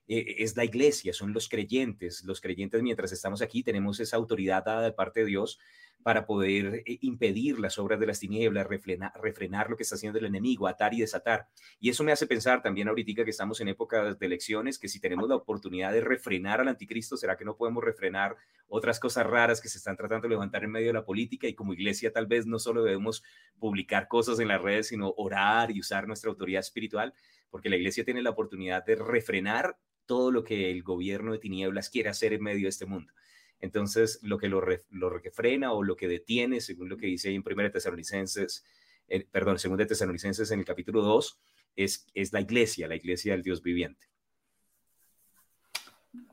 eh, 0.09 0.37
es 0.39 0.57
la 0.57 0.65
iglesia, 0.65 1.13
son 1.13 1.35
los 1.35 1.49
creyentes. 1.49 2.25
Los 2.25 2.41
creyentes, 2.41 2.83
mientras 2.83 3.13
estamos 3.13 3.43
aquí, 3.43 3.63
tenemos 3.63 4.01
esa 4.01 4.17
autoridad 4.17 4.65
dada 4.65 4.83
de 4.83 4.93
parte 4.93 5.21
de 5.21 5.27
Dios 5.27 5.59
para 6.03 6.25
poder 6.27 6.83
eh, 6.87 6.99
impedir 7.03 7.59
las 7.59 7.79
obras 7.79 8.01
de 8.01 8.07
las 8.07 8.19
tinieblas, 8.19 8.67
refrenar, 8.67 9.69
lo 9.69 9.77
que 9.77 9.83
está 9.83 9.97
haciendo 9.97 10.19
el 10.19 10.25
enemigo, 10.25 10.67
atar 10.67 10.95
y 10.95 11.01
desatar. 11.01 11.49
Y 11.79 11.91
eso 11.91 12.05
me 12.05 12.13
hace 12.13 12.27
pensar 12.27 12.63
también 12.63 12.89
ahorita 12.89 13.25
que 13.25 13.31
estamos 13.31 13.61
en 13.61 13.69
época 13.69 14.15
de 14.15 14.27
elecciones, 14.27 14.79
que 14.79 14.89
si 14.89 15.01
tenemos 15.01 15.29
la 15.29 15.35
oportunidad 15.35 15.93
de 15.93 16.01
refrenar 16.01 16.61
al 16.61 16.69
anticristo, 16.69 17.17
¿será 17.17 17.37
que 17.37 17.45
no 17.45 17.57
podemos 17.57 17.85
refrenar 17.85 18.37
otras 18.69 19.01
cosas 19.01 19.27
raras 19.27 19.61
que 19.61 19.69
se 19.69 19.79
están 19.79 19.97
tratando 19.97 20.29
de 20.29 20.31
levantar 20.31 20.65
en 20.65 20.71
medio 20.71 20.87
de 20.87 20.93
la 20.95 21.05
política? 21.05 21.49
Y 21.49 21.55
como 21.55 21.75
iglesia 21.75 22.13
tal 22.13 22.27
vez 22.27 22.47
no 22.47 22.59
solo 22.59 22.83
debemos 22.83 23.23
publicar 23.59 24.09
cosas 24.09 24.41
en 24.41 24.49
las 24.49 24.63
redes, 24.63 24.89
sino 24.89 25.13
orar 25.19 25.71
y 25.71 25.81
usar 25.81 26.07
nuestra 26.07 26.31
autoridad 26.31 26.61
espiritual, 26.61 27.13
porque 27.51 27.69
la 27.69 27.77
iglesia 27.77 28.05
tiene 28.05 28.23
la 28.23 28.31
oportunidad 28.31 28.85
de 28.85 28.97
refrenar 28.97 29.77
todo 30.09 30.33
lo 30.33 30.43
que 30.43 30.73
el 30.73 30.83
gobierno 30.83 31.33
de 31.33 31.39
tinieblas 31.39 31.91
quiere 31.91 32.09
hacer 32.09 32.33
en 32.33 32.43
medio 32.43 32.63
de 32.63 32.71
este 32.71 32.87
mundo. 32.87 33.13
Entonces, 33.61 34.19
lo 34.23 34.39
que 34.39 34.49
lo, 34.49 34.63
lo 34.91 35.21
que 35.21 35.31
frena 35.31 35.73
o 35.73 35.83
lo 35.83 35.97
que 35.97 36.09
detiene, 36.09 36.61
según 36.61 36.89
lo 36.89 36.97
que 36.97 37.07
dice 37.07 37.29
ahí 37.29 37.35
en 37.35 37.45
1 37.47 37.71
Tesalonicenses, 37.71 38.65
eh, 39.07 39.27
perdón, 39.31 39.59
2 39.63 39.87
Tesalonicenses 39.87 40.51
en 40.51 40.61
el 40.61 40.65
capítulo 40.65 41.03
2, 41.03 41.41
es, 41.77 42.07
es 42.15 42.33
la 42.33 42.41
iglesia, 42.41 42.89
la 42.89 42.97
iglesia 42.97 43.33
del 43.33 43.43
Dios 43.43 43.63
viviente. 43.63 44.07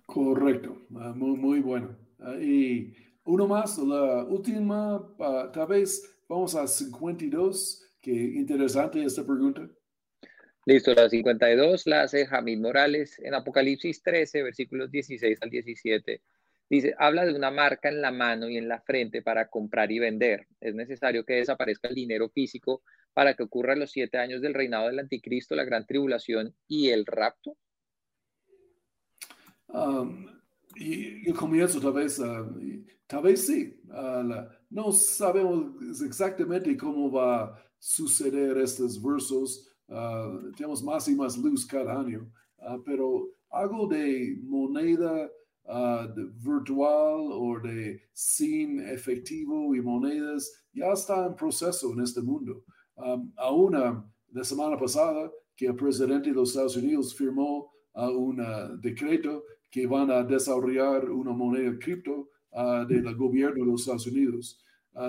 Correcto, 0.06 0.88
ah, 0.96 1.14
muy, 1.16 1.38
muy 1.38 1.60
bueno. 1.60 1.98
Ah, 2.20 2.36
y 2.36 2.96
uno 3.26 3.48
más, 3.48 3.78
la 3.80 4.24
última, 4.24 5.04
ah, 5.20 5.52
tal 5.52 5.68
vez 5.68 6.18
vamos 6.30 6.56
a 6.56 6.66
52, 6.66 7.84
que 8.00 8.12
interesante 8.12 9.04
esta 9.04 9.26
pregunta. 9.26 9.70
Listo, 10.68 10.96
la 10.96 11.08
52 11.08 11.86
la 11.86 12.02
hace 12.02 12.26
Jamín 12.26 12.60
Morales 12.60 13.20
en 13.20 13.36
Apocalipsis 13.36 14.02
13, 14.02 14.42
versículos 14.42 14.90
16 14.90 15.38
al 15.40 15.52
17. 15.52 16.24
Dice, 16.68 16.96
habla 16.98 17.24
de 17.24 17.36
una 17.36 17.52
marca 17.52 17.90
en 17.90 18.02
la 18.02 18.12
mano 18.12 18.50
y 18.50 18.58
en 18.58 18.68
la 18.68 18.82
frente 18.82 19.22
para 19.22 19.48
comprar 19.48 19.92
y 19.92 20.00
vender. 20.00 20.48
Es 20.60 20.74
necesario 20.74 21.24
que 21.24 21.36
desaparezca 21.36 21.88
el 21.88 21.94
dinero 21.94 22.30
físico 22.30 22.82
para 23.14 23.36
que 23.36 23.44
ocurran 23.44 23.80
los 23.80 23.92
siete 23.92 24.18
años 24.18 24.42
del 24.42 24.56
reinado 24.56 24.88
del 24.88 24.98
anticristo, 24.98 25.54
la 25.54 25.66
gran 25.66 25.86
tribulación 25.86 26.56
y 26.68 26.90
el 26.90 27.06
rapto. 27.06 27.56
Um, 29.68 30.26
y, 30.76 31.28
yo 31.28 31.36
comienzo 31.36 31.80
tal 31.80 31.94
vez, 31.94 32.18
uh, 32.18 32.84
tal 33.06 33.22
vez 33.22 33.46
sí. 33.46 33.80
Uh, 33.88 34.48
no 34.72 34.92
sabemos 34.92 36.02
exactamente 36.04 36.76
cómo 36.76 37.12
va 37.12 37.44
a 37.44 37.64
suceder 37.78 38.58
estos 38.58 39.00
versos. 39.00 39.72
Uh, 39.88 40.52
tenemos 40.56 40.84
más 40.84 41.08
y 41.08 41.16
más 41.16 41.38
luz 41.38 41.66
cada 41.66 42.00
año, 42.00 42.28
pero 42.84 43.30
algo 43.52 43.88
de 43.88 44.38
moneda 44.44 45.30
uh, 45.66 46.08
de 46.14 46.26
virtual 46.44 47.32
o 47.32 47.60
de 47.60 48.02
sin 48.14 48.80
efectivo 48.82 49.76
y 49.76 49.82
monedas 49.82 50.52
ya 50.74 50.92
está 50.92 51.26
en 51.26 51.36
proceso 51.36 51.94
en 51.94 52.02
este 52.02 52.22
mundo. 52.22 52.64
Um, 52.96 53.32
aún 53.38 53.74
la 54.32 54.44
semana 54.44 54.78
pasada 54.78 55.32
que 55.56 55.68
el 55.68 55.76
presidente 55.76 56.30
de 56.30 56.36
los 56.36 56.50
Estados 56.50 56.78
Unidos 56.78 57.16
firmó 57.16 57.72
uh, 57.94 58.10
un 58.10 58.40
uh, 58.40 58.78
decreto 58.82 59.44
que 59.72 59.88
van 59.88 60.12
a 60.12 60.24
desarrollar 60.24 61.10
una 61.10 61.32
moneda 61.32 61.78
cripto 61.80 62.30
uh, 62.52 62.86
del 62.88 63.14
gobierno 63.16 63.64
de 63.64 63.72
los 63.72 63.82
Estados 63.82 64.08
Unidos. 64.08 64.62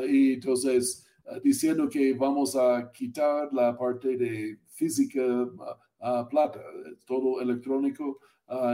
y 0.08 0.34
entonces, 0.34 1.05
diciendo 1.42 1.88
que 1.88 2.12
vamos 2.14 2.54
a 2.56 2.90
quitar 2.92 3.52
la 3.52 3.76
parte 3.76 4.16
de 4.16 4.58
física, 4.68 5.48
plata, 6.30 6.60
todo 7.06 7.40
electrónico. 7.40 8.20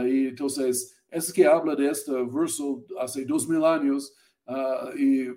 y 0.05 0.27
entonces, 0.27 0.95
es 1.13 1.31
que 1.31 1.45
habla 1.45 1.75
de 1.75 1.89
este 1.89 2.11
verso 2.23 2.83
hace 2.99 3.23
dos 3.23 3.47
mil 3.47 3.63
años 3.63 4.13
ah, 4.47 4.89
y 4.97 5.27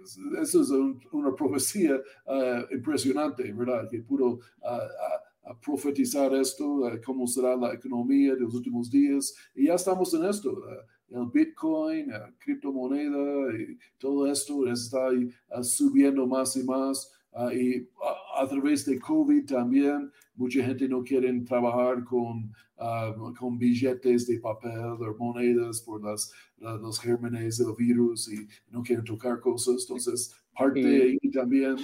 eso 0.40 0.62
es 0.62 0.70
una 1.12 1.34
profecía 1.36 2.00
ah, 2.26 2.64
impresionante, 2.70 3.52
¿verdad? 3.52 3.88
Que 3.90 4.00
pudo 4.00 4.40
ah, 5.46 5.58
profetizar 5.60 6.34
esto, 6.34 6.82
cómo 7.04 7.26
será 7.26 7.56
la 7.56 7.72
economía 7.72 8.34
de 8.34 8.40
los 8.40 8.54
últimos 8.54 8.90
días. 8.90 9.34
Y 9.54 9.66
ya 9.66 9.74
estamos 9.74 10.12
en 10.14 10.24
esto. 10.24 10.50
el 11.08 11.26
Bitcoin, 11.32 12.08
la 12.08 12.32
criptomoneda 12.38 13.56
y 13.56 13.78
todo 13.98 14.30
esto 14.30 14.66
está 14.70 15.08
subiendo 15.62 16.26
más 16.26 16.56
y 16.56 16.64
más. 16.64 17.12
y 17.54 17.88
a 18.36 18.46
través 18.46 18.84
de 18.86 18.98
COVID 18.98 19.46
también, 19.46 20.10
mucha 20.34 20.62
gente 20.62 20.88
no 20.88 21.02
quiere 21.02 21.32
trabajar 21.40 22.04
con, 22.04 22.52
ah, 22.78 23.14
con 23.38 23.58
billetes 23.58 24.26
de 24.26 24.38
papel 24.40 24.78
o 24.78 25.16
monedas 25.18 25.80
por 25.80 26.02
las, 26.02 26.32
los 26.58 27.00
gérmenes 27.00 27.58
del 27.58 27.74
virus 27.76 28.28
y 28.32 28.46
no 28.70 28.82
quieren 28.82 29.04
tocar 29.04 29.40
cosas. 29.40 29.82
Entonces, 29.82 30.34
parte 30.54 31.18
ahí 31.20 31.30
también. 31.30 31.76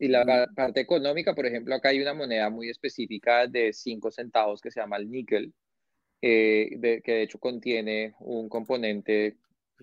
Y 0.00 0.08
la 0.08 0.48
parte 0.56 0.80
económica, 0.80 1.34
por 1.34 1.44
ejemplo, 1.44 1.74
acá 1.74 1.90
hay 1.90 2.00
una 2.00 2.14
moneda 2.14 2.48
muy 2.48 2.70
específica 2.70 3.46
de 3.46 3.74
5 3.74 4.10
centavos 4.10 4.62
que 4.62 4.70
se 4.70 4.80
llama 4.80 4.96
el 4.96 5.10
níquel, 5.10 5.52
eh, 6.22 6.70
que 7.04 7.12
de 7.12 7.22
hecho 7.22 7.38
contiene 7.38 8.14
un 8.20 8.48
componente 8.48 9.36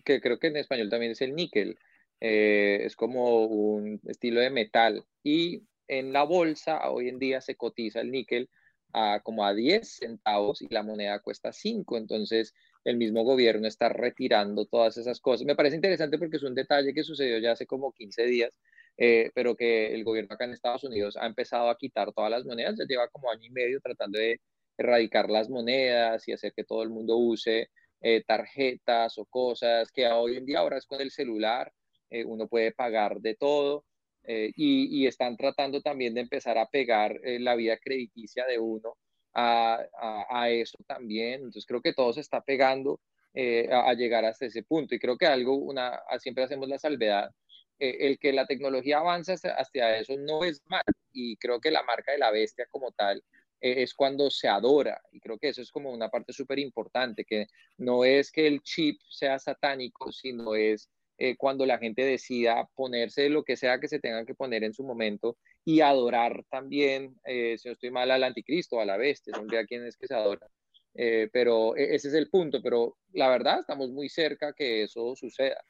que 0.04 0.20
creo 0.20 0.40
que 0.40 0.48
en 0.48 0.58
español 0.58 0.90
también 0.90 1.12
es 1.12 1.22
el 1.22 1.36
níquel. 1.36 1.78
Eh, 2.20 2.80
es 2.84 2.96
como 2.96 3.46
un 3.46 4.02
estilo 4.08 4.40
de 4.42 4.50
metal. 4.50 5.06
Y 5.22 5.62
en 5.88 6.12
la 6.14 6.24
bolsa 6.24 6.90
hoy 6.90 7.10
en 7.10 7.20
día 7.20 7.40
se 7.40 7.56
cotiza 7.56 8.02
el 8.02 8.10
níquel 8.10 8.50
a 8.94 9.22
como 9.24 9.46
a 9.46 9.54
10 9.54 9.88
centavos 9.88 10.64
y 10.64 10.68
la 10.70 10.82
moneda 10.82 11.20
cuesta 11.20 11.54
5. 11.54 11.96
Entonces 11.96 12.56
el 12.84 12.98
mismo 12.98 13.24
gobierno 13.24 13.68
está 13.68 13.90
retirando 13.90 14.66
todas 14.66 14.98
esas 14.98 15.20
cosas. 15.20 15.46
Me 15.46 15.56
parece 15.56 15.76
interesante 15.76 16.18
porque 16.18 16.38
es 16.38 16.44
un 16.44 16.56
detalle 16.56 16.94
que 16.94 17.04
sucedió 17.04 17.38
ya 17.38 17.52
hace 17.52 17.68
como 17.68 17.92
15 17.94 18.26
días, 18.26 18.52
eh, 18.98 19.32
pero 19.34 19.56
que 19.56 19.94
el 19.94 20.04
gobierno 20.04 20.34
acá 20.34 20.46
en 20.46 20.54
Estados 20.54 20.84
Unidos 20.84 21.18
ha 21.18 21.26
empezado 21.28 21.70
a 21.70 21.78
quitar 21.78 22.12
todas 22.14 22.32
las 22.32 22.46
monedas. 22.46 22.76
Ya 22.78 22.86
lleva 22.88 23.08
como 23.10 23.32
año 23.32 23.46
y 23.46 23.52
medio 23.52 23.80
tratando 23.82 24.20
de 24.20 24.42
erradicar 24.78 25.30
las 25.30 25.50
monedas 25.50 26.28
y 26.28 26.34
hacer 26.34 26.54
que 26.56 26.64
todo 26.64 26.84
el 26.84 26.90
mundo 26.90 27.18
use 27.18 27.70
eh, 28.02 28.24
tarjetas 28.26 29.18
o 29.18 29.26
cosas 29.26 29.92
que 29.92 30.08
hoy 30.08 30.38
en 30.38 30.46
día 30.46 30.60
ahora 30.60 30.78
es 30.78 30.86
con 30.86 31.02
el 31.02 31.10
celular, 31.10 31.74
eh, 32.12 32.24
uno 32.26 32.48
puede 32.48 32.72
pagar 32.72 33.20
de 33.20 33.36
todo. 33.36 33.86
Eh, 34.24 34.52
y, 34.56 35.08
están 35.08 35.38
tratando 35.38 35.82
también 35.82 36.14
de 36.14 36.20
empezar 36.22 36.58
a 36.58 36.68
pegar 36.68 37.18
la 37.24 37.56
vida 37.56 37.78
crediticia 37.78 38.46
de 38.46 38.60
uno 38.60 38.98
a, 39.34 39.82
a, 40.30 40.50
eso 40.50 40.78
también. 40.86 41.36
Entonces 41.36 41.66
creo 41.66 41.82
que 41.82 41.94
todo 41.94 42.12
se 42.14 42.22
está 42.22 42.42
pegando 42.42 43.00
a, 43.34 43.94
llegar 43.94 44.26
hasta 44.26 44.46
ese 44.48 44.64
punto. 44.64 44.96
Y 44.96 45.00
creo 45.00 45.18
que 45.18 45.28
algo, 45.28 45.56
una, 45.56 46.00
siempre 46.20 46.44
hacemos 46.44 46.68
la 46.68 46.78
salvedad, 46.78 47.32
el 47.80 48.20
que 48.20 48.34
la 48.34 48.46
tecnología 48.46 49.00
avanza 49.00 49.34
hacia, 49.34 49.98
eso 49.98 50.16
no 50.18 50.44
es 50.44 50.62
mal. 50.66 50.84
Y 51.12 51.38
creo 51.38 51.60
que 51.60 51.72
la 51.72 51.84
marca 51.84 52.12
de 52.12 52.18
la 52.18 52.32
bestia 52.32 52.66
como 52.70 52.92
tal 52.92 53.24
e-, 53.62 53.84
es 53.84 53.94
cuando 53.94 54.30
se 54.30 54.48
adora. 54.48 55.02
Y 55.12 55.20
creo 55.20 55.38
que 55.38 55.50
eso 55.50 55.62
es 55.62 55.72
como 55.72 55.92
una 55.92 56.10
parte 56.10 56.34
súper 56.34 56.60
importante, 56.60 57.26
que 57.26 57.48
no 57.78 58.06
es 58.06 58.32
que 58.32 58.48
el 58.48 58.62
chip 58.62 59.00
sea 59.10 59.40
satánico, 59.40 60.12
sino 60.12 60.56
es 60.56 60.90
eh, 61.20 61.36
cuando 61.36 61.66
la 61.66 61.80
gente 61.80 62.04
decida 62.04 62.70
ponerse 62.76 63.30
lo 63.30 63.44
que 63.44 63.58
sea 63.58 63.80
que 63.80 63.88
se 63.88 64.00
tenga 64.00 64.24
que 64.26 64.36
poner 64.36 64.64
en 64.64 64.74
su 64.74 64.84
momento 64.84 65.38
y 65.66 65.82
adorar 65.82 66.44
también, 66.50 67.16
eh, 67.26 67.58
si 67.58 67.68
no 67.68 67.74
estoy 67.74 67.90
mal, 67.90 68.12
al 68.12 68.24
anticristo, 68.24 68.80
a 68.80 68.86
la 68.86 68.98
bestia, 68.98 69.34
son 69.36 69.54
a 69.56 69.66
quién 69.66 69.86
es 69.86 69.98
que 69.98 70.08
se 70.08 70.14
adora. 70.14 70.48
Eh, 70.94 71.30
pero 71.32 71.76
e-, 71.76 71.96
ese 71.96 72.10
es 72.10 72.14
el 72.14 72.30
punto, 72.30 72.62
pero 72.62 72.98
la 73.14 73.30
verdad 73.30 73.62
estamos 73.62 73.90
muy 73.90 74.10
cerca 74.10 74.54
que 74.54 74.84
eso 74.84 75.16
suceda. 75.16 75.64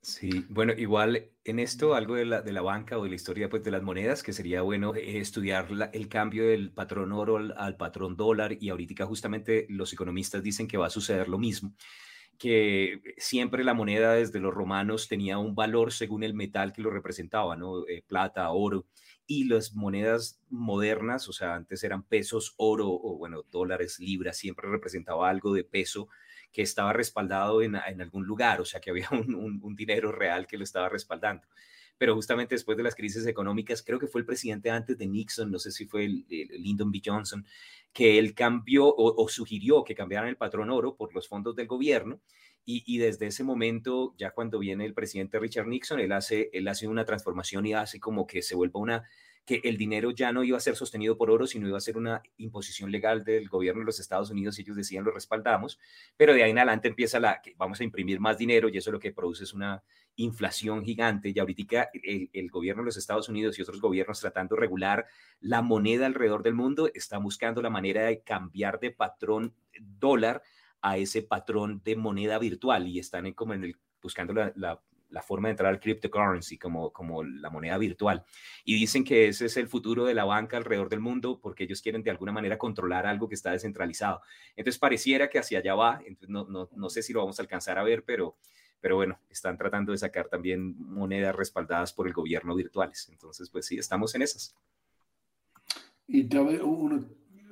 Sí, 0.00 0.46
bueno, 0.48 0.72
igual 0.76 1.32
en 1.44 1.58
esto 1.58 1.94
algo 1.94 2.14
de 2.14 2.24
la, 2.24 2.40
de 2.40 2.52
la 2.52 2.62
banca 2.62 2.98
o 2.98 3.02
de 3.02 3.10
la 3.10 3.16
historia 3.16 3.48
pues, 3.48 3.64
de 3.64 3.72
las 3.72 3.82
monedas, 3.82 4.22
que 4.22 4.32
sería 4.32 4.62
bueno 4.62 4.94
eh, 4.94 5.18
estudiar 5.18 5.68
el 5.92 6.08
cambio 6.08 6.46
del 6.46 6.72
patrón 6.72 7.12
oro 7.12 7.36
al, 7.36 7.76
patrón 7.76 8.16
dólar 8.16 8.56
y 8.60 8.70
ahorita 8.70 9.06
justamente 9.06 9.66
los 9.68 9.92
economistas 9.92 10.42
dicen 10.42 10.68
que 10.68 10.78
va 10.78 10.86
a 10.86 10.90
suceder 10.90 11.28
lo 11.28 11.38
mismo, 11.38 11.74
que 12.38 13.02
siempre 13.18 13.64
la 13.64 13.74
moneda 13.74 14.14
desde 14.14 14.40
los 14.40 14.54
romanos 14.54 15.08
tenía 15.08 15.38
un 15.38 15.54
valor 15.56 15.92
según 15.92 16.22
el 16.22 16.34
metal 16.34 16.72
que 16.72 16.82
lo 16.82 16.90
representaba, 16.90 17.56
¿no? 17.56 17.86
Eh, 17.88 18.02
plata, 18.06 18.48
oro, 18.50 18.86
y 19.26 19.44
las 19.44 19.74
monedas 19.74 20.40
modernas, 20.48 21.28
o 21.28 21.32
sea, 21.32 21.54
antes 21.56 21.82
eran 21.84 22.04
pesos, 22.04 22.54
oro 22.56 22.88
o 22.88 23.18
bueno, 23.18 23.42
dólares, 23.50 23.98
libras, 23.98 24.38
siempre 24.38 24.70
representaba 24.70 25.28
algo 25.28 25.52
de 25.52 25.64
peso 25.64 26.08
que 26.52 26.62
estaba 26.62 26.92
respaldado 26.92 27.62
en, 27.62 27.76
algún 27.76 28.26
lugar, 28.26 28.60
o 28.60 28.64
sea, 28.64 28.80
que 28.80 28.90
había 28.90 29.08
un, 29.10 29.76
dinero 29.76 30.12
real 30.12 30.46
que 30.46 30.58
lo 30.58 30.64
estaba 30.64 30.88
respaldando 30.88 31.46
pero 31.98 32.14
justamente 32.14 32.54
después 32.54 32.76
de 32.76 32.84
las 32.84 32.94
crisis 32.94 33.26
económicas, 33.26 33.82
creo 33.82 33.98
que 33.98 34.06
fue 34.06 34.20
el 34.20 34.24
presidente 34.24 34.70
antes 34.70 34.96
de 34.96 35.08
Nixon, 35.08 35.50
no 35.50 35.58
sé 35.58 35.72
si 35.72 35.84
fue 35.84 36.04
el, 36.04 36.24
Lyndon 36.28 36.92
B. 36.92 37.02
Johnson, 37.04 37.44
que 37.92 38.20
él 38.20 38.34
cambió 38.34 38.86
o, 38.86 39.28
sugirió 39.28 39.82
que 39.82 39.96
cambiaran 39.96 40.28
el 40.28 40.36
patrón 40.36 40.70
oro 40.70 40.94
por 40.94 41.12
los 41.12 41.26
fondos 41.26 41.56
del 41.56 41.66
gobierno. 41.66 42.20
Y, 42.64 42.98
desde 42.98 43.26
ese 43.26 43.42
momento, 43.44 44.14
ya 44.18 44.30
cuando 44.30 44.58
viene 44.58 44.84
el 44.84 44.92
presidente 44.92 45.40
Richard 45.40 45.66
Nixon, 45.66 46.00
él 46.00 46.12
hace, 46.12 46.50
él 46.52 46.68
hace 46.68 46.86
una 46.86 47.06
transformación 47.06 47.64
y 47.66 47.72
hace 47.72 47.98
como 47.98 48.26
que 48.26 48.42
se 48.42 48.54
vuelva 48.54 48.78
una, 48.78 49.08
que 49.44 49.60
el 49.64 49.76
dinero 49.76 50.10
ya 50.10 50.32
no 50.32 50.44
iba 50.44 50.56
a 50.56 50.60
ser 50.60 50.76
sostenido 50.76 51.16
por 51.16 51.30
oro, 51.30 51.46
sino 51.46 51.66
iba 51.66 51.78
a 51.78 51.80
ser 51.80 51.96
una 51.96 52.22
imposición 52.36 52.90
legal 52.90 53.24
del 53.24 53.48
gobierno 53.48 53.80
de 53.80 53.86
los 53.86 54.00
Estados 54.00 54.30
Unidos 54.30 54.58
y 54.58 54.62
ellos 54.62 54.76
decían 54.76 55.04
lo 55.04 55.10
respaldamos, 55.10 55.78
pero 56.16 56.34
de 56.34 56.42
ahí 56.42 56.50
en 56.50 56.58
adelante 56.58 56.88
empieza 56.88 57.18
la 57.18 57.40
que 57.40 57.54
vamos 57.56 57.80
a 57.80 57.84
imprimir 57.84 58.20
más 58.20 58.38
dinero 58.38 58.68
y 58.68 58.76
eso 58.76 58.92
lo 58.92 58.98
que 59.00 59.12
produce 59.12 59.44
es 59.44 59.54
una 59.54 59.82
inflación 60.16 60.84
gigante 60.84 61.32
y 61.34 61.38
ahorita 61.38 61.90
el, 61.94 62.28
el 62.32 62.50
gobierno 62.50 62.82
de 62.82 62.86
los 62.86 62.96
Estados 62.96 63.28
Unidos 63.28 63.58
y 63.58 63.62
otros 63.62 63.80
gobiernos 63.80 64.20
tratando 64.20 64.54
de 64.54 64.60
regular 64.60 65.06
la 65.40 65.62
moneda 65.62 66.06
alrededor 66.06 66.42
del 66.42 66.54
mundo 66.54 66.90
están 66.92 67.22
buscando 67.22 67.62
la 67.62 67.70
manera 67.70 68.02
de 68.02 68.22
cambiar 68.22 68.80
de 68.80 68.90
patrón 68.90 69.54
dólar 69.80 70.42
a 70.80 70.98
ese 70.98 71.22
patrón 71.22 71.80
de 71.84 71.96
moneda 71.96 72.38
virtual 72.38 72.86
y 72.86 72.98
están 72.98 73.32
como 73.32 73.54
en 73.54 73.64
el 73.64 73.76
buscando 74.00 74.32
la, 74.32 74.80
la 75.10 75.22
forma 75.22 75.48
de 75.48 75.52
entrar 75.52 75.72
al 75.72 75.80
cryptocurrency 75.80 76.58
como, 76.58 76.92
como 76.92 77.22
la 77.22 77.50
moneda 77.50 77.78
virtual. 77.78 78.24
Y 78.64 78.74
dicen 78.74 79.04
que 79.04 79.28
ese 79.28 79.46
es 79.46 79.56
el 79.56 79.68
futuro 79.68 80.04
de 80.04 80.14
la 80.14 80.24
banca 80.24 80.56
alrededor 80.56 80.88
del 80.88 81.00
mundo 81.00 81.40
porque 81.40 81.64
ellos 81.64 81.82
quieren 81.82 82.02
de 82.02 82.10
alguna 82.10 82.32
manera 82.32 82.58
controlar 82.58 83.06
algo 83.06 83.28
que 83.28 83.34
está 83.34 83.52
descentralizado. 83.52 84.20
Entonces 84.56 84.78
pareciera 84.78 85.28
que 85.28 85.38
hacia 85.38 85.60
allá 85.60 85.74
va, 85.74 86.00
entonces 86.04 86.28
no, 86.28 86.44
no, 86.46 86.68
no 86.74 86.90
sé 86.90 87.02
si 87.02 87.12
lo 87.12 87.20
vamos 87.20 87.38
a 87.38 87.42
alcanzar 87.42 87.78
a 87.78 87.82
ver, 87.82 88.04
pero, 88.04 88.36
pero 88.80 88.96
bueno, 88.96 89.18
están 89.28 89.56
tratando 89.56 89.92
de 89.92 89.98
sacar 89.98 90.28
también 90.28 90.74
monedas 90.78 91.34
respaldadas 91.34 91.92
por 91.92 92.06
el 92.06 92.12
gobierno 92.12 92.54
virtuales. 92.54 93.08
Entonces, 93.10 93.50
pues 93.50 93.66
sí, 93.66 93.78
estamos 93.78 94.14
en 94.14 94.22
esas. 94.22 94.54
Y 96.06 96.26
uno, 96.36 97.04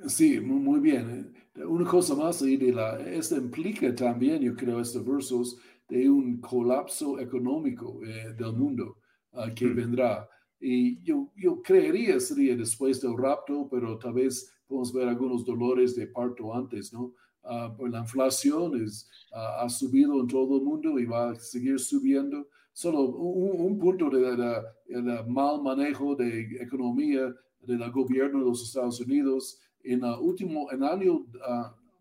sí, 0.07 0.39
muy 0.39 0.79
bien. 0.79 1.35
Una 1.55 1.87
cosa 1.89 2.15
más 2.15 2.41
ahí 2.41 2.57
de 2.57 2.71
la, 2.71 2.99
esto 2.99 3.35
implica 3.35 3.93
también, 3.93 4.41
yo 4.41 4.55
creo, 4.55 4.79
estos 4.79 5.05
versos, 5.05 5.59
de 5.89 6.09
un 6.09 6.39
colapso 6.39 7.19
económico 7.19 8.01
eh, 8.03 8.33
del 8.37 8.53
mundo 8.53 8.97
ah, 9.33 9.49
que 9.55 9.65
hmm. 9.65 9.75
vendrá. 9.75 10.29
Y 10.59 11.01
yo, 11.03 11.31
yo 11.35 11.61
creería 11.61 12.19
sería 12.19 12.55
después 12.55 13.01
del 13.01 13.17
rapto, 13.17 13.67
pero 13.69 13.97
tal 13.97 14.13
vez 14.13 14.51
podemos 14.67 14.91
ver 14.91 15.07
algunos 15.07 15.45
dolores 15.45 15.95
de 15.95 16.07
parto 16.07 16.53
antes, 16.53 16.91
¿no? 16.91 17.13
Uh, 17.43 17.85
la 17.87 17.99
inflación 17.99 18.83
es, 18.83 19.09
ah, 19.31 19.63
ha 19.63 19.69
subido 19.69 20.19
en 20.19 20.27
todo 20.27 20.57
el 20.57 20.63
mundo 20.63 20.99
y 20.99 21.05
va 21.05 21.31
a 21.31 21.35
seguir 21.35 21.79
subiendo. 21.79 22.47
Solo 22.73 23.03
un, 23.09 23.79
punto 23.79 24.09
de, 24.09 24.35
de, 24.35 25.23
mal 25.27 25.63
manejo 25.63 26.15
de 26.15 26.41
economía 26.61 27.33
del 27.61 27.91
gobierno 27.91 28.39
de 28.39 28.45
los 28.45 28.63
Estados 28.63 28.99
Unidos. 28.99 29.59
En 29.83 30.03
el 30.03 30.15
último, 30.19 30.69
en 30.71 30.83
el 30.83 30.89
año 30.89 31.25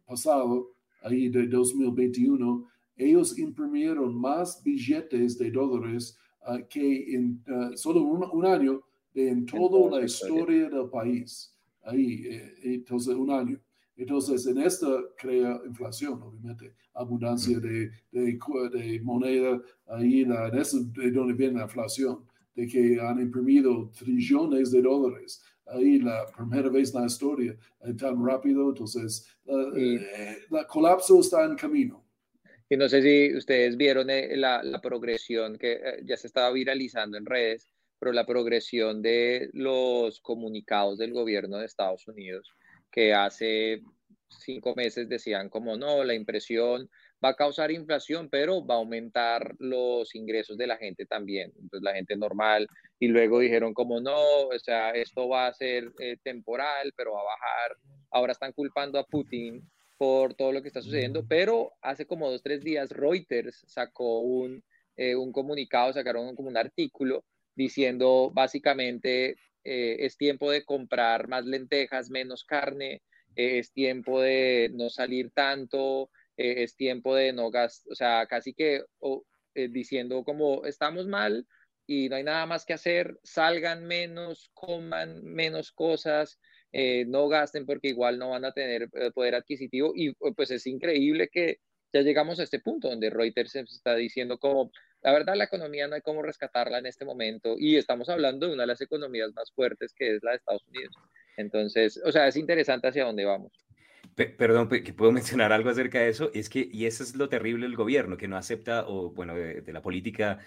pasado, 0.06 0.72
ahí 1.02 1.28
de 1.28 1.46
2021, 1.46 2.66
ellos 2.96 3.38
imprimieron 3.38 4.18
más 4.18 4.62
billetes 4.62 5.38
de 5.38 5.50
dólares 5.50 6.16
ah, 6.42 6.58
que 6.68 7.14
en 7.14 7.42
ah, 7.48 7.70
solo 7.74 8.02
un, 8.02 8.46
año 8.46 8.82
de 9.12 9.28
en 9.28 9.46
toda 9.46 9.98
la 9.98 10.04
historia 10.04 10.68
del 10.68 10.88
país. 10.88 11.52
Ahí, 11.82 12.26
eh, 12.26 12.54
entonces, 12.62 13.14
un 13.14 13.30
año. 13.30 13.60
Entonces, 13.96 14.46
en 14.46 14.58
esta 14.58 14.88
crea 15.16 15.60
inflación, 15.66 16.20
obviamente, 16.22 16.74
abundancia 16.94 17.58
de, 17.58 17.90
de, 18.10 19.00
moneda, 19.02 19.60
ahí 19.86 20.24
la, 20.24 20.48
en 20.48 20.58
eso 20.58 20.84
de 20.84 21.10
donde 21.10 21.32
viene 21.32 21.58
la 21.58 21.64
inflación, 21.64 22.24
de 22.54 22.66
que 22.66 23.00
han 23.00 23.20
imprimido 23.20 23.90
trillones 23.98 24.70
de 24.70 24.82
dólares. 24.82 25.42
Ahí 25.66 25.98
la 25.98 26.26
primera 26.36 26.68
vez 26.68 26.94
en 26.94 27.00
la 27.00 27.06
historia, 27.06 27.56
eh, 27.80 27.94
tan 27.94 28.24
rápido, 28.24 28.68
entonces, 28.68 29.26
el 29.46 29.98
eh, 29.98 30.38
colapso 30.68 31.20
está 31.20 31.44
en 31.44 31.56
camino. 31.56 32.05
Y 32.68 32.76
no 32.76 32.88
sé 32.88 33.02
si 33.02 33.36
ustedes 33.36 33.76
vieron 33.76 34.10
eh, 34.10 34.36
la, 34.36 34.62
la 34.62 34.80
progresión 34.80 35.56
que 35.56 35.72
eh, 35.72 36.00
ya 36.04 36.16
se 36.16 36.26
estaba 36.26 36.50
viralizando 36.50 37.16
en 37.16 37.26
redes, 37.26 37.68
pero 37.98 38.12
la 38.12 38.26
progresión 38.26 39.02
de 39.02 39.50
los 39.52 40.20
comunicados 40.20 40.98
del 40.98 41.12
gobierno 41.12 41.58
de 41.58 41.66
Estados 41.66 42.06
Unidos, 42.08 42.50
que 42.90 43.14
hace 43.14 43.82
cinco 44.28 44.74
meses 44.74 45.08
decían 45.08 45.48
como 45.48 45.76
no, 45.76 46.04
la 46.04 46.14
impresión 46.14 46.90
va 47.24 47.30
a 47.30 47.36
causar 47.36 47.70
inflación, 47.70 48.28
pero 48.28 48.64
va 48.66 48.74
a 48.74 48.78
aumentar 48.78 49.54
los 49.58 50.14
ingresos 50.14 50.58
de 50.58 50.66
la 50.66 50.76
gente 50.76 51.06
también, 51.06 51.52
entonces 51.56 51.82
la 51.82 51.94
gente 51.94 52.16
normal, 52.16 52.66
y 52.98 53.08
luego 53.08 53.38
dijeron 53.38 53.72
como 53.72 54.00
no, 54.00 54.48
o 54.48 54.58
sea, 54.58 54.90
esto 54.90 55.28
va 55.28 55.46
a 55.46 55.54
ser 55.54 55.92
eh, 55.98 56.16
temporal, 56.22 56.92
pero 56.96 57.12
va 57.12 57.20
a 57.20 57.24
bajar, 57.24 57.76
ahora 58.10 58.32
están 58.32 58.52
culpando 58.52 58.98
a 58.98 59.06
Putin 59.06 59.62
por 59.96 60.34
todo 60.34 60.52
lo 60.52 60.62
que 60.62 60.68
está 60.68 60.82
sucediendo, 60.82 61.26
pero 61.26 61.72
hace 61.80 62.06
como 62.06 62.30
dos, 62.30 62.42
tres 62.42 62.62
días 62.62 62.90
Reuters 62.90 63.64
sacó 63.66 64.20
un, 64.20 64.62
eh, 64.96 65.16
un 65.16 65.32
comunicado, 65.32 65.92
sacaron 65.92 66.34
como 66.36 66.48
un 66.48 66.56
artículo 66.56 67.24
diciendo 67.54 68.30
básicamente 68.32 69.36
eh, 69.68 70.06
es 70.06 70.16
tiempo 70.16 70.48
de 70.52 70.64
comprar 70.64 71.26
más 71.26 71.44
lentejas, 71.44 72.08
menos 72.08 72.44
carne, 72.44 73.02
eh, 73.34 73.58
es 73.58 73.72
tiempo 73.72 74.20
de 74.20 74.70
no 74.72 74.90
salir 74.90 75.32
tanto, 75.32 76.08
eh, 76.36 76.62
es 76.62 76.76
tiempo 76.76 77.16
de 77.16 77.32
no 77.32 77.50
gastar, 77.50 77.92
o 77.92 77.96
sea, 77.96 78.26
casi 78.28 78.54
que 78.54 78.84
diciendo 79.70 80.22
como 80.22 80.66
estamos 80.66 81.06
mal 81.06 81.46
y 81.86 82.10
no 82.10 82.16
hay 82.16 82.22
nada 82.22 82.46
más 82.46 82.64
que 82.64 82.74
hacer, 82.74 83.18
salgan 83.24 83.86
menos, 83.86 84.50
coman 84.54 85.24
menos 85.24 85.72
cosas, 85.72 86.38
no 87.06 87.28
gasten 87.28 87.64
porque 87.66 87.88
igual 87.88 88.18
no 88.18 88.30
van 88.30 88.44
a 88.44 88.52
tener 88.52 88.88
poder 89.14 89.34
adquisitivo 89.34 89.92
y 89.94 90.12
pues 90.34 90.50
es 90.50 90.66
increíble 90.66 91.28
que 91.28 91.58
ya 91.92 92.02
llegamos 92.02 92.38
a 92.38 92.42
este 92.42 92.60
punto 92.60 92.88
donde 92.88 93.10
Reuters 93.10 93.56
está 93.56 93.94
diciendo 93.94 94.38
como 94.38 94.70
la 95.02 95.12
verdad, 95.12 95.36
la 95.36 95.44
economía 95.44 95.86
no 95.86 95.94
hay 95.94 96.00
cómo 96.00 96.20
rescatarla 96.20 96.78
en 96.78 96.86
este 96.86 97.04
momento 97.04 97.54
y 97.56 97.76
estamos 97.76 98.08
hablando 98.08 98.48
de 98.48 98.54
una 98.54 98.64
de 98.64 98.68
las 98.68 98.80
economías 98.80 99.32
más 99.34 99.52
fuertes 99.52 99.94
que 99.94 100.16
es 100.16 100.22
la 100.24 100.32
de 100.32 100.38
Estados 100.38 100.66
Unidos. 100.66 100.96
Entonces, 101.36 102.00
o 102.04 102.10
sea, 102.10 102.26
es 102.26 102.36
interesante 102.36 102.88
hacia 102.88 103.04
dónde 103.04 103.24
vamos. 103.24 103.52
Perdón, 104.14 104.68
que 104.68 104.92
puedo 104.94 105.12
mencionar 105.12 105.52
algo 105.52 105.70
acerca 105.70 106.00
de 106.00 106.08
eso, 106.08 106.30
es 106.34 106.48
que, 106.48 106.68
y 106.72 106.86
eso 106.86 107.04
es 107.04 107.14
lo 107.14 107.28
terrible 107.28 107.66
del 107.66 107.76
gobierno, 107.76 108.16
que 108.16 108.26
no 108.26 108.36
acepta, 108.36 108.84
o 108.88 109.10
bueno, 109.10 109.36
de, 109.36 109.72
la 109.72 109.82
política 109.82 110.38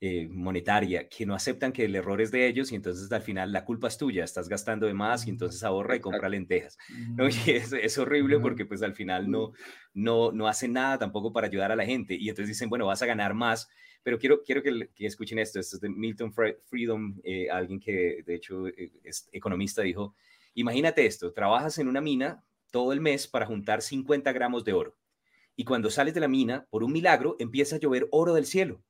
eh, 0.00 0.28
monetaria, 0.30 1.08
que 1.08 1.26
no 1.26 1.34
aceptan 1.34 1.72
que 1.72 1.84
el 1.84 1.96
error 1.96 2.20
es 2.20 2.30
de 2.30 2.46
ellos 2.46 2.72
y 2.72 2.76
entonces 2.76 3.10
al 3.10 3.22
final 3.22 3.52
la 3.52 3.64
culpa 3.64 3.88
es 3.88 3.98
tuya, 3.98 4.24
estás 4.24 4.48
gastando 4.48 4.86
de 4.86 4.94
más 4.94 5.26
y 5.26 5.30
entonces 5.30 5.62
ahorra 5.64 5.96
y 5.96 6.00
compra 6.00 6.28
lentejas. 6.28 6.78
¿no? 7.16 7.28
Y 7.28 7.50
es, 7.50 7.72
es 7.72 7.98
horrible 7.98 8.38
porque 8.38 8.64
pues 8.64 8.82
al 8.82 8.94
final 8.94 9.30
no, 9.30 9.52
no, 9.94 10.32
no 10.32 10.48
hacen 10.48 10.72
nada 10.72 10.98
tampoco 10.98 11.32
para 11.32 11.46
ayudar 11.46 11.72
a 11.72 11.76
la 11.76 11.84
gente 11.84 12.14
y 12.14 12.28
entonces 12.28 12.48
dicen, 12.48 12.68
bueno, 12.68 12.86
vas 12.86 13.02
a 13.02 13.06
ganar 13.06 13.34
más 13.34 13.68
pero 14.02 14.18
quiero, 14.18 14.42
quiero 14.42 14.62
que, 14.62 14.88
escuchen 15.06 15.38
esto. 15.38 15.60
Esto 15.60 15.76
es 15.76 15.80
de 15.82 15.88
Milton 15.90 16.32
Freedom, 16.32 17.20
eh, 17.24 17.50
alguien 17.50 17.78
que 17.78 18.22
de 18.24 18.34
hecho 18.34 18.66
eh, 18.68 18.90
es 19.04 19.28
economista, 19.32 19.82
dijo, 19.82 20.14
imagínate 20.54 21.04
esto, 21.04 21.32
trabajas 21.32 21.78
en 21.78 21.88
una 21.88 22.00
mina 22.00 22.42
todo 22.70 22.94
el 22.94 23.00
mes 23.00 23.26
para 23.26 23.44
juntar 23.46 23.82
50 23.82 24.32
gramos 24.32 24.64
de 24.64 24.72
oro. 24.72 24.96
Y 25.56 25.64
cuando 25.64 25.90
sales 25.90 26.14
de 26.14 26.20
la 26.20 26.28
mina, 26.28 26.66
por 26.70 26.84
un 26.84 26.92
milagro, 26.92 27.36
empieza 27.38 27.76
a 27.76 27.78
llover 27.80 28.08
oro 28.10 28.32
del 28.32 28.46
cielo. 28.46 28.82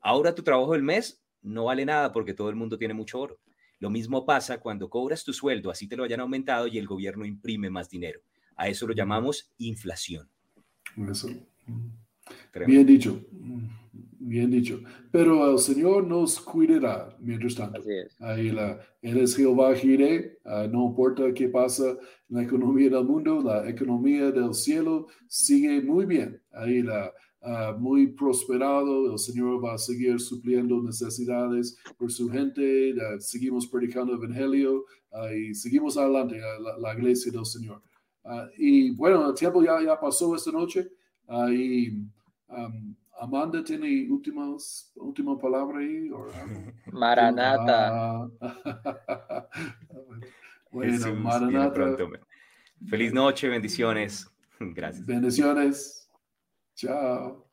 Ahora 0.00 0.34
tu 0.34 0.42
trabajo 0.42 0.72
del 0.72 0.82
mes 0.82 1.22
no 1.42 1.64
vale 1.64 1.84
nada 1.84 2.12
porque 2.12 2.34
todo 2.34 2.50
el 2.50 2.56
mundo 2.56 2.78
tiene 2.78 2.94
mucho 2.94 3.20
oro. 3.20 3.38
Lo 3.80 3.90
mismo 3.90 4.26
pasa 4.26 4.58
cuando 4.58 4.90
cobras 4.90 5.24
tu 5.24 5.32
sueldo, 5.32 5.70
así 5.70 5.86
te 5.86 5.96
lo 5.96 6.04
hayan 6.04 6.20
aumentado 6.20 6.66
y 6.66 6.78
el 6.78 6.86
gobierno 6.86 7.24
imprime 7.24 7.70
más 7.70 7.88
dinero. 7.88 8.20
A 8.56 8.68
eso 8.68 8.86
lo 8.86 8.94
llamamos 8.94 9.52
inflación. 9.58 10.28
Bien 12.66 12.84
dicho. 12.84 13.24
Bien 14.18 14.50
dicho. 14.50 14.82
Pero 15.12 15.52
el 15.52 15.58
Señor 15.58 16.06
nos 16.06 16.40
cuidará 16.40 17.16
mientras 17.20 17.54
tanto. 17.54 17.80
Ahí 18.18 18.50
la, 18.50 18.80
él 19.00 19.18
es 19.18 19.36
Jehová 19.36 19.74
Jireh. 19.74 20.38
Ah, 20.44 20.66
no 20.70 20.88
importa 20.88 21.32
qué 21.32 21.48
pasa 21.48 21.90
en 22.28 22.36
la 22.36 22.42
economía 22.42 22.90
del 22.90 23.04
mundo, 23.04 23.40
la 23.42 23.68
economía 23.68 24.30
del 24.30 24.54
cielo 24.54 25.06
sigue 25.28 25.80
muy 25.80 26.04
bien. 26.04 26.42
Ahí 26.52 26.82
la, 26.82 27.12
ah, 27.42 27.74
muy 27.78 28.08
prosperado. 28.08 29.12
El 29.12 29.18
Señor 29.18 29.64
va 29.64 29.74
a 29.74 29.78
seguir 29.78 30.20
supliendo 30.20 30.82
necesidades 30.82 31.78
por 31.96 32.10
su 32.10 32.28
gente. 32.28 32.94
seguimos 33.20 33.66
predicando 33.66 34.12
el 34.12 34.18
Evangelio 34.22 34.84
ah, 35.12 35.32
y 35.32 35.54
seguimos 35.54 35.96
adelante 35.96 36.38
la, 36.60 36.78
la, 36.78 36.94
iglesia 36.94 37.32
del 37.32 37.46
Señor. 37.46 37.82
y 38.56 38.90
bueno, 38.90 39.28
el 39.28 39.34
tiempo 39.34 39.62
ya, 39.62 39.82
ya 39.82 39.98
pasó 39.98 40.34
esta 40.34 40.52
noche. 40.52 40.88
y, 41.50 41.92
Amanda 43.20 43.64
tiene 43.64 44.08
últimas, 44.10 44.92
última 44.96 45.36
palabra 45.36 45.78
ahí. 45.78 46.10
Maranata. 46.92 48.30
bueno, 50.70 51.14
Maranata. 51.16 51.96
Feliz 52.88 53.12
noche, 53.12 53.48
bendiciones. 53.48 54.30
Gracias. 54.60 55.04
Bendiciones. 55.04 56.07
Tchau. 56.78 57.47